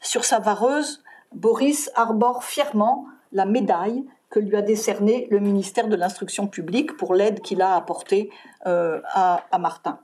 Sur 0.00 0.24
sa 0.24 0.38
vareuse, 0.38 1.02
Boris 1.32 1.90
arbore 1.94 2.44
fièrement 2.44 3.06
la 3.32 3.46
médaille 3.46 4.04
que 4.30 4.38
lui 4.38 4.54
a 4.54 4.62
décerné 4.62 5.26
le 5.30 5.40
ministère 5.40 5.88
de 5.88 5.96
l'Instruction 5.96 6.46
publique 6.46 6.96
pour 6.96 7.14
l'aide 7.14 7.40
qu'il 7.40 7.62
a 7.62 7.74
apportée 7.74 8.30
euh, 8.66 9.00
à, 9.14 9.58
Martin. 9.58 9.98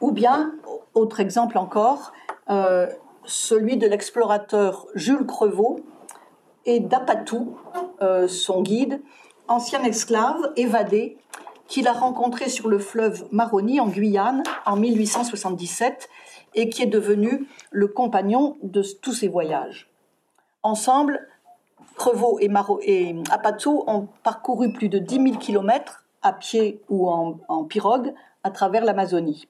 Ou 0.00 0.10
bien, 0.10 0.54
autre 0.94 1.20
exemple 1.20 1.58
encore, 1.58 2.12
euh, 2.48 2.88
celui 3.24 3.76
de 3.76 3.86
l'explorateur 3.86 4.86
Jules 4.94 5.26
Crevaux 5.26 5.80
et 6.64 6.80
d'Apatou, 6.80 7.56
son 8.26 8.62
guide, 8.62 9.00
ancien 9.50 9.82
esclave 9.82 10.52
évadé, 10.56 11.18
qu'il 11.66 11.86
a 11.88 11.92
rencontré 11.92 12.48
sur 12.48 12.68
le 12.68 12.78
fleuve 12.78 13.26
Maroni 13.30 13.80
en 13.80 13.88
Guyane 13.88 14.42
en 14.64 14.76
1877 14.76 16.08
et 16.54 16.68
qui 16.68 16.82
est 16.82 16.86
devenu 16.86 17.46
le 17.70 17.86
compagnon 17.88 18.56
de 18.62 18.82
tous 19.02 19.12
ses 19.12 19.28
voyages. 19.28 19.88
Ensemble, 20.62 21.28
Crevaux 21.96 22.38
et, 22.40 22.48
Maro 22.48 22.80
et 22.82 23.14
Apatou 23.30 23.84
ont 23.86 24.08
parcouru 24.22 24.72
plus 24.72 24.88
de 24.88 24.98
10 24.98 25.14
000 25.16 25.36
kilomètres 25.36 26.04
à 26.22 26.32
pied 26.32 26.82
ou 26.88 27.08
en, 27.08 27.64
pirogue 27.64 28.14
à 28.42 28.50
travers 28.50 28.84
l'Amazonie. 28.84 29.48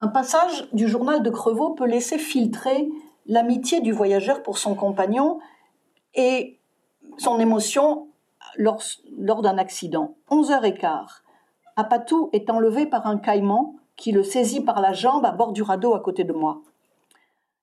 Un 0.00 0.08
passage 0.08 0.68
du 0.72 0.88
journal 0.88 1.22
de 1.22 1.30
Crevaux 1.30 1.70
peut 1.70 1.86
laisser 1.86 2.18
filtrer 2.18 2.88
l'amitié 3.26 3.80
du 3.80 3.92
voyageur 3.92 4.42
pour 4.42 4.58
son 4.58 4.74
compagnon 4.74 5.38
et 6.14 6.58
son 7.18 7.38
émotion 7.40 8.08
lors, 8.58 9.42
d'un 9.42 9.58
accident. 9.58 10.14
11 10.30 10.50
heures 10.50 10.64
et 10.64 10.74
quart. 10.74 11.22
Apatou 11.76 12.30
est 12.32 12.50
enlevé 12.50 12.86
par 12.86 13.06
un 13.06 13.18
caïman 13.18 13.76
qui 13.96 14.12
le 14.12 14.22
saisit 14.22 14.60
par 14.60 14.80
la 14.80 14.92
jambe 14.92 15.24
à 15.24 15.32
bord 15.32 15.52
du 15.52 15.62
radeau 15.62 15.94
à 15.94 16.00
côté 16.00 16.24
de 16.24 16.32
moi. 16.32 16.62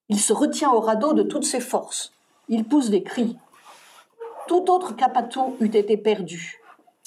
Il 0.09 0.19
se 0.19 0.33
retient 0.33 0.71
au 0.71 0.79
radeau 0.79 1.13
de 1.13 1.23
toutes 1.23 1.45
ses 1.45 1.59
forces. 1.59 2.11
Il 2.49 2.65
pousse 2.65 2.89
des 2.89 3.03
cris. 3.03 3.37
Tout 4.47 4.69
autre 4.69 4.95
qu'Apatou 4.95 5.55
eût 5.59 5.75
été 5.75 5.97
perdu. 5.97 6.59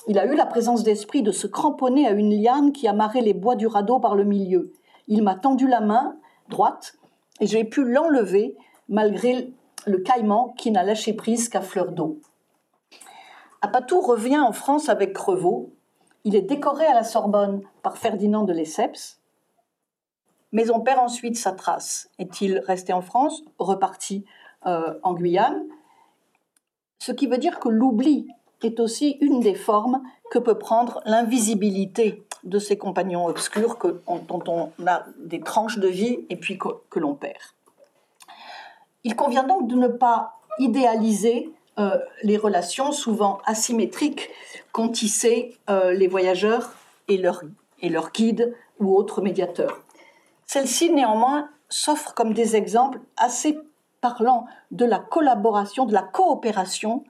Il 0.09 0.19
a 0.19 0.27
eu 0.27 0.35
la 0.35 0.47
présence 0.47 0.83
d'esprit 0.83 1.23
de 1.23 1.33
se 1.33 1.47
cramponner 1.47 2.07
à 2.07 2.13
une 2.13 2.31
liane 2.31 2.73
qui 2.73 2.89
amarrait 2.89 3.21
les 3.21 3.35
bois 3.35 3.57
du 3.57 3.67
radeau 3.67 3.99
par 3.99 4.15
le 4.15 4.25
milieu. 4.25 4.73
Il 5.09 5.23
m'a 5.23 5.35
tendu 5.35 5.67
la 5.67 5.81
main 5.81 6.17
droite 6.49 6.97
et 7.41 7.47
j'ai 7.47 7.65
pu 7.65 7.85
l'enlever 7.85 8.57
malgré 8.89 9.53
le 9.87 9.99
caïman 9.99 10.55
qui 10.57 10.71
n'a 10.71 10.85
lâché 10.85 11.13
prise 11.13 11.49
qu'à 11.49 11.61
fleur 11.61 11.93
d'eau. 11.93 12.21
Apatou 13.63 14.01
revient 14.01 14.39
en 14.39 14.53
France 14.53 14.89
avec 14.89 15.13
Crevaux. 15.13 15.73
Il 16.25 16.35
est 16.35 16.43
décoré 16.43 16.87
à 16.87 16.95
la 16.95 17.05
Sorbonne 17.05 17.63
par 17.83 17.99
Ferdinand 17.99 18.43
de 18.43 18.53
Lesseps. 18.53 19.21
Mais 20.53 20.71
on 20.71 20.81
perd 20.81 21.01
ensuite 21.01 21.37
sa 21.37 21.53
trace. 21.53 22.09
Est-il 22.19 22.59
resté 22.61 22.93
en 22.93 23.03
France 23.03 23.43
Reparti 23.59 24.25
euh, 24.67 24.95
en 25.05 25.15
Guyane, 25.15 25.63
ce 26.99 27.13
qui 27.13 27.29
veut 27.29 27.39
dire 27.39 27.61
que 27.61 27.69
l'oubli 27.69 28.27
est 28.63 28.81
aussi 28.81 29.17
une 29.21 29.39
des 29.39 29.55
formes 29.55 30.03
que 30.31 30.41
peut 30.41 30.59
prendre 30.59 31.01
l'invisibilité 31.05 32.27
de 32.43 32.59
ces 32.59 32.77
compagnons 32.77 33.27
obscurs 33.27 33.79
dont 33.79 34.43
on 34.49 34.73
a 34.87 35.05
des 35.19 35.41
tranches 35.41 35.79
de 35.79 35.87
vie 35.87 36.25
et 36.31 36.37
puis 36.37 36.59
que, 36.59 36.99
l'on 36.99 37.15
perd. 37.15 37.39
Il 39.05 39.15
convient 39.15 39.45
donc 39.45 39.69
de 39.69 39.77
ne 39.77 39.89
pas 39.89 40.41
idéaliser 40.59 41.53
euh, 41.79 41.99
les 42.23 42.37
relations 42.37 42.93
souvent 42.93 43.39
asymétriques 43.45 44.31
qu'ont 44.73 44.89
tissées 44.89 45.57
euh, 45.69 45.93
les 45.93 46.09
voyageurs 46.09 46.73
et 47.09 47.19
leurs 47.19 47.43
et 47.83 47.93
guides 48.15 48.55
ou 48.81 48.97
autres 48.97 49.21
médiateurs. 49.21 49.81
Celles-ci, 50.47 50.91
néanmoins, 50.91 51.49
s'offrent 51.69 52.15
comme 52.15 52.33
des 52.33 52.57
exemples 52.57 53.01
assez 53.17 53.59
parlant 54.01 54.47
de 54.71 54.85
la 54.85 54.99
collaboration, 54.99 55.85
de 55.85 55.93
la 55.93 56.03
coopération, 56.03 57.05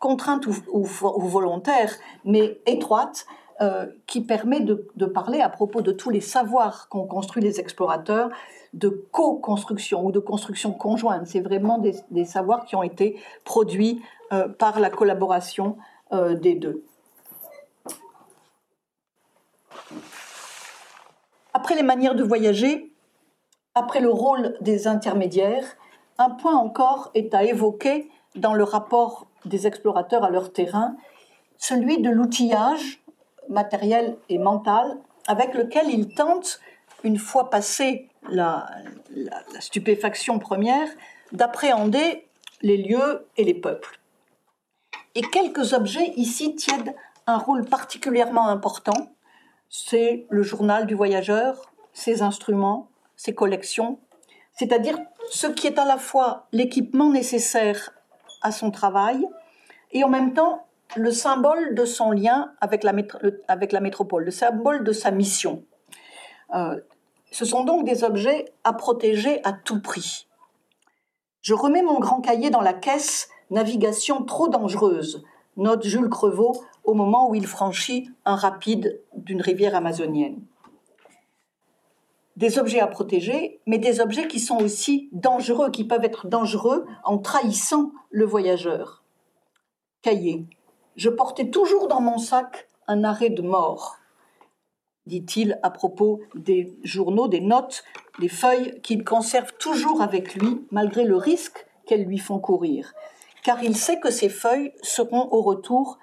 contrainte 0.00 0.46
ou, 0.46 0.84
volontaire, 0.84 1.92
mais 2.24 2.60
étroite, 2.66 3.26
euh, 3.60 3.86
qui 4.06 4.20
permet 4.20 4.60
de, 4.60 5.06
parler 5.06 5.40
à 5.40 5.48
propos 5.48 5.80
de 5.80 5.92
tous 5.92 6.10
les 6.10 6.20
savoirs 6.20 6.88
qu'ont 6.88 7.06
construit 7.06 7.42
les 7.42 7.60
explorateurs, 7.60 8.30
de 8.74 8.88
co-construction 9.12 10.04
ou 10.04 10.12
de 10.12 10.18
construction 10.18 10.72
conjointe. 10.72 11.26
C'est 11.26 11.40
vraiment 11.40 11.78
des, 11.78 12.24
savoirs 12.24 12.64
qui 12.66 12.76
ont 12.76 12.82
été 12.82 13.18
produits 13.44 14.02
euh, 14.32 14.48
par 14.48 14.80
la 14.80 14.90
collaboration 14.90 15.76
euh, 16.12 16.34
des 16.34 16.54
deux. 16.54 16.84
Après 21.54 21.76
les 21.76 21.84
manières 21.84 22.16
de 22.16 22.24
voyager, 22.24 22.92
après 23.74 24.00
le 24.00 24.10
rôle 24.10 24.56
des 24.60 24.86
intermédiaires, 24.86 25.64
un 26.18 26.30
point 26.30 26.56
encore 26.56 27.10
est 27.14 27.32
à 27.32 27.44
évoquer 27.44 28.10
dans 28.34 28.54
le 28.54 28.64
rapport 28.64 29.26
des 29.44 29.66
explorateurs 29.66 30.24
à 30.24 30.30
leur 30.30 30.52
terrain, 30.52 30.96
celui 31.58 32.02
de 32.02 32.10
l'outillage 32.10 33.04
matériel 33.48 34.16
et 34.28 34.38
mental 34.38 34.98
avec 35.26 35.54
lequel 35.54 35.88
il 35.88 36.14
tente, 36.14 36.60
une 37.02 37.18
fois 37.18 37.50
passé 37.50 38.08
la, 38.28 38.66
stupéfaction 39.60 40.38
première, 40.38 40.88
d'appréhender 41.32 42.26
les 42.62 42.76
lieux 42.76 43.26
et 43.36 43.44
les 43.44 43.54
peuples. 43.54 44.00
Et 45.14 45.22
quelques 45.22 45.72
objets 45.72 46.12
ici 46.16 46.56
tiennent 46.56 46.94
un 47.26 47.38
rôle 47.38 47.64
particulièrement 47.64 48.48
important. 48.48 49.12
C'est 49.68 50.26
le 50.30 50.42
journal 50.42 50.86
du 50.86 50.94
voyageur, 50.94 51.72
ses 51.92 52.22
instruments, 52.22 52.88
ses 53.16 53.34
collections, 53.34 53.98
c'est-à-dire 54.52 54.98
ce 55.30 55.46
qui 55.46 55.66
est 55.66 55.78
à 55.78 55.84
la 55.84 55.98
fois 55.98 56.46
l'équipement 56.52 57.10
nécessaire 57.10 57.90
à 58.42 58.52
son 58.52 58.70
travail 58.70 59.26
et 59.92 60.04
en 60.04 60.08
même 60.08 60.34
temps 60.34 60.66
le 60.96 61.10
symbole 61.10 61.74
de 61.74 61.84
son 61.84 62.10
lien 62.10 62.52
avec 62.60 62.82
la, 62.84 62.92
avec 63.48 63.72
la 63.72 63.80
métropole, 63.80 64.24
le 64.24 64.30
symbole 64.30 64.84
de 64.84 64.92
sa 64.92 65.10
mission. 65.10 65.64
Euh, 66.54 66.80
ce 67.34 67.44
sont 67.44 67.64
donc 67.64 67.84
des 67.84 68.04
objets 68.04 68.44
à 68.62 68.72
protéger 68.72 69.42
à 69.42 69.52
tout 69.52 69.82
prix. 69.82 70.28
Je 71.42 71.52
remets 71.52 71.82
mon 71.82 71.98
grand 71.98 72.20
cahier 72.20 72.48
dans 72.48 72.60
la 72.60 72.72
caisse 72.72 73.28
Navigation 73.50 74.22
trop 74.22 74.46
dangereuse, 74.46 75.24
note 75.56 75.84
Jules 75.84 76.08
Crevaux 76.08 76.62
au 76.84 76.94
moment 76.94 77.28
où 77.28 77.34
il 77.34 77.48
franchit 77.48 78.08
un 78.24 78.36
rapide 78.36 79.02
d'une 79.16 79.42
rivière 79.42 79.74
amazonienne. 79.74 80.44
Des 82.36 82.60
objets 82.60 82.78
à 82.78 82.86
protéger, 82.86 83.60
mais 83.66 83.78
des 83.78 84.00
objets 84.00 84.28
qui 84.28 84.38
sont 84.38 84.62
aussi 84.62 85.08
dangereux, 85.10 85.72
qui 85.72 85.82
peuvent 85.82 86.04
être 86.04 86.28
dangereux 86.28 86.86
en 87.02 87.18
trahissant 87.18 87.90
le 88.10 88.26
voyageur. 88.26 89.02
Cahier. 90.02 90.46
Je 90.94 91.10
portais 91.10 91.50
toujours 91.50 91.88
dans 91.88 92.00
mon 92.00 92.18
sac 92.18 92.68
un 92.86 93.02
arrêt 93.02 93.30
de 93.30 93.42
mort, 93.42 93.96
dit-il 95.06 95.58
à 95.62 95.70
propos 95.70 96.20
des 96.34 96.74
journaux, 96.82 97.28
des 97.28 97.40
notes, 97.40 97.84
des 98.20 98.28
feuilles 98.28 98.80
qu'il 98.82 99.04
conserve 99.04 99.52
toujours 99.58 100.02
avec 100.02 100.34
lui, 100.34 100.66
malgré 100.70 101.04
le 101.04 101.16
risque 101.16 101.66
qu'elles 101.86 102.04
lui 102.04 102.18
font 102.18 102.38
courir 102.38 102.94
car 103.44 103.62
il 103.62 103.76
sait 103.76 104.00
que 104.00 104.10
ces 104.10 104.30
feuilles 104.30 104.72
seront 104.82 105.28
au 105.30 105.42
retour 105.42 105.98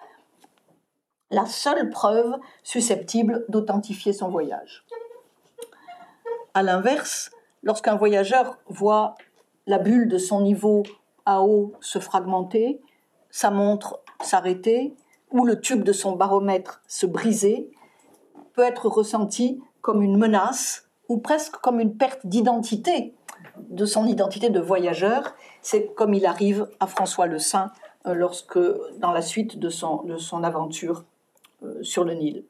la 1.31 1.45
seule 1.45 1.89
preuve 1.89 2.37
susceptible 2.63 3.45
d'authentifier 3.49 4.13
son 4.13 4.29
voyage. 4.29 4.85
À 6.53 6.61
l'inverse, 6.61 7.31
lorsqu'un 7.63 7.95
voyageur 7.95 8.59
voit 8.67 9.15
la 9.65 9.79
bulle 9.79 10.07
de 10.07 10.17
son 10.17 10.41
niveau 10.41 10.83
à 11.25 11.41
eau 11.41 11.73
se 11.81 11.99
fragmenter, 11.99 12.79
sa 13.31 13.49
montre 13.49 14.01
s'arrêter 14.21 14.93
ou 15.31 15.45
le 15.45 15.59
tube 15.59 15.83
de 15.83 15.93
son 15.93 16.15
baromètre 16.15 16.83
se 16.87 17.05
briser, 17.05 17.71
être 18.63 18.87
ressenti 18.87 19.61
comme 19.81 20.01
une 20.01 20.17
menace 20.17 20.87
ou 21.09 21.17
presque 21.17 21.57
comme 21.57 21.79
une 21.79 21.97
perte 21.97 22.25
d'identité 22.25 23.13
de 23.57 23.85
son 23.85 24.05
identité 24.05 24.49
de 24.49 24.59
voyageur. 24.59 25.35
C'est 25.61 25.93
comme 25.95 26.13
il 26.13 26.25
arrive 26.25 26.67
à 26.79 26.87
François 26.87 27.27
le 27.27 27.39
Saint 27.39 27.71
euh, 28.07 28.13
lorsque, 28.13 28.59
dans 28.99 29.11
la 29.11 29.21
suite 29.21 29.59
de 29.59 29.69
son, 29.69 30.03
de 30.03 30.17
son 30.17 30.43
aventure 30.43 31.03
euh, 31.63 31.81
sur 31.83 32.03
le 32.03 32.13
Nil. 32.13 32.43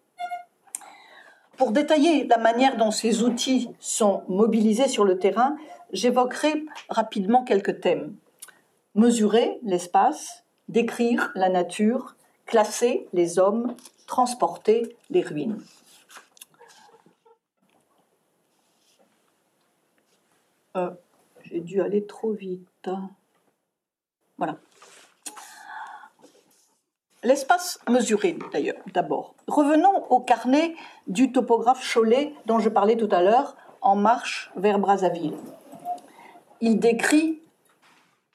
Pour 1.57 1.71
détailler 1.71 2.25
la 2.25 2.37
manière 2.37 2.77
dont 2.77 2.91
ces 2.91 3.23
outils 3.23 3.69
sont 3.79 4.23
mobilisés 4.27 4.87
sur 4.87 5.05
le 5.05 5.19
terrain, 5.19 5.57
j'évoquerai 5.93 6.65
rapidement 6.89 7.43
quelques 7.43 7.81
thèmes. 7.81 8.15
Mesurer 8.95 9.59
l'espace, 9.63 10.43
décrire 10.69 11.31
la 11.35 11.49
nature, 11.49 12.15
classer 12.45 13.07
les 13.13 13.37
hommes, 13.37 13.75
transporter 14.07 14.95
les 15.09 15.21
ruines. 15.21 15.61
Euh, 20.77 20.91
j'ai 21.43 21.59
dû 21.59 21.81
aller 21.81 22.05
trop 22.05 22.31
vite. 22.31 22.89
Voilà. 24.37 24.57
L'espace 27.23 27.79
mesuré, 27.87 28.37
d'ailleurs, 28.51 28.81
d'abord. 28.93 29.35
Revenons 29.47 30.05
au 30.09 30.19
carnet 30.21 30.75
du 31.07 31.31
topographe 31.31 31.87
Cholet 31.93 32.33
dont 32.45 32.59
je 32.59 32.69
parlais 32.69 32.97
tout 32.97 33.09
à 33.11 33.21
l'heure, 33.21 33.55
en 33.81 33.95
marche 33.95 34.51
vers 34.55 34.79
Brazzaville. 34.79 35.37
Il 36.61 36.79
décrit 36.79 37.41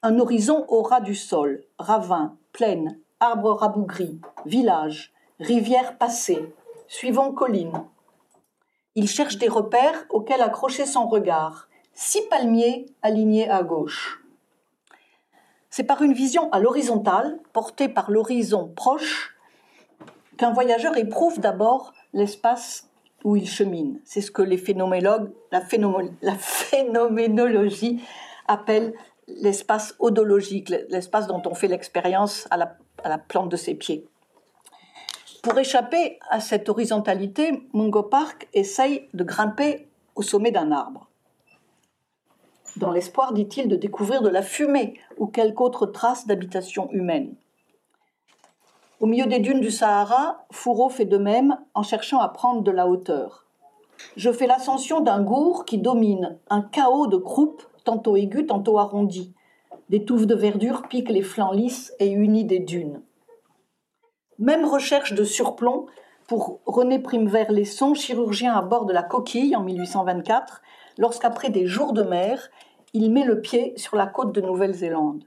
un 0.03 0.19
horizon 0.19 0.65
au 0.69 0.83
ras 0.83 1.01
du 1.01 1.15
sol, 1.15 1.65
ravins, 1.79 2.37
plaines, 2.53 2.99
arbres 3.19 3.55
rabougris, 3.55 4.21
villages, 4.45 5.13
rivières 5.41 5.99
passées, 5.99 6.55
suivant 6.87 7.33
collines. 7.33 7.85
Il 8.95 9.09
cherche 9.09 9.39
des 9.39 9.49
repères 9.49 10.05
auxquels 10.11 10.43
accrocher 10.43 10.87
son 10.87 11.07
regard, 11.09 11.69
six 11.97 12.23
palmiers 12.29 12.87
alignés 13.03 13.51
à 13.51 13.63
gauche. 13.65 14.23
C'est 15.71 15.85
par 15.85 16.03
une 16.03 16.13
vision 16.13 16.53
à 16.53 16.61
l'horizontale, 16.61 17.39
portée 17.53 17.89
par 17.89 18.11
l'horizon 18.11 18.69
proche, 18.69 19.35
qu'un 20.37 20.53
voyageur 20.53 20.97
éprouve 20.99 21.41
d'abord 21.41 21.95
l'espace 22.13 22.91
où 23.25 23.35
il 23.35 23.49
chemine. 23.49 23.99
C'est 24.05 24.21
ce 24.21 24.31
que 24.31 24.43
la, 24.43 24.59
phénoménologie 26.39 28.03
appelle 28.47 28.93
l'espace 29.27 29.97
odologique, 29.99 30.69
l'espace 30.69 31.27
dont 31.27 31.43
on 31.47 31.55
fait 31.55 31.69
l'expérience 31.69 32.47
à 32.51 32.59
la, 32.59 32.77
à 33.03 33.09
la 33.09 33.19
plante 33.19 33.49
de 33.49 33.57
ses 33.57 33.75
pieds. 33.75 34.07
Pour 35.43 35.59
échapper 35.59 36.19
à 36.29 36.41
cette 36.41 36.69
horizontalité, 36.69 37.67
Mungo 37.73 38.03
Park 38.03 38.49
essaye 38.53 39.09
de 39.15 39.25
grimper 39.25 39.89
au 40.15 40.21
sommet 40.23 40.51
d'un 40.51 40.73
arbre 40.73 41.09
dans 42.77 42.91
l'espoir, 42.91 43.33
dit-il, 43.33 43.69
de 43.69 43.77
découvrir 43.77 44.23
de 44.23 44.29
la 44.29 44.43
fumée 44.43 44.99
ou 45.19 45.27
quelque 45.27 45.61
autre 45.61 45.87
trace 45.87 46.27
d'habitation 46.27 46.91
humaine. 46.93 47.35
Au 49.01 49.07
milieu 49.07 49.27
des 49.27 49.41
dunes 49.41 49.61
du 49.61 49.71
Sahara, 49.71 50.47
Fourreau 50.51 50.89
fait 50.89 51.05
de 51.05 51.19
même 51.19 51.59
en 51.75 51.83
cherchant 51.83 52.21
à 52.21 52.29
prendre 52.29 52.63
de 52.63 52.71
la 52.71 52.87
hauteur. 52.87 53.47
Je 54.17 54.33
fais 54.33 54.47
l'ascension 54.47 55.01
d'un 55.01 55.23
gour 55.23 55.65
qui 55.65 55.79
domine 55.79 56.39
un 56.49 56.63
chaos 56.63 57.07
de 57.07 57.17
croupes, 57.17 57.63
tantôt 57.85 58.17
aigus, 58.17 58.47
tantôt 58.47 58.79
arrondis. 58.79 59.35
Des 59.89 60.05
touffes 60.05 60.27
de 60.27 60.35
verdure 60.35 60.83
piquent 60.89 61.11
les 61.11 61.23
flancs 61.23 61.53
lisses 61.53 61.93
et 61.99 62.11
unis 62.11 62.45
des 62.45 62.59
dunes. 62.59 63.03
Même 64.39 64.65
recherche 64.65 65.15
de 65.15 65.25
surplomb 65.25 65.87
pour 66.27 66.61
René 66.67 66.99
Primevert-Lesson, 66.99 67.95
chirurgien 67.95 68.55
à 68.55 68.63
bord 68.63 68.85
de 68.85 68.93
la 68.93 69.03
Coquille 69.03 69.55
en 69.55 69.63
1824, 69.63 70.63
lorsqu'après 70.99 71.51
des 71.51 71.67
jours 71.67 71.93
de 71.93 72.03
mer, 72.03 72.51
il 72.97 73.13
met 73.13 73.25
le 73.25 73.43
pied 73.43 73.75
sur 73.77 73.95
la 73.95 74.07
côte 74.07 74.35
de 74.35 74.41
Nouvelle-Zélande. 74.41 75.25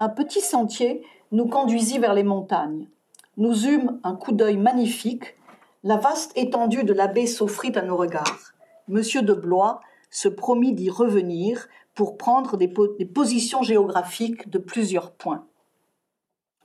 Un 0.00 0.08
petit 0.08 0.40
sentier 0.40 1.06
nous 1.30 1.46
conduisit 1.46 2.00
vers 2.00 2.14
les 2.14 2.24
montagnes. 2.24 2.88
Nous 3.36 3.68
eûmes 3.68 4.00
un 4.02 4.16
coup 4.16 4.32
d'œil 4.32 4.56
magnifique. 4.56 5.36
La 5.84 5.98
vaste 5.98 6.32
étendue 6.34 6.82
de 6.82 6.92
la 6.92 7.06
baie 7.06 7.28
s'offrit 7.28 7.70
à 7.76 7.82
nos 7.82 7.96
regards. 7.96 8.54
Monsieur 8.88 9.22
de 9.22 9.34
Blois 9.34 9.82
se 10.10 10.26
promit 10.26 10.72
d'y 10.72 10.90
revenir 10.90 11.68
pour 11.94 12.16
prendre 12.16 12.56
des, 12.56 12.66
positions 12.66 13.62
géographiques 13.62 14.50
de 14.50 14.58
plusieurs 14.58 15.12
points, 15.12 15.46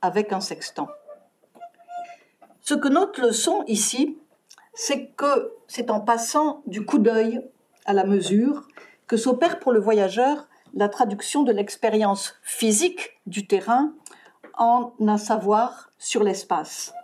avec 0.02 0.32
un 0.32 0.40
sextant. 0.40 0.88
Ce 2.62 2.74
que 2.74 2.88
note 2.88 3.16
le 3.18 3.30
son 3.30 3.62
ici, 3.68 4.18
c'est 4.74 5.10
que 5.10 5.52
c'est 5.68 5.88
en 5.88 6.00
passant 6.00 6.62
du 6.66 6.84
coup 6.84 6.98
d'œil 6.98 7.40
à 7.84 7.92
la 7.92 8.02
mesure 8.02 8.66
que 9.10 9.16
s'opère 9.16 9.58
pour 9.58 9.72
le 9.72 9.80
voyageur 9.80 10.46
la 10.72 10.88
traduction 10.88 11.42
de 11.42 11.50
l'expérience 11.50 12.36
physique 12.44 13.18
du 13.26 13.48
terrain 13.48 13.92
en 14.56 14.92
un 15.04 15.18
savoir 15.18 15.90
sur 15.98 16.22
l'espace. 16.22 16.94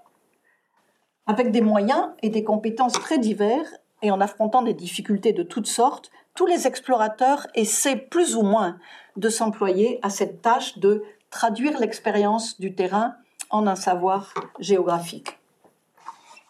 Avec 1.26 1.50
des 1.50 1.62
moyens 1.62 2.10
et 2.22 2.28
des 2.28 2.44
compétences 2.44 2.92
très 2.92 3.18
divers 3.18 3.66
et 4.02 4.12
en 4.12 4.20
affrontant 4.20 4.62
des 4.62 4.72
difficultés 4.72 5.32
de 5.32 5.42
toutes 5.42 5.66
sortes, 5.66 6.12
tous 6.36 6.46
les 6.46 6.68
explorateurs 6.68 7.48
essaient 7.56 7.96
plus 7.96 8.36
ou 8.36 8.42
moins 8.42 8.78
de 9.16 9.28
s'employer 9.28 9.98
à 10.02 10.08
cette 10.08 10.40
tâche 10.42 10.78
de 10.78 11.02
traduire 11.30 11.80
l'expérience 11.80 12.60
du 12.60 12.76
terrain 12.76 13.16
en 13.50 13.66
un 13.66 13.74
savoir 13.74 14.32
géographique. 14.60 15.40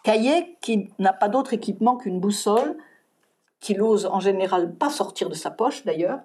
Caillé, 0.02 0.58
qui 0.60 0.90
n'a 0.98 1.14
pas 1.14 1.30
d'autre 1.30 1.54
équipement 1.54 1.96
qu'une 1.96 2.20
boussole, 2.20 2.76
qu'il 3.66 3.82
ose 3.82 4.06
en 4.06 4.20
général 4.20 4.72
pas 4.72 4.90
sortir 4.90 5.28
de 5.28 5.34
sa 5.34 5.50
poche 5.50 5.84
d'ailleurs, 5.84 6.20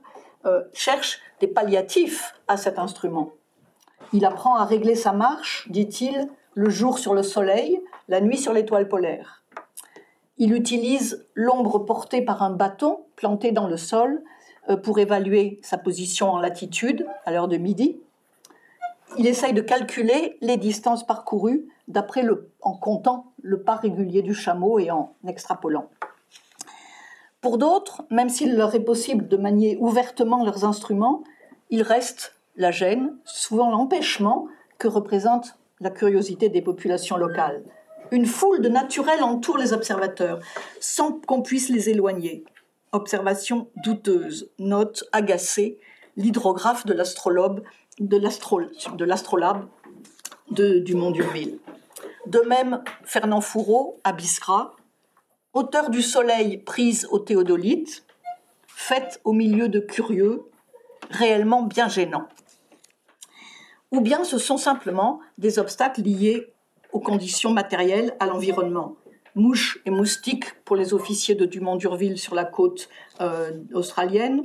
euh, 0.45 0.61
cherche 0.73 1.19
des 1.39 1.47
palliatifs 1.47 2.35
à 2.47 2.55
cet 2.55 2.77
instrument. 2.77 3.31
Il 4.13 4.25
apprend 4.25 4.57
à 4.57 4.65
régler 4.65 4.93
sa 4.93 5.11
marche, 5.11 5.67
dit-il, 5.71 6.29
le 6.53 6.69
jour 6.69 6.99
sur 6.99 7.15
le 7.15 7.23
soleil, 7.23 7.81
la 8.09 8.21
nuit 8.21 8.37
sur 8.37 8.53
l'étoile 8.53 8.87
polaire. 8.87 9.41
Il 10.37 10.53
utilise 10.53 11.25
l'ombre 11.33 11.79
portée 11.79 12.21
par 12.21 12.43
un 12.43 12.51
bâton 12.51 13.05
planté 13.15 13.51
dans 13.51 13.67
le 13.67 13.77
sol 13.77 14.21
euh, 14.69 14.77
pour 14.77 14.99
évaluer 14.99 15.59
sa 15.63 15.79
position 15.79 16.29
en 16.29 16.37
latitude 16.37 17.07
à 17.25 17.31
l'heure 17.31 17.47
de 17.47 17.57
midi. 17.57 17.99
il 19.17 19.25
essaye 19.25 19.53
de 19.53 19.61
calculer 19.61 20.37
les 20.41 20.57
distances 20.57 21.07
parcourues 21.07 21.67
d'après 21.87 22.23
en 22.61 22.73
comptant 22.77 23.33
le 23.41 23.63
pas 23.63 23.77
régulier 23.77 24.21
du 24.21 24.35
chameau 24.35 24.77
et 24.77 24.91
en 24.91 25.15
extrapolant. 25.27 25.89
Pour 27.41 27.57
d'autres, 27.57 28.03
même 28.11 28.29
s'il 28.29 28.55
leur 28.55 28.75
est 28.75 28.83
possible 28.83 29.27
de 29.27 29.35
manier 29.35 29.75
ouvertement 29.79 30.45
leurs 30.45 30.63
instruments, 30.63 31.23
il 31.71 31.81
reste 31.81 32.35
la 32.55 32.69
gêne, 32.69 33.17
souvent 33.25 33.71
l'empêchement 33.71 34.47
que 34.77 34.87
représente 34.87 35.57
la 35.79 35.89
curiosité 35.89 36.49
des 36.49 36.61
populations 36.61 37.17
locales. 37.17 37.63
Une 38.11 38.27
foule 38.27 38.61
de 38.61 38.69
naturels 38.69 39.23
entoure 39.23 39.57
les 39.57 39.73
observateurs, 39.73 40.39
sans 40.79 41.13
qu'on 41.13 41.41
puisse 41.41 41.69
les 41.69 41.89
éloigner. 41.89 42.43
Observation 42.91 43.69
douteuse, 43.83 44.51
note 44.59 45.05
agacée, 45.11 45.79
l'hydrographe 46.17 46.85
de 46.85 46.93
l'astrolabe 46.93 47.63
de 47.99 49.05
l'astrolabe 49.05 49.67
du 50.49 50.95
Mont 50.95 51.11
d'Urville. 51.11 51.59
De 52.25 52.39
même, 52.41 52.83
Fernand 53.03 53.41
Fourreau, 53.41 53.99
à 54.03 54.13
Biskra, 54.13 54.75
auteur 55.53 55.89
du 55.89 56.01
Soleil 56.01 56.57
prise 56.57 57.07
au 57.11 57.19
théodolite, 57.19 58.05
faite 58.67 59.19
au 59.23 59.33
milieu 59.33 59.69
de 59.69 59.79
curieux, 59.79 60.43
réellement 61.09 61.63
bien 61.63 61.87
gênants. 61.87 62.27
Ou 63.91 63.99
bien 63.99 64.23
ce 64.23 64.37
sont 64.37 64.57
simplement 64.57 65.19
des 65.37 65.59
obstacles 65.59 66.01
liés 66.01 66.53
aux 66.91 66.99
conditions 66.99 67.51
matérielles, 67.51 68.15
à 68.19 68.25
l'environnement. 68.25 68.95
Mouches 69.35 69.79
et 69.85 69.91
moustiques 69.91 70.61
pour 70.65 70.75
les 70.75 70.93
officiers 70.93 71.35
de 71.35 71.45
Dumont 71.45 71.77
d'Urville 71.77 72.17
sur 72.17 72.35
la 72.35 72.43
côte 72.43 72.89
euh, 73.21 73.51
australienne, 73.73 74.43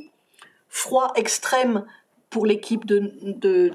froid 0.69 1.13
extrême 1.17 1.85
pour 2.31 2.47
l'équipe 2.47 2.85
de, 2.85 3.13
de 3.23 3.73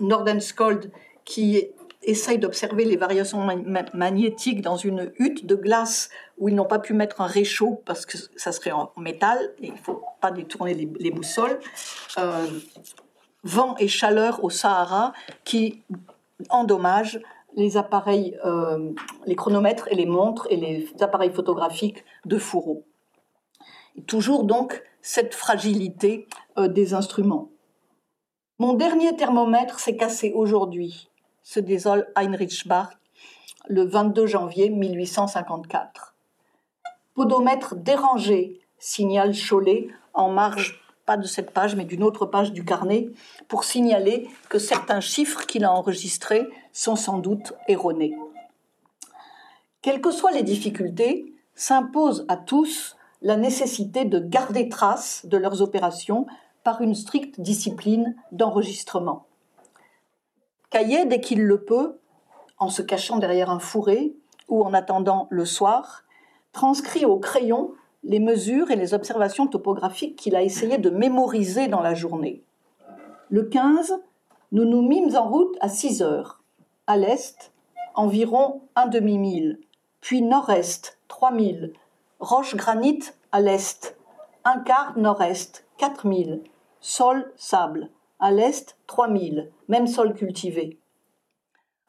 Nordenskold 0.00 0.90
qui 1.24 1.68
essaye 2.04 2.38
d'observer 2.38 2.84
les 2.84 2.96
variations 2.96 3.46
magnétiques 3.94 4.62
dans 4.62 4.76
une 4.76 5.12
hutte 5.18 5.46
de 5.46 5.54
glace 5.54 6.10
où 6.38 6.48
ils 6.48 6.54
n'ont 6.54 6.64
pas 6.64 6.78
pu 6.78 6.92
mettre 6.92 7.20
un 7.20 7.26
réchaud 7.26 7.82
parce 7.84 8.06
que 8.06 8.18
ça 8.36 8.52
serait 8.52 8.72
en 8.72 8.92
métal 8.96 9.38
et 9.60 9.66
il 9.68 9.72
ne 9.72 9.78
faut 9.78 10.02
pas 10.20 10.30
détourner 10.30 10.74
les, 10.74 11.10
boussoles. 11.10 11.58
Euh, 12.18 12.46
vent 13.42 13.76
et 13.78 13.88
chaleur 13.88 14.42
au 14.42 14.50
Sahara 14.50 15.12
qui 15.44 15.82
endommagent 16.48 17.20
les 17.56 17.76
appareils, 17.76 18.36
euh, 18.44 18.92
les 19.26 19.36
chronomètres 19.36 19.86
et 19.90 19.94
les 19.94 20.06
montres 20.06 20.46
et 20.50 20.56
les 20.56 20.88
appareils 21.00 21.32
photographiques 21.32 22.04
de 22.24 22.38
fourreau. 22.38 22.84
toujours 24.06 24.44
donc 24.44 24.82
cette 25.02 25.34
fragilité 25.34 26.26
euh, 26.58 26.66
des 26.66 26.94
instruments. 26.94 27.50
Mon 28.58 28.72
dernier 28.72 29.14
thermomètre 29.14 29.78
s'est 29.78 29.96
cassé 29.96 30.32
aujourd'hui, 30.34 31.10
se 31.44 31.60
désole 31.60 32.08
Heinrich 32.16 32.66
Bach 32.66 32.88
le 33.68 33.84
22 33.84 34.26
janvier 34.26 34.70
1854. 34.70 36.14
Podomètre 37.14 37.76
dérangé, 37.76 38.60
signale 38.78 39.34
Cholet 39.34 39.88
en 40.14 40.30
marge, 40.30 40.80
pas 41.06 41.16
de 41.16 41.26
cette 41.26 41.50
page, 41.50 41.76
mais 41.76 41.84
d'une 41.84 42.02
autre 42.02 42.26
page 42.26 42.52
du 42.52 42.64
carnet, 42.64 43.10
pour 43.46 43.64
signaler 43.64 44.28
que 44.48 44.58
certains 44.58 45.00
chiffres 45.00 45.46
qu'il 45.46 45.64
a 45.64 45.72
enregistrés 45.72 46.48
sont 46.72 46.96
sans 46.96 47.18
doute 47.18 47.52
erronés. 47.68 48.16
Quelles 49.82 50.00
que 50.00 50.10
soient 50.10 50.32
les 50.32 50.42
difficultés, 50.42 51.34
s'impose 51.54 52.24
à 52.28 52.36
tous 52.36 52.96
la 53.22 53.36
nécessité 53.36 54.04
de 54.04 54.18
garder 54.18 54.68
trace 54.68 55.24
de 55.26 55.36
leurs 55.36 55.62
opérations 55.62 56.26
par 56.62 56.80
une 56.80 56.94
stricte 56.94 57.40
discipline 57.40 58.16
d'enregistrement. 58.32 59.26
Caillet, 60.74 61.06
dès 61.06 61.20
qu'il 61.20 61.44
le 61.44 61.62
peut, 61.62 62.00
en 62.58 62.68
se 62.68 62.82
cachant 62.82 63.18
derrière 63.18 63.48
un 63.48 63.60
fourré 63.60 64.12
ou 64.48 64.64
en 64.64 64.74
attendant 64.74 65.28
le 65.30 65.44
soir, 65.44 66.02
transcrit 66.50 67.04
au 67.04 67.16
crayon 67.16 67.74
les 68.02 68.18
mesures 68.18 68.72
et 68.72 68.74
les 68.74 68.92
observations 68.92 69.46
topographiques 69.46 70.16
qu'il 70.16 70.34
a 70.34 70.42
essayé 70.42 70.78
de 70.78 70.90
mémoriser 70.90 71.68
dans 71.68 71.80
la 71.80 71.94
journée. 71.94 72.42
Le 73.30 73.44
15, 73.44 74.02
nous 74.50 74.64
nous 74.64 74.82
mîmes 74.82 75.14
en 75.14 75.28
route 75.28 75.56
à 75.60 75.68
6 75.68 76.02
heures. 76.02 76.42
À 76.88 76.96
l'est, 76.96 77.52
environ 77.94 78.62
un 78.74 78.88
demi-mille, 78.88 79.60
puis 80.00 80.22
nord-est, 80.22 80.98
3000, 81.06 81.72
roche 82.18 82.56
granit 82.56 82.98
à 83.30 83.40
l'est, 83.40 83.96
un 84.44 84.58
quart 84.58 84.98
nord-est, 84.98 85.68
4000, 85.78 86.42
sol, 86.80 87.32
sable. 87.36 87.90
À 88.24 88.30
l'est, 88.30 88.78
3000, 88.86 89.50
même 89.68 89.86
sol 89.86 90.14
cultivé. 90.14 90.78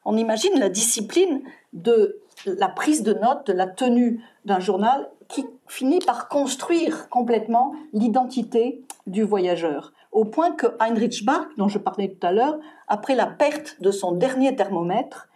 On 0.04 0.18
imagine 0.18 0.58
la 0.58 0.68
discipline 0.68 1.40
de 1.72 2.20
la 2.44 2.68
prise 2.68 3.02
de 3.02 3.14
notes, 3.14 3.46
de 3.46 3.54
la 3.54 3.66
tenue 3.66 4.22
d'un 4.44 4.60
journal 4.60 5.10
qui 5.28 5.46
finit 5.66 6.00
par 6.00 6.28
construire 6.28 7.08
complètement 7.08 7.72
l'identité 7.94 8.84
du 9.06 9.22
voyageur. 9.22 9.94
Au 10.12 10.26
point 10.26 10.52
que 10.52 10.66
Heinrich 10.78 11.24
Bach, 11.24 11.46
dont 11.56 11.68
je 11.68 11.78
parlais 11.78 12.08
tout 12.08 12.26
à 12.26 12.32
l'heure, 12.32 12.58
après 12.86 13.14
la 13.14 13.28
perte 13.28 13.80
de 13.80 13.90
son 13.90 14.12
dernier 14.12 14.54
thermomètre, 14.54 15.30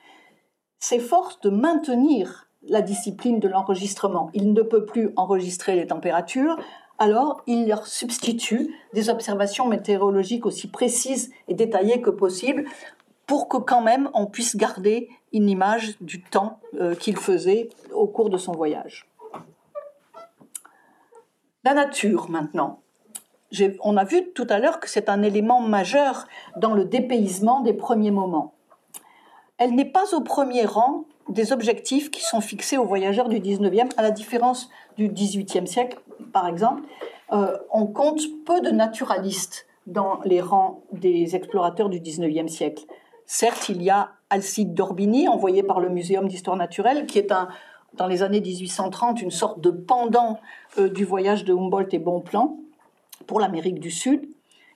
s'efforce 0.80 1.40
de 1.40 1.48
maintenir 1.48 2.51
la 2.68 2.82
discipline 2.82 3.40
de 3.40 3.48
l'enregistrement. 3.48 4.28
Il 4.34 4.53
ne 4.53 4.61
peut 4.61 4.84
plus 4.84 5.14
enregistrer 5.16 5.76
les 5.76 5.86
températures, 5.86 6.59
alors 7.01 7.40
il 7.46 7.66
leur 7.66 7.86
substitue 7.86 8.76
des 8.92 9.09
observations 9.09 9.66
météorologiques 9.66 10.46
aussi 10.46 10.68
précises 10.68 11.32
et 11.48 11.55
détaillées 11.55 12.03
que 12.03 12.11
possible 12.11 12.66
pour 13.26 13.48
que 13.48 13.57
quand 13.57 13.80
même 13.80 14.11
on 14.14 14.26
puisse 14.26 14.55
garder 14.55 15.09
une 15.32 15.48
image 15.48 15.96
du 16.01 16.22
temps 16.22 16.61
euh, 16.78 16.94
qu'il 16.94 17.16
faisait 17.16 17.70
au 17.92 18.07
cours 18.07 18.28
de 18.28 18.36
son 18.36 18.53
voyage. 18.53 19.09
La 21.64 21.74
nature 21.74 22.28
maintenant. 22.30 22.80
On 23.80 23.96
a 23.96 24.05
vu 24.05 24.32
tout 24.32 24.46
à 24.48 24.59
l'heure 24.59 24.78
que 24.78 24.88
c'est 24.88 25.09
un 25.09 25.22
élément 25.22 25.61
majeur 25.61 26.28
dans 26.57 26.74
le 26.74 26.84
dépaysement 26.84 27.61
des 27.61 27.72
premiers 27.72 28.12
moments. 28.12 28.55
Elle 29.59 29.74
n'est 29.74 29.90
pas 29.90 30.14
au 30.14 30.20
premier 30.20 30.66
rang 30.66 31.05
des 31.30 31.52
objectifs 31.52 32.10
qui 32.10 32.22
sont 32.22 32.40
fixés 32.40 32.76
aux 32.76 32.84
voyageurs 32.84 33.28
du 33.28 33.40
19e, 33.40 33.90
à 33.96 34.02
la 34.02 34.10
différence 34.10 34.68
du 34.96 35.08
18e 35.08 35.66
siècle, 35.66 35.98
par 36.32 36.46
exemple. 36.46 36.82
Euh, 37.32 37.56
on 37.72 37.86
compte 37.86 38.20
peu 38.44 38.60
de 38.60 38.70
naturalistes 38.70 39.66
dans 39.86 40.20
les 40.24 40.40
rangs 40.40 40.82
des 40.92 41.36
explorateurs 41.36 41.88
du 41.88 42.00
19e 42.00 42.48
siècle. 42.48 42.84
Certes, 43.26 43.68
il 43.68 43.82
y 43.82 43.90
a 43.90 44.10
Alcide 44.28 44.74
d'Orbigny, 44.74 45.28
envoyé 45.28 45.62
par 45.62 45.80
le 45.80 45.88
Muséum 45.88 46.28
d'histoire 46.28 46.56
naturelle, 46.56 47.06
qui 47.06 47.18
est 47.18 47.32
un, 47.32 47.48
dans 47.94 48.06
les 48.06 48.22
années 48.22 48.40
1830 48.40 49.22
une 49.22 49.30
sorte 49.30 49.60
de 49.60 49.70
pendant 49.70 50.38
euh, 50.78 50.88
du 50.88 51.04
voyage 51.04 51.44
de 51.44 51.54
Humboldt 51.54 51.94
et 51.94 51.98
Bonpland 51.98 52.58
pour 53.26 53.40
l'Amérique 53.40 53.80
du 53.80 53.90
Sud. 53.90 54.28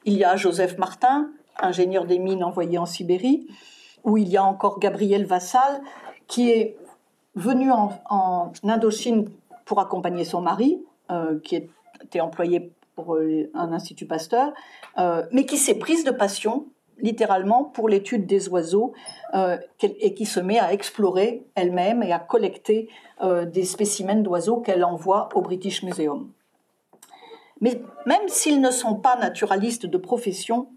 Il 0.04 0.14
y 0.14 0.24
a 0.24 0.36
Joseph 0.36 0.78
Martin, 0.78 1.30
ingénieur 1.58 2.04
des 2.04 2.18
mines 2.18 2.44
envoyé 2.44 2.78
en 2.78 2.86
Sibérie, 2.86 3.48
où 4.04 4.18
il 4.18 4.28
y 4.28 4.36
a 4.36 4.44
encore 4.44 4.78
Gabriel 4.78 5.24
Vassal, 5.24 5.80
qui 6.26 6.50
est 6.50 6.76
venu 7.34 7.70
en, 7.70 8.52
Indochine 8.62 9.30
pour 9.64 9.80
accompagner 9.80 10.24
son 10.24 10.40
mari, 10.40 10.82
euh, 11.10 11.38
qui 11.40 11.56
était 12.02 12.20
employé 12.20 12.72
pour 12.94 13.16
euh, 13.16 13.50
un 13.54 13.72
institut 13.72 14.06
Pasteur, 14.06 14.52
euh, 14.98 15.24
mais 15.32 15.46
qui 15.46 15.56
s'est 15.56 15.78
prise 15.78 16.04
de 16.04 16.10
passion 16.10 16.66
littéralement 16.98 17.64
pour 17.64 17.88
l'étude 17.88 18.24
des 18.24 18.48
oiseaux 18.48 18.92
et 19.82 20.14
qui 20.14 20.26
se 20.26 20.38
met 20.38 20.60
à 20.60 20.72
explorer 20.72 21.44
elle-même 21.56 22.04
et 22.04 22.12
à 22.12 22.20
collecter 22.20 22.88
des 23.20 23.64
spécimens 23.64 24.22
d'oiseaux 24.22 24.58
qu'elle 24.58 24.84
envoie 24.84 25.28
au 25.34 25.40
British 25.40 25.82
Museum. 25.82 26.30
Mais 27.60 27.82
même 28.06 28.28
s'ils 28.28 28.60
ne 28.60 28.70
sont 28.70 28.94
pas 28.94 29.16
naturalistes 29.16 29.86
de 29.86 29.98
profession, 29.98 30.68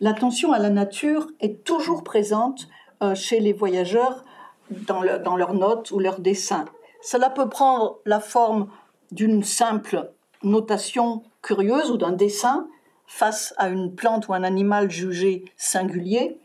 l'attention 0.00 0.52
à 0.52 0.58
la 0.58 0.70
nature 0.70 1.28
est 1.38 1.62
toujours 1.62 2.02
présente 2.02 2.66
chez 3.14 3.38
les 3.38 3.52
voyageurs 3.52 4.24
dans, 4.70 5.36
leurs 5.36 5.54
notes 5.54 5.90
ou 5.90 5.98
leurs 5.98 6.20
dessins. 6.20 6.64
Cela 7.02 7.30
peut 7.30 7.48
prendre 7.48 7.98
la 8.04 8.20
forme 8.20 8.68
d'une 9.10 9.42
simple 9.42 10.12
notation 10.42 11.22
curieuse 11.42 11.90
ou 11.90 11.96
d'un 11.96 12.12
dessin 12.12 12.68
face 13.06 13.54
à 13.56 13.68
une 13.68 13.94
plante 13.94 14.28
ou 14.28 14.34
un 14.34 14.44
animal 14.44 14.90
jugé 14.90 15.44
singulier. 15.56 16.38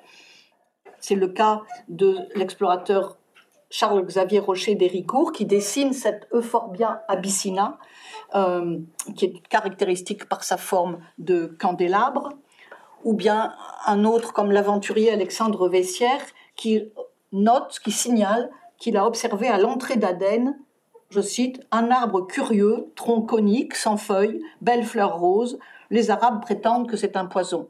C'est 0.99 1.15
le 1.15 1.27
cas 1.27 1.61
de 1.87 2.17
l'explorateur 2.35 3.17
Charles-Xavier 3.69 4.39
Rocher 4.39 4.75
d'Héricourt 4.75 5.31
qui 5.31 5.45
dessine 5.45 5.93
cette 5.93 6.27
Euphorbia 6.33 7.03
abyssina, 7.07 7.77
euh, 8.33 8.79
qui 9.15 9.25
est 9.25 9.47
caractéristique 9.47 10.27
par 10.27 10.43
sa 10.43 10.57
forme 10.57 10.99
de 11.17 11.55
candélabre, 11.59 12.29
ou 13.03 13.13
bien 13.13 13.53
un 13.85 14.05
autre 14.05 14.33
comme 14.33 14.51
l'aventurier 14.51 15.11
Alexandre 15.11 15.69
Vessière 15.69 16.21
qui 16.55 16.91
note 17.31 17.79
qui 17.83 17.91
signale 17.91 18.49
qu'il 18.77 18.97
a 18.97 19.05
observé 19.05 19.47
à 19.47 19.57
l'entrée 19.57 19.97
d'Aden, 19.97 20.57
je 21.09 21.21
cite, 21.21 21.61
un 21.71 21.91
arbre 21.91 22.21
curieux, 22.27 22.91
tronc 22.95 23.21
conique, 23.21 23.75
sans 23.75 23.97
feuilles, 23.97 24.41
belles 24.61 24.83
fleurs 24.83 25.17
roses. 25.17 25.59
Les 25.89 26.11
Arabes 26.11 26.41
prétendent 26.41 26.89
que 26.89 26.97
c'est 26.97 27.15
un 27.15 27.25
poison. 27.25 27.69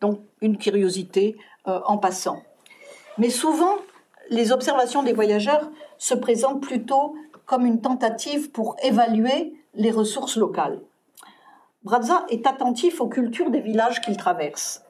Donc 0.00 0.20
une 0.40 0.58
curiosité 0.58 1.36
euh, 1.68 1.80
en 1.86 1.98
passant. 1.98 2.42
Mais 3.18 3.30
souvent, 3.30 3.76
les 4.30 4.52
observations 4.52 5.02
des 5.02 5.12
voyageurs 5.12 5.70
se 5.98 6.14
présentent 6.14 6.62
plutôt 6.62 7.14
comme 7.44 7.66
une 7.66 7.80
tentative 7.80 8.50
pour 8.50 8.76
évaluer 8.82 9.54
les 9.74 9.90
ressources 9.90 10.36
locales. 10.36 10.80
Brazza 11.82 12.24
est 12.28 12.46
attentif 12.46 13.00
aux 13.00 13.08
cultures 13.08 13.50
des 13.50 13.60
villages 13.60 14.00
qu'il 14.00 14.16
traverse. 14.16 14.82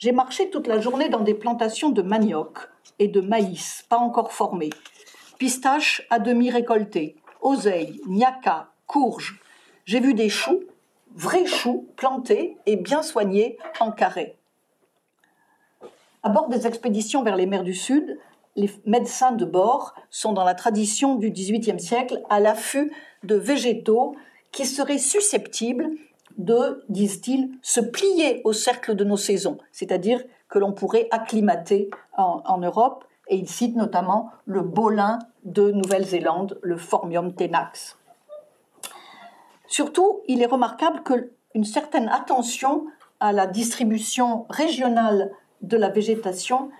J'ai 0.00 0.12
marché 0.12 0.48
toute 0.48 0.66
la 0.66 0.80
journée 0.80 1.10
dans 1.10 1.20
des 1.20 1.34
plantations 1.34 1.90
de 1.90 2.00
manioc 2.00 2.70
et 2.98 3.06
de 3.06 3.20
maïs, 3.20 3.84
pas 3.90 3.98
encore 3.98 4.32
formés, 4.32 4.70
pistaches 5.36 6.06
à 6.08 6.18
demi 6.18 6.50
récoltés, 6.50 7.16
oseilles, 7.42 8.00
niaca, 8.06 8.70
courges. 8.86 9.42
J'ai 9.84 10.00
vu 10.00 10.14
des 10.14 10.30
choux, 10.30 10.64
vrais 11.14 11.44
choux, 11.44 11.86
plantés 11.96 12.56
et 12.64 12.76
bien 12.76 13.02
soignés 13.02 13.58
en 13.78 13.92
carré. 13.92 14.38
À 16.22 16.30
bord 16.30 16.48
des 16.48 16.66
expéditions 16.66 17.22
vers 17.22 17.36
les 17.36 17.44
mers 17.44 17.62
du 17.62 17.74
Sud, 17.74 18.18
les 18.56 18.70
médecins 18.86 19.32
de 19.32 19.44
bord 19.44 19.94
sont 20.08 20.32
dans 20.32 20.44
la 20.44 20.54
tradition 20.54 21.16
du 21.16 21.30
XVIIIe 21.30 21.78
siècle 21.78 22.22
à 22.30 22.40
l'affût 22.40 22.90
de 23.22 23.34
végétaux 23.34 24.16
qui 24.50 24.64
seraient 24.64 24.96
susceptibles 24.96 25.90
de, 26.38 26.84
disent-ils, 26.88 27.50
se 27.62 27.80
plier 27.80 28.40
au 28.44 28.52
cercle 28.52 28.94
de 28.94 29.04
nos 29.04 29.16
saisons, 29.16 29.58
c'est-à-dire 29.72 30.22
que 30.48 30.58
l'on 30.58 30.72
pourrait 30.72 31.08
acclimater 31.10 31.90
en, 32.16 32.58
Europe, 32.58 33.04
et 33.28 33.36
ils 33.36 33.48
citent 33.48 33.76
notamment 33.76 34.30
le 34.44 34.62
bolin 34.62 35.20
de 35.44 35.70
Nouvelle-Zélande, 35.70 36.58
le 36.62 36.76
Formium 36.76 37.34
tenax. 37.34 37.96
Surtout, 39.66 40.20
il 40.26 40.42
est 40.42 40.46
remarquable 40.46 41.02
qu'une 41.04 41.64
certaine 41.64 42.08
attention 42.08 42.86
à 43.20 43.32
la 43.32 43.46
distribution 43.46 44.46
régionale 44.50 45.30
de 45.62 45.76
la 45.76 45.88
végétation 45.88 46.70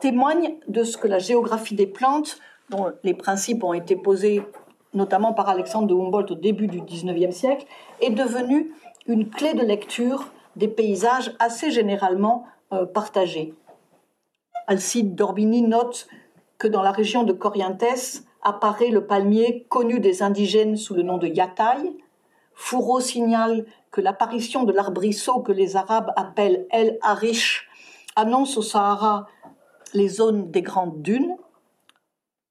témoigne 0.00 0.56
de 0.68 0.84
ce 0.84 0.98
que 0.98 1.08
la 1.08 1.18
géographie 1.18 1.74
des 1.74 1.86
plantes, 1.86 2.38
dont 2.68 2.92
les 3.02 3.14
principes 3.14 3.64
ont 3.64 3.72
été 3.72 3.96
posés 3.96 4.42
notamment 4.92 5.32
par 5.32 5.48
Alexandre 5.48 5.86
de 5.86 5.94
Humboldt 5.94 6.32
au 6.32 6.36
début 6.36 6.66
du 6.66 6.80
XIXe 6.80 7.34
siècle, 7.34 7.66
est 8.00 8.10
devenue 8.10 8.74
une 9.08 9.30
clé 9.30 9.54
de 9.54 9.62
lecture 9.62 10.30
des 10.56 10.68
paysages 10.68 11.34
assez 11.38 11.70
généralement 11.70 12.46
euh, 12.72 12.86
partagés. 12.86 13.54
Alcide 14.66 15.14
d'Orbigny 15.14 15.62
note 15.62 16.08
que 16.58 16.66
dans 16.66 16.82
la 16.82 16.90
région 16.90 17.22
de 17.22 17.32
Corrientes 17.32 18.24
apparaît 18.42 18.90
le 18.90 19.06
palmier 19.06 19.66
connu 19.68 20.00
des 20.00 20.22
indigènes 20.22 20.76
sous 20.76 20.94
le 20.94 21.02
nom 21.02 21.18
de 21.18 21.26
yataï. 21.26 21.96
Fourreau 22.54 23.00
signale 23.00 23.66
que 23.90 24.00
l'apparition 24.00 24.64
de 24.64 24.72
l'arbrisseau 24.72 25.40
que 25.40 25.52
les 25.52 25.76
Arabes 25.76 26.12
appellent 26.16 26.66
El 26.70 26.98
Arish 27.02 27.68
annonce 28.16 28.56
au 28.56 28.62
Sahara 28.62 29.28
les 29.94 30.08
zones 30.08 30.50
des 30.50 30.62
grandes 30.62 31.02
dunes. 31.02 31.36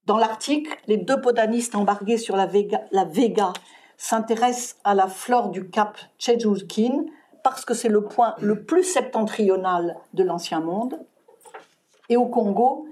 Dans 0.05 0.17
l'Arctique, 0.17 0.67
les 0.87 0.97
deux 0.97 1.15
botanistes 1.17 1.75
embarqués 1.75 2.17
sur 2.17 2.35
la 2.35 2.45
Vega 2.45 3.53
s'intéressent 3.97 4.77
à 4.83 4.95
la 4.95 5.07
flore 5.07 5.49
du 5.49 5.69
cap 5.69 5.97
Chejulkin 6.17 7.05
parce 7.43 7.63
que 7.63 7.73
c'est 7.73 7.89
le 7.89 8.03
point 8.03 8.35
le 8.41 8.63
plus 8.63 8.83
septentrional 8.83 9.97
de 10.13 10.23
l'ancien 10.23 10.61
monde. 10.61 10.99
Et 12.09 12.17
au 12.17 12.25
Congo, 12.25 12.87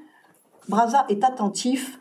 Brazza 0.70 1.06
est 1.10 1.24
attentif 1.24 2.00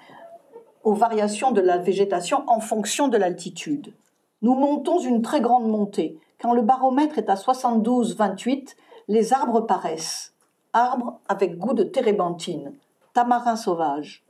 aux 0.85 0.95
variations 0.95 1.51
de 1.51 1.61
la 1.61 1.79
végétation 1.79 2.45
en 2.47 2.61
fonction 2.61 3.09
de 3.09 3.17
l'altitude. 3.17 3.95
Nous 4.43 4.55
montons 4.55 4.99
une 4.99 5.23
très 5.23 5.41
grande 5.41 5.69
montée. 5.69 6.19
Quand 6.41 6.53
le 6.53 6.63
baromètre 6.63 7.19
est 7.19 7.31
à 7.31 7.35
72-28, 7.35 8.75
les 9.09 9.33
arbres 9.33 9.61
paraissent. 9.61 10.35
Arbres 10.73 11.21
avec 11.29 11.59
goût 11.59 11.75
de 11.75 11.85
térébenthine, 11.85 12.75
tamarin 13.15 13.57
sauvage. 13.57 14.25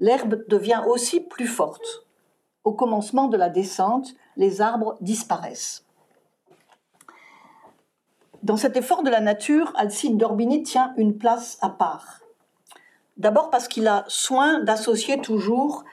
L'herbe 0.00 0.44
devient 0.48 0.82
aussi 0.86 1.20
plus 1.20 1.46
forte. 1.46 2.06
Au 2.64 2.72
commencement 2.72 3.28
de 3.28 3.36
la 3.36 3.48
descente, 3.48 4.14
les 4.36 4.60
arbres 4.60 4.96
disparaissent. 5.00 5.84
Dans 8.42 8.56
cet 8.56 8.76
effort 8.76 9.02
de 9.02 9.10
la 9.10 9.20
nature, 9.20 9.72
Alcide 9.76 10.16
d'Orbigny 10.16 10.62
tient 10.62 10.94
une 10.96 11.16
place 11.16 11.58
à 11.60 11.70
part. 11.70 12.20
D'abord 13.16 13.50
parce 13.50 13.68
qu'il 13.68 13.86
a 13.86 14.04
soin 14.08 14.60
d'associer 14.60 15.20
toujours 15.20 15.84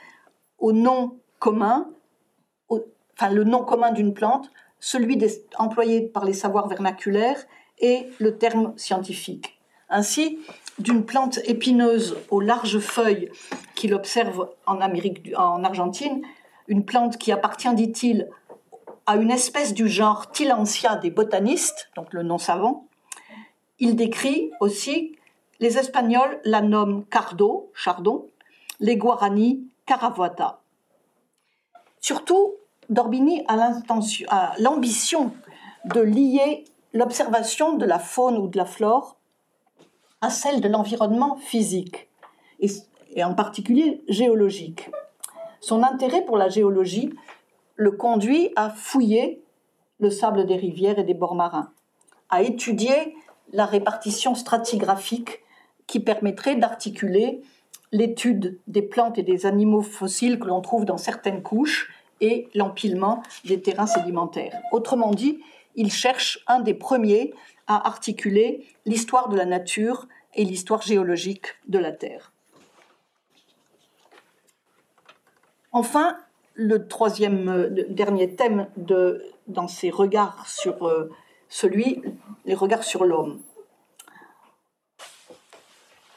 au 0.58 0.72
nom 0.72 1.18
commun, 1.40 1.90
enfin 2.70 3.30
le 3.30 3.44
nom 3.44 3.64
commun 3.64 3.92
d'une 3.92 4.14
plante, 4.14 4.52
celui 4.80 5.20
employé 5.58 6.02
par 6.02 6.26
les 6.26 6.34
savoirs 6.34 6.68
vernaculaires 6.68 7.44
et 7.80 8.10
le 8.20 8.38
terme 8.38 8.74
scientifique. 8.78 9.60
Ainsi, 9.90 10.40
d'une 10.78 11.06
plante 11.06 11.40
épineuse 11.46 12.18
aux 12.30 12.40
larges 12.40 12.80
feuilles 12.80 13.30
qu'il 13.76 13.94
observe 13.94 14.50
en, 14.66 14.82
Amérique, 14.82 15.32
en 15.36 15.64
Argentine, 15.64 16.22
une 16.70 16.86
plante 16.86 17.18
qui 17.18 17.34
appartient, 17.34 17.74
dit-il, 17.74 18.30
à 19.06 19.18
une 19.18 19.32
espèce 19.32 19.74
du 19.74 19.90
genre 19.90 20.32
Tillandsia 20.32 20.96
des 20.96 21.10
botanistes, 21.10 21.90
donc 21.96 22.14
le 22.14 22.24
nom 22.24 22.38
savant, 22.38 22.86
il 23.80 23.96
décrit 23.96 24.52
aussi 24.60 25.18
les 25.60 25.78
Espagnols 25.78 26.40
la 26.46 26.62
nomment 26.62 27.04
cardo, 27.06 27.72
chardon, 27.74 28.28
les 28.80 28.98
Guarani, 28.98 29.68
caravata. 29.86 30.62
Surtout, 32.00 32.54
Dorbini 32.90 33.44
a 33.48 33.74
l'ambition 34.60 35.34
de 35.86 36.02
lier 36.02 36.66
l'observation 36.94 37.74
de 37.78 37.86
la 37.86 38.00
faune 38.00 38.38
ou 38.38 38.48
de 38.48 38.58
la 38.58 38.66
flore 38.66 39.18
à 40.22 40.30
celle 40.30 40.62
de 40.62 40.68
l'environnement 40.68 41.38
physique, 41.38 42.10
et, 42.60 43.24
en 43.24 43.34
particulier 43.34 44.02
géologique. 44.08 44.90
Son 45.62 45.84
intérêt 45.84 46.24
pour 46.26 46.38
la 46.38 46.50
géologie 46.50 47.14
le 47.76 47.92
conduit 47.92 48.52
à 48.56 48.70
fouiller 48.70 49.42
le 50.00 50.10
sable 50.10 50.46
des 50.46 50.56
rivières 50.56 51.00
et 51.00 51.04
des 51.04 51.14
bords 51.14 51.36
marins, 51.36 51.72
à 52.30 52.42
étudier 52.42 53.16
la 53.52 53.66
répartition 53.66 54.36
stratigraphique 54.36 55.42
qui 55.88 56.00
permettrait 56.00 56.56
d'articuler 56.56 57.42
l'étude 57.92 58.60
des 58.68 58.82
plantes 58.82 59.18
et 59.18 59.24
des 59.24 59.46
animaux 59.46 59.82
fossiles 59.82 60.40
que 60.40 60.48
l'on 60.48 60.62
trouve 60.62 60.86
dans 60.86 60.98
certaines 60.98 61.42
couches 61.42 61.92
et 62.22 62.48
l'empilement 62.54 63.24
des 63.46 63.62
terrains 63.62 63.88
sédimentaires. 63.88 64.62
Autrement 64.72 65.12
dit, 65.12 65.40
il 65.76 65.92
cherche 65.92 66.44
un 66.48 66.60
des 66.60 66.74
premiers 66.74 67.34
à 67.68 67.88
articuler 67.88 68.66
l'histoire 68.86 69.30
de 69.30 69.38
la 69.38 69.46
nature 69.46 70.08
et 70.36 70.44
l'histoire 70.44 70.82
géologique 70.82 71.48
de 71.68 71.80
la 71.80 71.92
Terre. 71.92 72.34
Enfin, 75.72 76.18
le 76.54 76.88
troisième, 76.88 77.50
euh, 77.50 77.86
dernier 77.90 78.36
thème 78.36 78.68
dans 79.48 79.68
ses 79.68 79.90
regards 79.90 80.48
sur 80.48 80.88
euh, 80.88 81.10
celui, 81.48 82.02
les 82.46 82.56
regards 82.56 82.84
sur 82.84 83.06
l'homme 83.06 83.40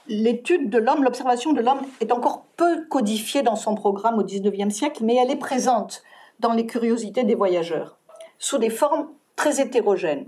l'étude 0.09 0.71
de 0.71 0.79
l'homme, 0.79 1.05
l'observation 1.05 1.53
de 1.53 1.61
l'homme 1.61 1.83
est 2.01 2.13
encore 2.13 2.45
peu 2.57 2.85
codifiée 2.87 3.43
dans 3.43 3.57
son 3.57 3.75
programme 3.75 4.19
au 4.19 4.25
XIXe 4.25 4.75
siècle, 4.75 5.05
mais 5.05 5.17
elle 5.17 5.31
est 5.31 5.37
présente 5.37 6.03
dans 6.41 6.53
les 6.53 6.67
curiosités 6.67 7.25
des 7.25 7.35
voyageurs, 7.35 7.99
sous 8.39 8.59
des 8.59 8.71
formes 8.71 9.09
très 9.37 9.61
hétérogènes. 9.61 10.27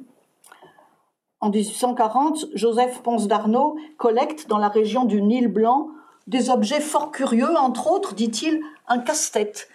En 1.41 1.51
1840, 1.51 2.47
Joseph 2.55 3.03
Ponce 3.03 3.27
d'Arnaud 3.27 3.77
collecte 3.99 4.49
dans 4.49 4.59
la 4.59 4.69
région 4.69 5.05
du 5.05 5.21
Nil 5.21 5.49
Blanc 5.49 5.89
des 6.27 6.49
objets 6.49 6.81
fort 6.81 7.11
curieux, 7.11 7.55
entre 7.57 7.91
autres, 7.91 8.15
dit-il, 8.15 8.63
un 8.89 8.99
casse-tête 8.99 9.69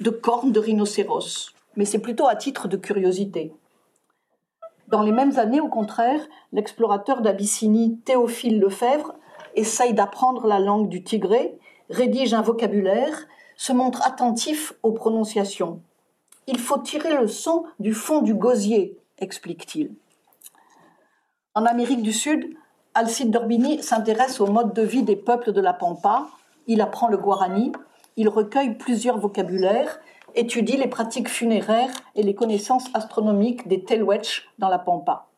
de 0.00 0.10
cornes 0.10 0.52
de 0.52 0.60
rhinocéros. 0.60 1.52
Mais 1.76 1.84
c'est 1.84 2.00
plutôt 2.00 2.26
à 2.26 2.36
titre 2.36 2.68
de 2.68 2.76
curiosité. 2.76 3.52
Dans 4.88 5.02
les 5.02 5.12
mêmes 5.12 5.38
années, 5.38 5.60
au 5.60 5.68
contraire, 5.68 6.20
l'explorateur 6.52 7.20
d'Abyssinie 7.20 7.98
Théophile 8.04 8.58
Lefebvre 8.58 9.14
essaye 9.54 9.94
d'apprendre 9.94 10.46
la 10.46 10.60
langue 10.60 10.88
du 10.88 11.02
tigré, 11.04 11.58
rédige 11.90 12.34
un 12.34 12.42
vocabulaire, 12.42 13.26
se 13.56 13.72
montre 13.72 14.06
attentif 14.06 14.72
aux 14.82 14.92
prononciations. 14.92 15.82
Il 16.46 16.58
faut 16.58 16.78
tirer 16.78 17.18
le 17.18 17.28
son 17.28 17.64
du 17.78 17.92
fond 17.92 18.22
du 18.22 18.34
gosier, 18.34 18.96
explique-t-il. 19.18 19.92
En 21.54 21.66
Amérique 21.66 22.02
du 22.02 22.12
Sud, 22.12 22.54
Alcide 22.94 23.30
d'Orbigny 23.30 23.82
s'intéresse 23.82 24.40
au 24.40 24.46
mode 24.46 24.72
de 24.72 24.82
vie 24.82 25.02
des 25.02 25.16
peuples 25.16 25.52
de 25.52 25.60
la 25.60 25.74
Pampa. 25.74 26.28
Il 26.66 26.80
apprend 26.80 27.08
le 27.08 27.18
guarani, 27.18 27.72
il 28.18 28.28
recueille 28.28 28.74
plusieurs 28.74 29.16
vocabulaires, 29.16 30.00
étudie 30.34 30.76
les 30.76 30.88
pratiques 30.88 31.28
funéraires 31.28 31.92
et 32.16 32.24
les 32.24 32.34
connaissances 32.34 32.88
astronomiques 32.92 33.68
des 33.68 33.84
Telwetch 33.84 34.50
dans 34.58 34.68
la 34.68 34.80
Pampa. 34.80 35.28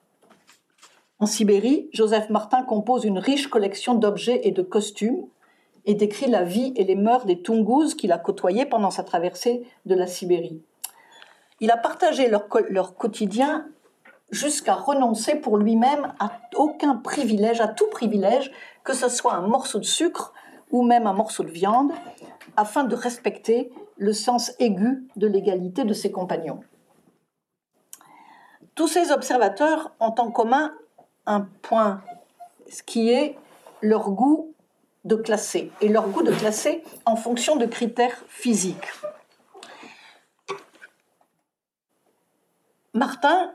En 1.18 1.26
Sibérie, 1.26 1.90
Joseph 1.92 2.30
Martin 2.30 2.62
compose 2.62 3.04
une 3.04 3.18
riche 3.18 3.48
collection 3.48 3.94
d'objets 3.94 4.40
et 4.44 4.50
de 4.50 4.62
costumes 4.62 5.26
et 5.84 5.92
décrit 5.94 6.30
la 6.30 6.42
vie 6.42 6.72
et 6.74 6.84
les 6.84 6.94
mœurs 6.94 7.26
des 7.26 7.42
Tungus 7.42 7.94
qu'il 7.94 8.12
a 8.12 8.18
côtoyés 8.18 8.64
pendant 8.64 8.90
sa 8.90 9.02
traversée 9.02 9.66
de 9.84 9.94
la 9.94 10.06
Sibérie. 10.06 10.62
Il 11.60 11.70
a 11.70 11.76
partagé 11.76 12.28
leur, 12.28 12.48
leur 12.70 12.94
quotidien 12.94 13.66
jusqu'à 14.30 14.74
renoncer 14.74 15.34
pour 15.34 15.58
lui-même 15.58 16.14
à 16.18 16.32
aucun 16.56 16.96
privilège, 16.96 17.60
à 17.60 17.68
tout 17.68 17.88
privilège, 17.88 18.50
que 18.84 18.94
ce 18.94 19.10
soit 19.10 19.34
un 19.34 19.46
morceau 19.46 19.80
de 19.80 19.84
sucre 19.84 20.32
ou 20.70 20.82
même 20.82 21.06
un 21.06 21.12
morceau 21.12 21.42
de 21.42 21.50
viande, 21.50 21.92
afin 22.60 22.84
de 22.84 22.94
respecter 22.94 23.72
le 23.96 24.12
sens 24.12 24.52
aigu 24.58 25.08
de 25.16 25.26
l'égalité 25.26 25.84
de 25.84 25.94
ses 25.94 26.12
compagnons. 26.12 26.60
Tous 28.74 28.86
ces 28.86 29.12
observateurs 29.12 29.92
ont 29.98 30.14
en 30.18 30.30
commun 30.30 30.74
un 31.24 31.48
point, 31.62 32.02
ce 32.70 32.82
qui 32.82 33.08
est 33.10 33.38
leur 33.80 34.10
goût 34.10 34.52
de 35.04 35.16
classer, 35.16 35.72
et 35.80 35.88
leur 35.88 36.08
goût 36.08 36.22
de 36.22 36.32
classer 36.32 36.84
en 37.06 37.16
fonction 37.16 37.56
de 37.56 37.64
critères 37.64 38.22
physiques. 38.28 38.88
Martin 42.92 43.54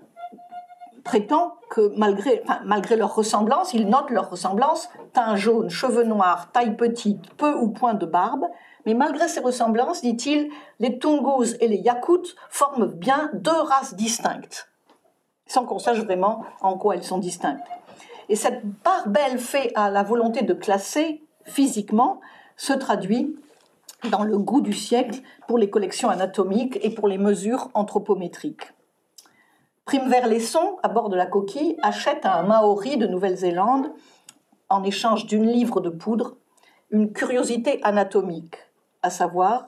prétend 1.04 1.58
que 1.70 1.94
malgré, 1.96 2.42
malgré 2.64 2.96
leur 2.96 3.14
ressemblance, 3.14 3.76
ils 3.76 3.88
notent 3.88 4.10
leur 4.10 4.32
ressemblance, 4.32 4.90
teint 5.14 5.36
jaune, 5.36 5.70
cheveux 5.70 6.06
noirs, 6.06 6.52
taille 6.52 6.76
petite, 6.76 7.32
peu 7.36 7.54
ou 7.54 7.70
point 7.70 7.94
de 7.94 8.08
barbe, 8.08 8.48
mais 8.86 8.94
malgré 8.94 9.28
ces 9.28 9.40
ressemblances, 9.40 10.02
dit-il, 10.02 10.50
les 10.80 11.00
Tungus 11.00 11.56
et 11.60 11.68
les 11.68 11.78
Yakuts 11.78 12.36
forment 12.50 12.88
bien 12.88 13.30
deux 13.34 13.52
races 13.52 13.96
distinctes, 13.96 14.70
sans 15.48 15.66
qu'on 15.66 15.80
sache 15.80 16.00
vraiment 16.00 16.44
en 16.62 16.78
quoi 16.78 16.96
elles 16.96 17.04
sont 17.04 17.18
distinctes. 17.18 17.66
Et 18.30 18.36
cette 18.36 18.62
part 18.84 19.08
belle 19.08 19.40
faite 19.40 19.72
à 19.76 19.90
la 19.90 20.04
volonté 20.04 20.44
de 20.44 20.54
classer 20.54 21.24
physiquement 21.44 22.22
se 22.58 22.74
traduit 22.74 23.36
dans 24.10 24.24
le 24.24 24.38
goût 24.38 24.62
du 24.62 24.74
siècle 24.74 25.22
pour 25.48 25.58
les 25.58 25.70
collections 25.70 26.10
anatomiques 26.10 26.80
et 26.82 26.90
pour 26.90 27.08
les 27.08 27.18
mesures 27.18 27.70
anthropométriques. 27.74 28.74
Primevert 29.86 30.28
Lesson, 30.28 30.78
à 30.82 30.90
bord 30.90 31.10
de 31.10 31.16
la 31.16 31.28
coquille, 31.28 31.78
achète 31.84 32.26
à 32.26 32.40
un 32.40 32.44
Maori 32.44 32.98
de 32.98 33.06
Nouvelle-Zélande, 33.08 33.92
en 34.70 34.84
échange 34.84 35.28
d'une 35.28 35.46
livre 35.46 35.80
de 35.80 35.90
poudre, 35.90 36.38
une 36.90 37.14
curiosité 37.14 37.80
anatomique, 37.84 38.58
à 39.06 39.12
savoir, 39.12 39.68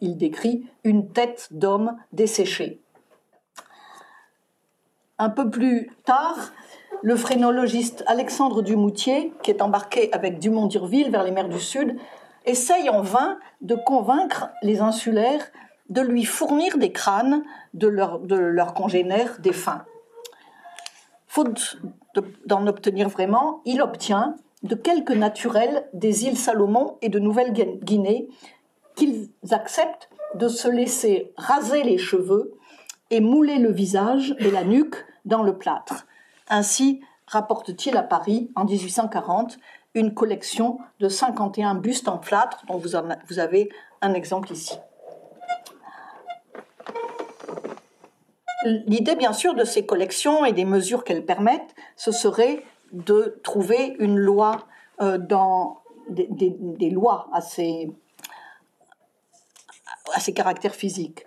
il 0.00 0.16
décrit, 0.16 0.66
une 0.82 1.10
tête 1.10 1.48
d'homme 1.50 1.96
desséchée. 2.12 2.80
Un 5.18 5.28
peu 5.28 5.50
plus 5.50 5.90
tard, 6.06 6.52
le 7.02 7.14
phrénologiste 7.16 8.02
Alexandre 8.06 8.62
Dumoutier, 8.62 9.34
qui 9.42 9.50
est 9.50 9.60
embarqué 9.60 10.10
avec 10.12 10.38
Dumont 10.38 10.66
d'Urville 10.66 11.10
vers 11.10 11.22
les 11.22 11.32
mers 11.32 11.50
du 11.50 11.60
Sud, 11.60 11.98
essaye 12.46 12.88
en 12.88 13.02
vain 13.02 13.38
de 13.60 13.74
convaincre 13.74 14.48
les 14.62 14.80
insulaires 14.80 15.44
de 15.90 16.00
lui 16.00 16.24
fournir 16.24 16.78
des 16.78 16.90
crânes 16.90 17.42
de, 17.74 17.88
leurs 17.88 18.72
congénères 18.72 19.38
défunts. 19.38 19.84
Faute 21.26 21.78
d'en 22.46 22.66
obtenir 22.66 23.10
vraiment, 23.10 23.60
il 23.66 23.82
obtient 23.82 24.36
de 24.62 24.74
quelques 24.74 25.12
naturels 25.12 25.86
des 25.92 26.24
îles 26.24 26.38
Salomon 26.38 26.96
et 27.02 27.10
de 27.10 27.18
Nouvelle-Guinée 27.18 28.28
qu'ils 28.98 29.30
acceptent 29.50 30.10
de 30.34 30.48
se 30.48 30.68
laisser 30.68 31.32
raser 31.36 31.84
les 31.84 31.98
cheveux 31.98 32.58
et 33.10 33.20
mouler 33.20 33.58
le 33.58 33.72
visage 33.72 34.34
et 34.40 34.50
la 34.50 34.64
nuque 34.64 34.96
dans 35.24 35.42
le 35.42 35.56
plâtre. 35.56 36.06
Ainsi 36.48 37.00
rapporte-t-il 37.26 37.96
à 37.96 38.02
Paris, 38.02 38.50
en 38.56 38.64
1840, 38.64 39.58
une 39.94 40.14
collection 40.14 40.78
de 40.98 41.08
51 41.08 41.76
bustes 41.76 42.08
en 42.08 42.18
plâtre, 42.18 42.64
dont 42.66 42.76
vous 42.76 43.38
avez 43.38 43.70
un 44.02 44.14
exemple 44.14 44.52
ici. 44.52 44.74
L'idée, 48.64 49.14
bien 49.14 49.32
sûr, 49.32 49.54
de 49.54 49.64
ces 49.64 49.86
collections 49.86 50.44
et 50.44 50.52
des 50.52 50.64
mesures 50.64 51.04
qu'elles 51.04 51.24
permettent, 51.24 51.74
ce 51.96 52.10
serait 52.10 52.64
de 52.92 53.38
trouver 53.44 53.96
une 54.00 54.18
loi 54.18 54.66
euh, 55.00 55.18
dans 55.18 55.82
des, 56.08 56.90
lois 56.90 57.28
ces, 57.40 57.90
à 60.14 60.20
ces 60.20 60.32
caractères 60.32 60.74
physiques. 60.74 61.24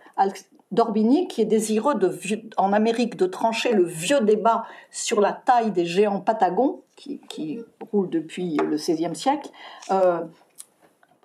D'Orbigny, 0.71 1.27
qui 1.27 1.41
est 1.41 1.45
désireux 1.45 1.95
de, 1.95 2.17
en 2.55 2.71
Amérique 2.71 3.17
de 3.17 3.25
trancher 3.25 3.73
le 3.73 3.83
vieux 3.83 4.21
débat 4.21 4.65
sur 4.89 5.19
la 5.19 5.33
taille 5.33 5.71
des 5.71 5.85
géants 5.85 6.21
patagons, 6.21 6.81
qui, 6.95 7.19
qui 7.27 7.59
roule 7.91 8.09
depuis 8.09 8.55
le 8.55 8.77
XVIe 8.77 9.15
siècle, 9.15 9.49
euh, 9.91 10.21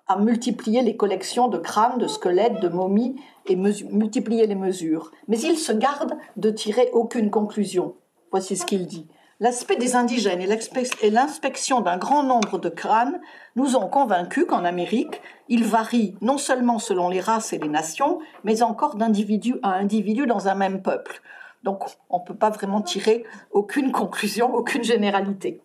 a 0.08 0.18
multiplié 0.18 0.82
les 0.82 0.96
collections 0.96 1.48
de 1.48 1.58
crânes, 1.58 1.98
de 1.98 2.08
squelettes, 2.08 2.60
de 2.60 2.68
momies 2.68 3.16
et 3.46 3.56
multiplié 3.56 4.46
les 4.46 4.54
mesures. 4.54 5.12
Mais 5.28 5.38
il 5.38 5.56
se 5.58 5.72
garde 5.72 6.16
de 6.36 6.50
tirer 6.50 6.90
aucune 6.92 7.30
conclusion. 7.30 7.94
Voici 8.32 8.56
ce 8.56 8.66
qu'il 8.66 8.86
dit. 8.86 9.06
L'aspect 9.38 9.76
des 9.76 9.96
indigènes 9.96 10.40
et 10.40 11.10
l'inspection 11.10 11.82
d'un 11.82 11.98
grand 11.98 12.22
nombre 12.22 12.58
de 12.58 12.70
crânes 12.70 13.20
nous 13.54 13.76
ont 13.76 13.86
convaincus 13.86 14.46
qu'en 14.48 14.64
Amérique, 14.64 15.20
il 15.50 15.62
varie 15.64 16.16
non 16.22 16.38
seulement 16.38 16.78
selon 16.78 17.10
les 17.10 17.20
races 17.20 17.52
et 17.52 17.58
les 17.58 17.68
nations, 17.68 18.18
mais 18.44 18.62
encore 18.62 18.96
d'individu 18.96 19.56
à 19.62 19.74
individu 19.74 20.26
dans 20.26 20.48
un 20.48 20.54
même 20.54 20.80
peuple. 20.80 21.20
Donc 21.64 21.84
on 22.08 22.20
ne 22.20 22.24
peut 22.24 22.34
pas 22.34 22.48
vraiment 22.48 22.80
tirer 22.80 23.24
aucune 23.50 23.92
conclusion, 23.92 24.54
aucune 24.54 24.84
généralité. 24.84 25.60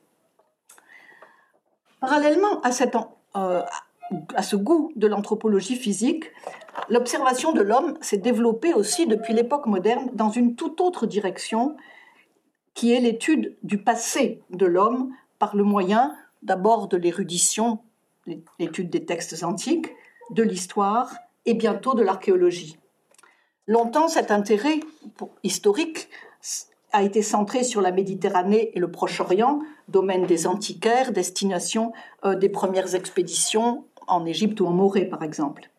Parallèlement 2.01 2.59
à, 2.63 2.71
euh, 3.37 3.61
à 4.35 4.41
ce 4.41 4.57
goût 4.57 4.91
de 4.97 5.07
l'anthropologie 5.07 5.77
physique, 5.77 6.25
l'observation 6.89 7.53
de 7.53 7.61
l'homme 7.61 7.97
s'est 8.01 8.17
développée 8.17 8.73
aussi 8.73 9.07
depuis 9.07 9.33
l'époque 9.33 9.65
moderne 9.65 10.09
dans 10.13 10.29
une 10.29 10.55
toute 10.55 10.81
autre 10.81 11.05
direction 11.05 11.77
qui 12.73 12.93
est 12.93 12.99
l'étude 12.99 13.57
du 13.63 13.77
passé 13.77 14.41
de 14.49 14.65
l'homme 14.65 15.11
par 15.39 15.55
le 15.55 15.63
moyen 15.63 16.15
d'abord 16.41 16.87
de 16.87 16.97
l'érudition, 16.97 17.79
l'étude 18.59 18.89
des 18.89 19.05
textes 19.05 19.43
antiques, 19.43 19.93
de 20.31 20.43
l'histoire 20.43 21.13
et 21.45 21.53
bientôt 21.53 21.93
de 21.93 22.03
l'archéologie. 22.03 22.77
Longtemps, 23.67 24.07
cet 24.07 24.31
intérêt 24.31 24.79
historique 25.43 26.09
a 26.91 27.03
été 27.03 27.21
centré 27.21 27.63
sur 27.63 27.81
la 27.81 27.91
Méditerranée 27.91 28.71
et 28.73 28.79
le 28.79 28.91
Proche-Orient, 28.91 29.59
domaine 29.87 30.25
des 30.25 30.47
antiquaires, 30.47 31.11
destination 31.11 31.93
euh, 32.25 32.35
des 32.35 32.49
premières 32.49 32.95
expéditions 32.95 33.85
en 34.07 34.25
Égypte 34.25 34.59
ou 34.59 34.65
en 34.65 34.71
Morée, 34.71 35.05
par 35.05 35.23
exemple. 35.23 35.69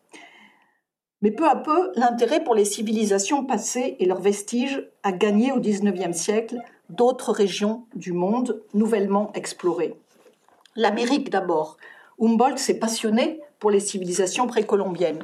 Mais 1.21 1.31
peu 1.31 1.47
à 1.47 1.55
peu, 1.55 1.91
l'intérêt 1.95 2.43
pour 2.43 2.55
les 2.55 2.65
civilisations 2.65 3.45
passées 3.45 3.95
et 3.99 4.05
leurs 4.05 4.21
vestiges 4.21 4.89
a 5.03 5.11
gagné 5.11 5.51
au 5.51 5.59
XIXe 5.59 6.17
siècle 6.17 6.57
d'autres 6.89 7.31
régions 7.31 7.85
du 7.95 8.13
monde 8.13 8.61
nouvellement 8.73 9.31
explorées. 9.33 9.95
L'Amérique 10.75 11.29
d'abord. 11.29 11.77
Humboldt 12.19 12.57
s'est 12.57 12.79
passionné 12.79 13.41
pour 13.59 13.71
les 13.71 13.79
civilisations 13.79 14.47
précolombiennes. 14.47 15.23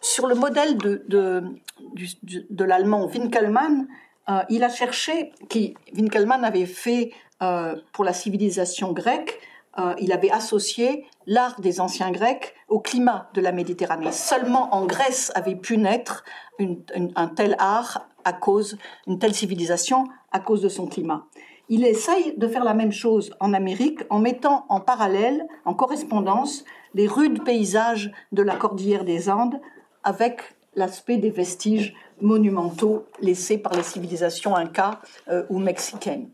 Sur 0.00 0.26
le 0.26 0.34
modèle 0.34 0.76
de, 0.78 2.64
l'allemand 2.64 3.06
Winkelmann, 3.06 3.86
euh, 4.28 4.40
il 4.48 4.64
a 4.64 4.68
cherché, 4.68 5.32
qui, 5.48 5.74
Winkelmann 5.94 6.44
avait 6.44 6.66
fait 6.66 7.12
euh, 7.42 7.76
pour 7.92 8.04
la 8.04 8.12
civilisation 8.12 8.92
grecque, 8.92 9.38
euh, 9.78 9.94
il 9.98 10.12
avait 10.12 10.30
associé 10.30 11.06
l'art 11.26 11.60
des 11.60 11.80
anciens 11.80 12.10
Grecs 12.10 12.54
au 12.68 12.80
climat 12.80 13.30
de 13.34 13.40
la 13.40 13.52
Méditerranée. 13.52 14.12
Seulement 14.12 14.74
en 14.74 14.84
Grèce 14.84 15.30
avait 15.34 15.54
pu 15.54 15.78
naître 15.78 16.24
un 16.58 17.28
tel 17.28 17.56
art 17.58 18.08
à 18.24 18.32
cause, 18.32 18.78
une 19.06 19.18
telle 19.18 19.34
civilisation 19.34 20.04
à 20.32 20.40
cause 20.40 20.62
de 20.62 20.68
son 20.68 20.86
climat. 20.86 21.26
Il 21.68 21.84
essaye 21.84 22.36
de 22.36 22.48
faire 22.48 22.64
la 22.64 22.74
même 22.74 22.90
chose 22.90 23.32
en 23.38 23.54
Amérique 23.54 24.00
en 24.10 24.18
mettant 24.18 24.66
en 24.68 24.80
parallèle, 24.80 25.46
en 25.64 25.74
correspondance, 25.74 26.64
les 26.94 27.06
rudes 27.06 27.44
paysages 27.44 28.10
de 28.32 28.42
la 28.42 28.56
cordillère 28.56 29.04
des 29.04 29.30
Andes 29.30 29.60
avec 30.02 30.42
l'aspect 30.74 31.16
des 31.16 31.30
vestiges 31.30 31.94
monumentaux 32.20 33.06
laissés 33.20 33.58
par 33.58 33.74
les 33.74 33.82
civilisations 33.82 34.56
incas 34.56 35.00
euh, 35.28 35.44
ou 35.48 35.58
mexicaines. 35.58 36.30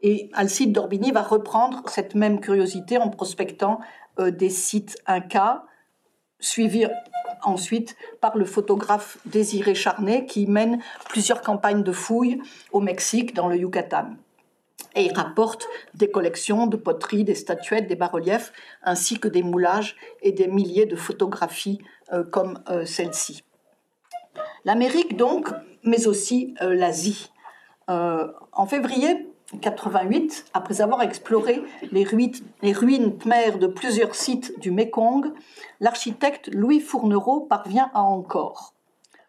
Et 0.00 0.30
Alcide 0.32 0.72
d'Orbigny 0.72 1.10
va 1.10 1.22
reprendre 1.22 1.82
cette 1.88 2.14
même 2.14 2.40
curiosité 2.40 2.98
en 2.98 3.10
prospectant 3.10 3.80
euh, 4.18 4.30
des 4.30 4.50
sites 4.50 4.96
incas, 5.06 5.64
suivis 6.40 6.86
ensuite 7.42 7.96
par 8.20 8.36
le 8.36 8.44
photographe 8.44 9.18
Désiré 9.26 9.74
Charnet 9.74 10.26
qui 10.26 10.46
mène 10.46 10.80
plusieurs 11.08 11.42
campagnes 11.42 11.82
de 11.82 11.92
fouilles 11.92 12.40
au 12.72 12.80
Mexique, 12.80 13.34
dans 13.34 13.48
le 13.48 13.56
Yucatan. 13.56 14.10
Et 14.94 15.04
il 15.04 15.12
rapporte 15.12 15.68
des 15.94 16.10
collections 16.10 16.66
de 16.66 16.76
poteries, 16.76 17.24
des 17.24 17.34
statuettes, 17.34 17.86
des 17.86 17.96
bas-reliefs, 17.96 18.52
ainsi 18.82 19.20
que 19.20 19.28
des 19.28 19.42
moulages 19.42 19.96
et 20.22 20.32
des 20.32 20.48
milliers 20.48 20.86
de 20.86 20.96
photographies 20.96 21.80
euh, 22.12 22.24
comme 22.24 22.60
euh, 22.68 22.84
celle-ci. 22.84 23.44
L'Amérique 24.64 25.16
donc, 25.16 25.48
mais 25.84 26.06
aussi 26.06 26.54
l'Asie. 26.60 27.30
en 27.88 28.66
février 28.66 29.27
88, 29.60 30.46
après 30.52 30.80
avoir 30.82 31.02
exploré 31.02 31.62
les 31.90 32.04
ruines, 32.04 32.34
les 32.60 32.72
ruines 32.72 33.16
de 33.16 33.66
plusieurs 33.66 34.14
sites 34.14 34.58
du 34.60 34.70
Mekong, 34.70 35.32
l'architecte 35.80 36.48
Louis 36.52 36.80
Fournereau 36.80 37.40
parvient 37.40 37.90
à 37.94 38.02
Angkor. 38.02 38.74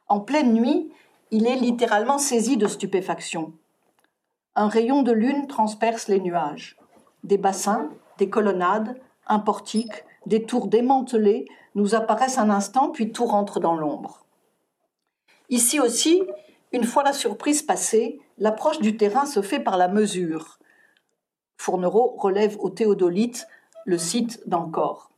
En 0.08 0.20
pleine 0.20 0.54
nuit, 0.54 0.92
il 1.32 1.48
est 1.48 1.56
littéralement 1.56 2.18
saisi 2.18 2.58
de 2.58 2.68
stupéfaction. 2.68 3.54
Un 4.56 4.68
rayon 4.68 5.04
de 5.04 5.12
lune 5.14 5.48
transperce 5.48 6.08
les 6.10 6.20
nuages. 6.20 6.76
Des 7.24 7.38
bassins, 7.38 7.90
des 8.18 8.30
colonnades, 8.30 9.00
un 9.28 9.40
portique, 9.40 10.04
des 10.26 10.44
tours 10.44 10.68
démantelées 10.68 11.46
nous 11.76 11.96
apparaissent 11.96 12.40
un 12.40 12.50
instant, 12.50 12.90
puis 12.90 13.12
tout 13.12 13.26
rentre 13.26 13.60
dans 13.60 13.76
l'ombre. 13.76 14.26
Ici 15.50 15.80
aussi, 15.80 16.24
une 16.72 16.84
fois 16.84 17.04
la 17.04 17.14
surprise 17.14 17.62
passée, 17.62 18.20
l'approche 18.38 18.80
du 18.80 18.98
terrain 18.98 19.26
se 19.26 19.42
fait 19.42 19.60
par 19.60 19.78
la 19.78 19.88
mesure. 19.88 20.60
Fournereau 21.58 22.16
relève 22.18 22.58
au 22.60 22.70
théodolite 22.70 23.48
le 23.86 23.98
site 23.98 24.48
d'Ancor, 24.48 25.10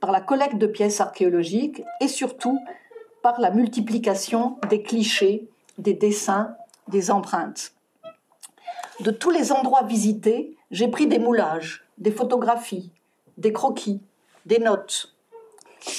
par 0.00 0.12
la 0.12 0.20
collecte 0.20 0.58
de 0.58 0.66
pièces 0.66 1.00
archéologiques 1.00 1.82
et 2.00 2.08
surtout 2.08 2.58
par 3.22 3.40
la 3.40 3.50
multiplication 3.50 4.58
des 4.68 4.82
clichés, 4.82 5.48
des 5.78 5.94
dessins, 5.94 6.56
des 6.88 7.10
empreintes. 7.10 7.72
De 9.00 9.10
tous 9.10 9.30
les 9.30 9.52
endroits 9.52 9.84
visités, 9.84 10.56
j'ai 10.70 10.88
pris 10.88 11.06
des 11.06 11.18
moulages, 11.18 11.86
des 11.98 12.10
photographies, 12.10 12.90
des 13.36 13.52
croquis, 13.52 14.00
des 14.46 14.58
notes. 14.58 15.14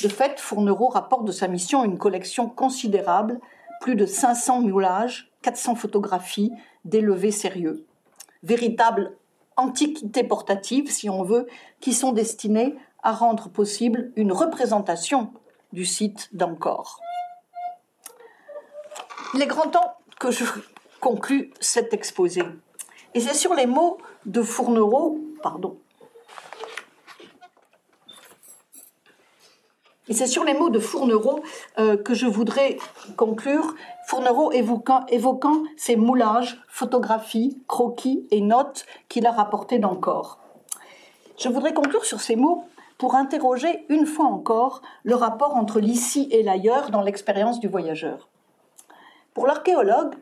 De 0.04 0.10
fait, 0.10 0.40
Fournereau 0.40 0.88
rapporte 0.88 1.26
de 1.26 1.32
sa 1.32 1.48
mission 1.48 1.86
une 1.86 1.98
collection 1.98 2.50
considérable, 2.50 3.40
plus 3.82 3.96
de 3.96 4.06
500 4.06 4.62
moulages, 4.62 5.32
400 5.42 5.76
photographies, 5.76 6.52
d'élevés 6.86 7.32
sérieux. 7.32 7.86
Véritable 8.44 9.18
antiquités 9.58 10.24
portatives, 10.24 10.90
si 10.90 11.10
on 11.10 11.24
veut, 11.24 11.48
qui 11.80 11.94
sont 11.94 12.12
destinées 12.12 12.76
à 13.04 13.12
rendre 13.12 13.50
possible 13.50 14.12
une 14.16 14.32
représentation 14.32 15.34
du 15.74 15.86
site 15.86 16.30
d'Ancor. 16.34 17.00
Il 19.34 19.42
est 19.42 19.48
grand 19.48 19.70
temps 19.70 19.96
que 20.20 20.32
je 20.32 20.44
conclue 21.00 21.52
cet 21.60 21.94
exposé. 21.94 22.42
Et 23.14 23.20
c'est 23.20 23.34
sur 23.34 23.54
les 23.54 23.66
mots 23.66 23.98
de 24.26 24.42
Fournereau, 24.42 25.20
pardon, 25.42 25.80
Et 30.10 30.14
c'est 30.14 30.28
sur 30.28 30.44
les 30.44 30.56
mots 30.56 30.72
de 30.72 30.80
Fournereau 30.80 31.42
euh, 31.78 31.96
que 31.96 32.16
je 32.16 32.26
voudrais 32.26 32.78
conclure. 33.16 33.76
Fournereau 34.08 34.52
évoquant, 34.52 35.06
évoquant 35.08 35.64
ces 35.78 35.96
moulages, 35.96 36.60
photographies, 36.68 37.62
croquis 37.68 38.28
et 38.32 38.42
notes 38.42 38.88
qu'il 39.08 39.28
a 39.28 39.32
rapportés 39.32 39.78
d'encore. 39.78 40.40
Je 41.38 41.48
voudrais 41.48 41.76
conclure 41.76 42.06
sur 42.06 42.22
ces 42.22 42.36
mots 42.36 42.66
pour 42.98 43.14
interroger 43.16 43.86
une 43.88 44.08
fois 44.08 44.26
encore 44.26 44.82
le 45.04 45.16
rapport 45.16 45.56
entre 45.56 45.80
l'ici 45.80 46.28
et 46.32 46.42
l'ailleurs 46.42 46.90
dans 46.90 47.02
l'expérience 47.02 47.60
du 47.60 47.68
voyageur. 47.68 48.30
Pour 49.36 49.46
l'archéologue, 49.46 50.16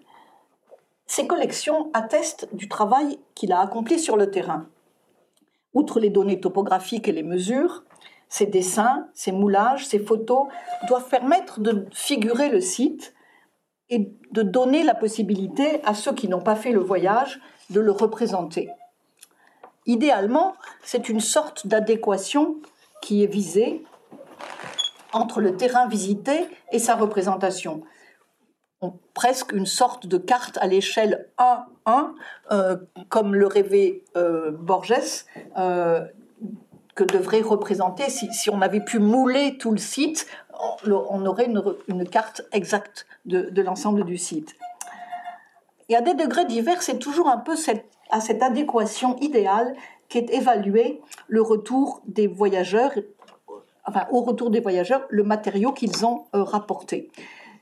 ces 1.07 1.25
collections 1.25 1.89
attestent 1.93 2.53
du 2.53 2.67
travail 2.67 3.19
qu'il 3.35 3.53
a 3.53 3.61
accompli 3.61 3.97
sur 3.97 4.17
le 4.17 4.29
terrain. 4.29 4.67
Outre 5.73 6.01
les 6.01 6.09
données 6.09 6.41
topographiques 6.41 7.07
et 7.07 7.13
les 7.13 7.23
mesures, 7.23 7.83
ces 8.29 8.45
dessins, 8.45 9.07
ces 9.13 9.31
moulages, 9.31 9.85
ces 9.85 9.99
photos 9.99 10.47
doivent 10.87 11.09
permettre 11.09 11.59
de 11.59 11.85
figurer 11.91 12.49
le 12.49 12.61
site 12.61 13.13
et 13.89 14.11
de 14.31 14.41
donner 14.41 14.83
la 14.83 14.95
possibilité 14.95 15.81
à 15.85 15.93
ceux 15.93 16.13
qui 16.13 16.27
n'ont 16.27 16.41
pas 16.41 16.55
fait 16.55 16.71
le 16.71 16.79
voyage 16.79 17.39
de 17.69 17.79
le 17.79 17.91
représenter. 17.91 18.69
Idéalement, 19.85 20.55
c'est 20.83 21.07
une 21.07 21.21
sorte 21.21 21.67
d'adéquation 21.67 22.57
qui 23.01 23.23
est 23.23 23.27
visée 23.27 23.85
entre 25.13 25.39
le 25.39 25.55
terrain 25.55 25.87
visité 25.87 26.47
et 26.71 26.79
sa 26.79 26.95
représentation. 26.95 27.83
presque 29.15 29.53
une 29.53 29.65
sorte 29.65 30.05
de 30.05 30.19
carte 30.19 30.59
à 30.59 30.67
l'échelle 30.67 31.29
1-1, 31.39 32.13
euh, 32.51 32.77
comme 33.09 33.33
le 33.33 33.47
rêvait 33.47 34.03
euh, 34.15 34.51
Borges, 34.51 35.25
euh, 35.57 36.05
que 36.97 37.03
devrait 37.03 37.41
représenter, 37.41 38.09
si, 38.09 38.49
on 38.49 38.61
avait 38.61 38.83
pu 38.83 38.97
mouler 38.97 39.57
tout 39.59 39.71
le 39.71 39.77
site, 39.77 40.25
on, 40.83 41.25
aurait 41.27 41.45
une, 41.45 42.09
carte 42.09 42.41
exacte 42.51 43.05
de, 43.25 43.61
l'ensemble 43.61 44.03
du 44.03 44.17
site. 44.17 44.55
Et 45.89 45.95
à 45.95 46.01
des 46.01 46.15
degrés 46.15 46.45
divers, 46.45 46.81
c'est 46.81 46.97
toujours 46.97 47.29
un 47.29 47.37
peu 47.37 47.53
à 48.09 48.19
cette 48.19 48.41
adéquation 48.41 49.15
idéale 49.17 49.75
qu'est 50.09 50.29
évalué 50.31 50.99
le 51.27 51.41
retour 51.43 52.01
des 52.07 52.25
voyageurs, 52.25 52.91
enfin 53.85 54.07
au 54.11 54.21
retour 54.21 54.49
des 54.49 54.59
voyageurs, 54.59 55.05
le 55.09 55.23
matériau 55.23 55.73
qu'ils 55.73 56.03
ont 56.03 56.25
euh, 56.33 56.43
rapporté. 56.43 57.11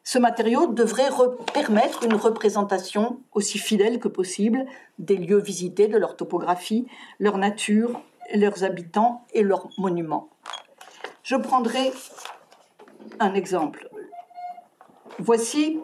Ce 0.05 0.17
matériau 0.17 0.67
devrait 0.67 1.09
permettre 1.53 2.05
une 2.05 2.13
représentation 2.13 3.19
aussi 3.33 3.57
fidèle 3.57 3.99
que 3.99 4.07
possible 4.07 4.65
des 4.97 5.17
lieux 5.17 5.39
visités, 5.39 5.87
de 5.87 5.97
leur 5.97 6.15
topographie, 6.15 6.87
leur 7.19 7.37
nature, 7.37 7.99
leurs 8.33 8.63
habitants 8.63 9.25
et 9.33 9.43
leurs 9.43 9.69
monuments. 9.77 10.29
Je 11.23 11.35
prendrai 11.35 11.91
un 13.19 13.33
exemple. 13.33 13.89
Voici 15.19 15.79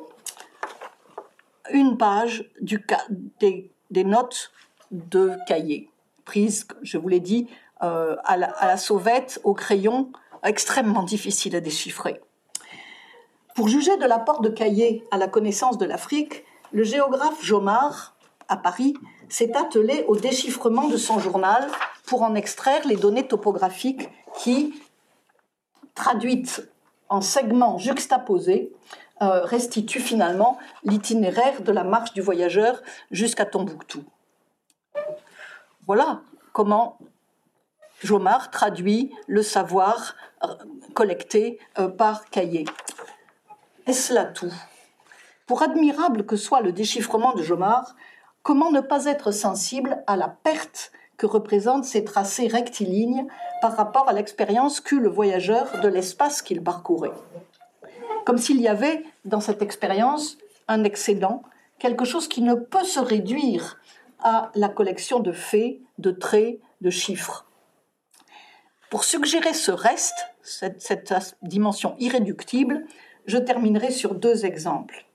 une 1.71 1.97
page 1.97 2.51
des, 2.59 4.03
notes 4.03 4.51
de 4.91 5.33
cahier, 5.47 5.89
prises, 6.25 6.67
je 6.81 6.97
vous 6.97 7.07
l'ai 7.07 7.19
dit, 7.19 7.47
euh, 7.81 8.15
à, 8.25 8.37
la, 8.37 8.77
sauvette, 8.77 9.39
au 9.43 9.53
crayon, 9.53 10.11
extrêmement 10.43 11.03
difficile 11.03 11.55
à 11.55 11.61
déchiffrer. 11.61 12.19
Pour 13.55 13.67
juger 13.67 13.95
de 13.97 14.05
l'apport 14.05 14.41
de 14.41 14.49
cahier 14.49 15.03
à 15.11 15.17
la 15.17 15.27
connaissance 15.27 15.77
de 15.77 15.85
l'Afrique, 15.85 16.43
le 16.71 16.83
géographe 16.83 17.43
Jomard, 17.43 18.15
à 18.51 18.57
Paris, 18.57 18.93
s'est 19.29 19.55
attelé 19.55 20.03
au 20.07 20.17
déchiffrement 20.17 20.89
de 20.89 20.97
son 20.97 21.19
journal 21.19 21.67
pour 22.05 22.21
en 22.21 22.35
extraire 22.35 22.85
les 22.85 22.97
données 22.97 23.27
topographiques 23.27 24.09
qui, 24.37 24.79
traduites 25.95 26.69
en 27.07 27.21
segments 27.21 27.77
juxtaposés, 27.77 28.73
euh, 29.21 29.41
restituent 29.43 30.01
finalement 30.01 30.57
l'itinéraire 30.83 31.61
de 31.61 31.71
la 31.71 31.83
marche 31.83 32.13
du 32.13 32.21
voyageur 32.21 32.81
jusqu'à 33.11 33.45
Tombouctou. 33.45 34.03
Voilà 35.87 36.21
comment 36.51 36.97
Jomard 38.03 38.51
traduit 38.51 39.13
le 39.27 39.43
savoir 39.43 40.15
euh, 40.43 40.47
collecté 40.93 41.59
euh, 41.79 41.87
par 41.87 42.29
Cahier. 42.29 42.65
Est-ce 43.87 44.13
là 44.13 44.25
tout? 44.25 44.51
Pour 45.45 45.61
admirable 45.61 46.25
que 46.25 46.35
soit 46.35 46.61
le 46.61 46.71
déchiffrement 46.71 47.33
de 47.33 47.43
Jomard, 47.43 47.95
comment 48.43 48.71
ne 48.71 48.81
pas 48.81 49.05
être 49.05 49.31
sensible 49.31 50.03
à 50.07 50.15
la 50.15 50.27
perte 50.27 50.91
que 51.17 51.25
représentent 51.25 51.85
ces 51.85 52.03
tracés 52.03 52.47
rectilignes 52.47 53.27
par 53.61 53.75
rapport 53.75 54.09
à 54.09 54.13
l'expérience 54.13 54.79
qu'eut 54.79 54.99
le 54.99 55.09
voyageur 55.09 55.79
de 55.81 55.87
l'espace 55.87 56.41
qu'il 56.41 56.63
parcourait? 56.63 57.11
Comme 58.25 58.37
s'il 58.37 58.59
y 58.59 58.67
avait 58.67 59.03
dans 59.25 59.39
cette 59.39 59.61
expérience 59.61 60.37
un 60.67 60.83
excédent, 60.83 61.43
quelque 61.79 62.05
chose 62.05 62.27
qui 62.27 62.41
ne 62.41 62.55
peut 62.55 62.83
se 62.83 62.99
réduire 62.99 63.79
à 64.19 64.51
la 64.55 64.69
collection 64.69 65.19
de 65.19 65.31
faits, 65.31 65.79
de 65.97 66.11
traits, 66.11 66.59
de 66.81 66.89
chiffres. 66.89 67.45
Pour 68.89 69.03
suggérer 69.03 69.53
ce 69.53 69.71
reste, 69.71 70.27
cette, 70.43 70.81
cette 70.81 71.37
dimension 71.41 71.95
irréductible, 71.99 72.85
je 73.25 73.37
terminerai 73.37 73.91
sur 73.91 74.15
deux 74.15 74.45
exemples. 74.45 75.05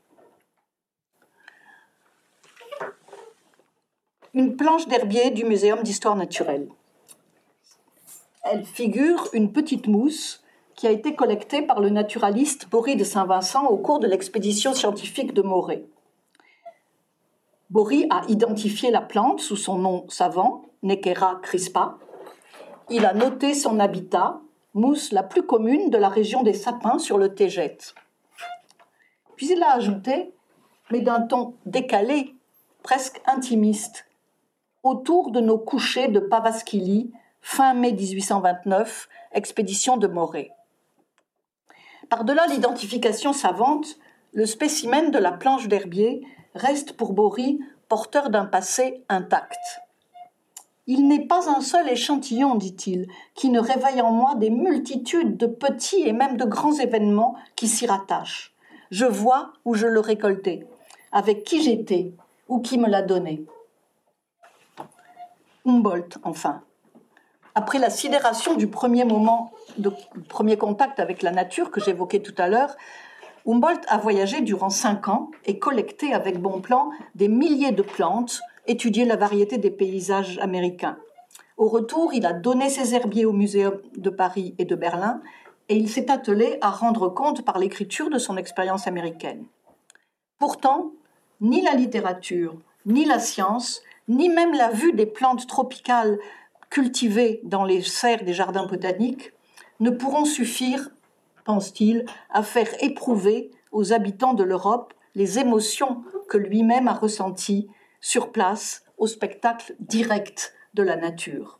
Une 4.36 4.54
planche 4.54 4.86
d'herbier 4.86 5.30
du 5.30 5.46
Muséum 5.46 5.82
d'histoire 5.82 6.14
naturelle. 6.14 6.68
Elle 8.42 8.66
figure 8.66 9.30
une 9.32 9.50
petite 9.50 9.86
mousse 9.86 10.44
qui 10.74 10.86
a 10.86 10.90
été 10.90 11.14
collectée 11.14 11.62
par 11.62 11.80
le 11.80 11.88
naturaliste 11.88 12.68
Bory 12.68 12.96
de 12.96 13.02
Saint-Vincent 13.02 13.64
au 13.68 13.78
cours 13.78 13.98
de 13.98 14.06
l'expédition 14.06 14.74
scientifique 14.74 15.32
de 15.32 15.40
Morée. 15.40 15.86
Bory 17.70 18.06
a 18.10 18.24
identifié 18.28 18.90
la 18.90 19.00
plante 19.00 19.40
sous 19.40 19.56
son 19.56 19.78
nom 19.78 20.04
savant, 20.10 20.66
Neckera 20.82 21.40
crispa. 21.42 21.96
Il 22.90 23.06
a 23.06 23.14
noté 23.14 23.54
son 23.54 23.80
habitat, 23.80 24.42
mousse 24.74 25.12
la 25.12 25.22
plus 25.22 25.44
commune 25.44 25.88
de 25.88 25.96
la 25.96 26.10
région 26.10 26.42
des 26.42 26.52
sapins 26.52 26.98
sur 26.98 27.16
le 27.16 27.34
Tégette. 27.34 27.94
Puis 29.36 29.50
il 29.50 29.62
a 29.62 29.72
ajouté, 29.72 30.34
mais 30.90 31.00
d'un 31.00 31.22
ton 31.22 31.54
décalé, 31.64 32.34
presque 32.82 33.22
intimiste, 33.26 34.04
autour 34.86 35.32
de 35.32 35.40
nos 35.40 35.58
couchers 35.58 36.08
de 36.08 36.20
Pavaskili, 36.20 37.10
fin 37.40 37.74
mai 37.74 37.92
1829, 37.92 39.08
expédition 39.32 39.96
de 39.96 40.06
Morée. 40.06 40.52
Par-delà 42.08 42.46
l'identification 42.46 43.32
savante, 43.32 43.98
le 44.32 44.46
spécimen 44.46 45.10
de 45.10 45.18
la 45.18 45.32
planche 45.32 45.66
d'herbier 45.66 46.22
reste 46.54 46.92
pour 46.92 47.14
Bory 47.14 47.58
porteur 47.88 48.30
d'un 48.30 48.46
passé 48.46 49.02
intact. 49.08 49.58
Il 50.86 51.08
n'est 51.08 51.26
pas 51.26 51.50
un 51.50 51.60
seul 51.60 51.88
échantillon, 51.88 52.54
dit-il, 52.54 53.08
qui 53.34 53.48
ne 53.48 53.58
réveille 53.58 54.00
en 54.00 54.12
moi 54.12 54.36
des 54.36 54.50
multitudes 54.50 55.36
de 55.36 55.46
petits 55.46 56.06
et 56.06 56.12
même 56.12 56.36
de 56.36 56.44
grands 56.44 56.78
événements 56.78 57.34
qui 57.56 57.66
s'y 57.66 57.86
rattachent. 57.86 58.54
Je 58.92 59.06
vois 59.06 59.52
où 59.64 59.74
je 59.74 59.88
le 59.88 59.98
récoltais, 59.98 60.64
avec 61.10 61.42
qui 61.42 61.60
j'étais 61.60 62.12
ou 62.48 62.60
qui 62.60 62.78
me 62.78 62.88
l'a 62.88 63.02
donné. 63.02 63.44
Humboldt, 65.66 66.18
enfin. 66.22 66.62
Après 67.54 67.78
la 67.78 67.90
sidération 67.90 68.54
du 68.54 68.68
premier 68.68 69.04
moment, 69.04 69.50
de 69.78 69.90
premier 70.28 70.56
contact 70.56 71.00
avec 71.00 71.22
la 71.22 71.32
nature 71.32 71.70
que 71.70 71.80
j'évoquais 71.80 72.20
tout 72.20 72.34
à 72.38 72.48
l'heure, 72.48 72.76
Humboldt 73.46 73.84
a 73.88 73.98
voyagé 73.98 74.40
durant 74.42 74.70
cinq 74.70 75.08
ans 75.08 75.30
et 75.44 75.58
collecté 75.58 76.12
avec 76.12 76.40
bon 76.40 76.60
plan 76.60 76.90
des 77.14 77.28
milliers 77.28 77.72
de 77.72 77.82
plantes, 77.82 78.40
étudié 78.66 79.04
la 79.04 79.16
variété 79.16 79.58
des 79.58 79.70
paysages 79.70 80.38
américains. 80.38 80.98
Au 81.56 81.68
retour, 81.68 82.12
il 82.12 82.26
a 82.26 82.32
donné 82.32 82.68
ses 82.68 82.94
herbiers 82.94 83.24
au 83.24 83.32
Muséum 83.32 83.80
de 83.96 84.10
Paris 84.10 84.54
et 84.58 84.64
de 84.64 84.74
Berlin 84.74 85.20
et 85.68 85.76
il 85.76 85.88
s'est 85.88 86.10
attelé 86.10 86.58
à 86.60 86.70
rendre 86.70 87.08
compte 87.08 87.44
par 87.44 87.58
l'écriture 87.58 88.10
de 88.10 88.18
son 88.18 88.36
expérience 88.36 88.86
américaine. 88.86 89.46
Pourtant, 90.38 90.92
ni 91.40 91.62
la 91.62 91.72
littérature, 91.72 92.54
ni 92.84 93.04
la 93.04 93.18
science, 93.18 93.82
ni 94.08 94.28
même 94.28 94.52
la 94.52 94.70
vue 94.70 94.92
des 94.92 95.06
plantes 95.06 95.46
tropicales 95.46 96.18
cultivées 96.70 97.40
dans 97.44 97.64
les 97.64 97.82
serres 97.82 98.24
des 98.24 98.34
jardins 98.34 98.66
botaniques 98.66 99.32
ne 99.80 99.90
pourront 99.90 100.24
suffire, 100.24 100.90
pense-t-il, 101.44 102.04
à 102.30 102.42
faire 102.42 102.68
éprouver 102.82 103.50
aux 103.72 103.92
habitants 103.92 104.34
de 104.34 104.44
l'Europe 104.44 104.94
les 105.14 105.38
émotions 105.38 106.02
que 106.28 106.38
lui-même 106.38 106.88
a 106.88 106.94
ressenties 106.94 107.68
sur 108.00 108.32
place 108.32 108.84
au 108.98 109.06
spectacle 109.06 109.74
direct 109.80 110.54
de 110.74 110.82
la 110.82 110.96
nature. 110.96 111.58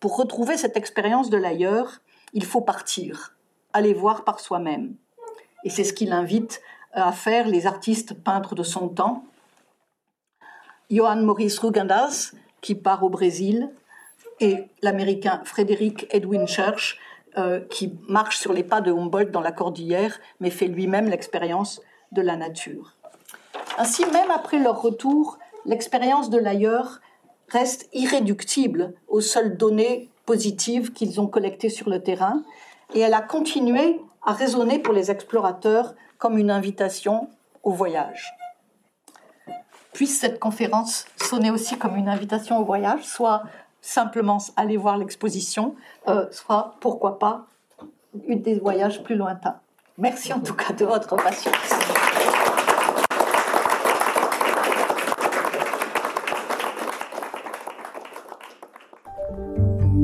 Pour 0.00 0.16
retrouver 0.16 0.56
cette 0.56 0.76
expérience 0.76 1.30
de 1.30 1.36
l'ailleurs, 1.36 2.00
il 2.32 2.44
faut 2.44 2.60
partir, 2.60 3.36
aller 3.72 3.94
voir 3.94 4.24
par 4.24 4.40
soi-même. 4.40 4.94
Et 5.64 5.70
c'est 5.70 5.84
ce 5.84 5.92
qu'il 5.92 6.12
invite 6.12 6.60
à 6.92 7.12
faire 7.12 7.48
les 7.48 7.66
artistes 7.66 8.14
peintres 8.14 8.54
de 8.54 8.62
son 8.62 8.88
temps. 8.88 9.24
Johann 10.90 11.24
Maurice 11.24 11.58
Rugendas, 11.58 12.32
qui 12.60 12.74
part 12.74 13.02
au 13.02 13.08
Brésil, 13.08 13.70
et 14.40 14.64
l'américain 14.82 15.40
Frédéric 15.44 16.06
Edwin 16.10 16.46
Church, 16.46 16.98
euh, 17.38 17.60
qui 17.60 17.98
marche 18.08 18.38
sur 18.38 18.52
les 18.52 18.64
pas 18.64 18.80
de 18.80 18.92
Humboldt 18.92 19.30
dans 19.30 19.40
la 19.40 19.52
cordillère, 19.52 20.18
mais 20.40 20.50
fait 20.50 20.68
lui-même 20.68 21.08
l'expérience 21.08 21.80
de 22.12 22.22
la 22.22 22.36
nature. 22.36 22.94
Ainsi, 23.78 24.04
même 24.06 24.30
après 24.30 24.58
leur 24.58 24.80
retour, 24.80 25.38
l'expérience 25.64 26.30
de 26.30 26.38
l'ailleurs 26.38 27.00
reste 27.48 27.88
irréductible 27.92 28.94
aux 29.08 29.20
seules 29.20 29.56
données 29.56 30.08
positives 30.24 30.92
qu'ils 30.92 31.20
ont 31.20 31.26
collectées 31.26 31.68
sur 31.68 31.90
le 31.90 32.02
terrain, 32.02 32.42
et 32.94 33.00
elle 33.00 33.14
a 33.14 33.20
continué 33.20 34.00
à 34.24 34.32
résonner 34.32 34.78
pour 34.78 34.94
les 34.94 35.10
explorateurs 35.10 35.94
comme 36.18 36.38
une 36.38 36.50
invitation 36.50 37.28
au 37.62 37.72
voyage. 37.72 38.32
Puisse 39.96 40.20
cette 40.20 40.38
conférence 40.38 41.06
sonner 41.16 41.50
aussi 41.50 41.78
comme 41.78 41.96
une 41.96 42.10
invitation 42.10 42.58
au 42.60 42.66
voyage, 42.66 43.02
soit 43.02 43.44
simplement 43.80 44.36
aller 44.54 44.76
voir 44.76 44.98
l'exposition, 44.98 45.74
euh, 46.06 46.26
soit 46.30 46.74
pourquoi 46.80 47.18
pas 47.18 47.46
une 48.26 48.42
des 48.42 48.58
voyages 48.58 49.02
plus 49.02 49.14
lointains. 49.14 49.56
Merci 49.96 50.34
en 50.34 50.40
tout 50.40 50.52
cas 50.52 50.74
de 50.74 50.84
votre 50.84 51.16
patience. 51.16 51.54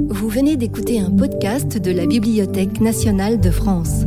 Vous 0.09 0.29
venez 0.29 0.57
d'écouter 0.57 1.01
un 1.01 1.11
podcast 1.11 1.77
de 1.77 1.91
la 1.91 2.07
Bibliothèque 2.07 2.81
nationale 2.81 3.41
de 3.41 3.51
France. 3.51 4.07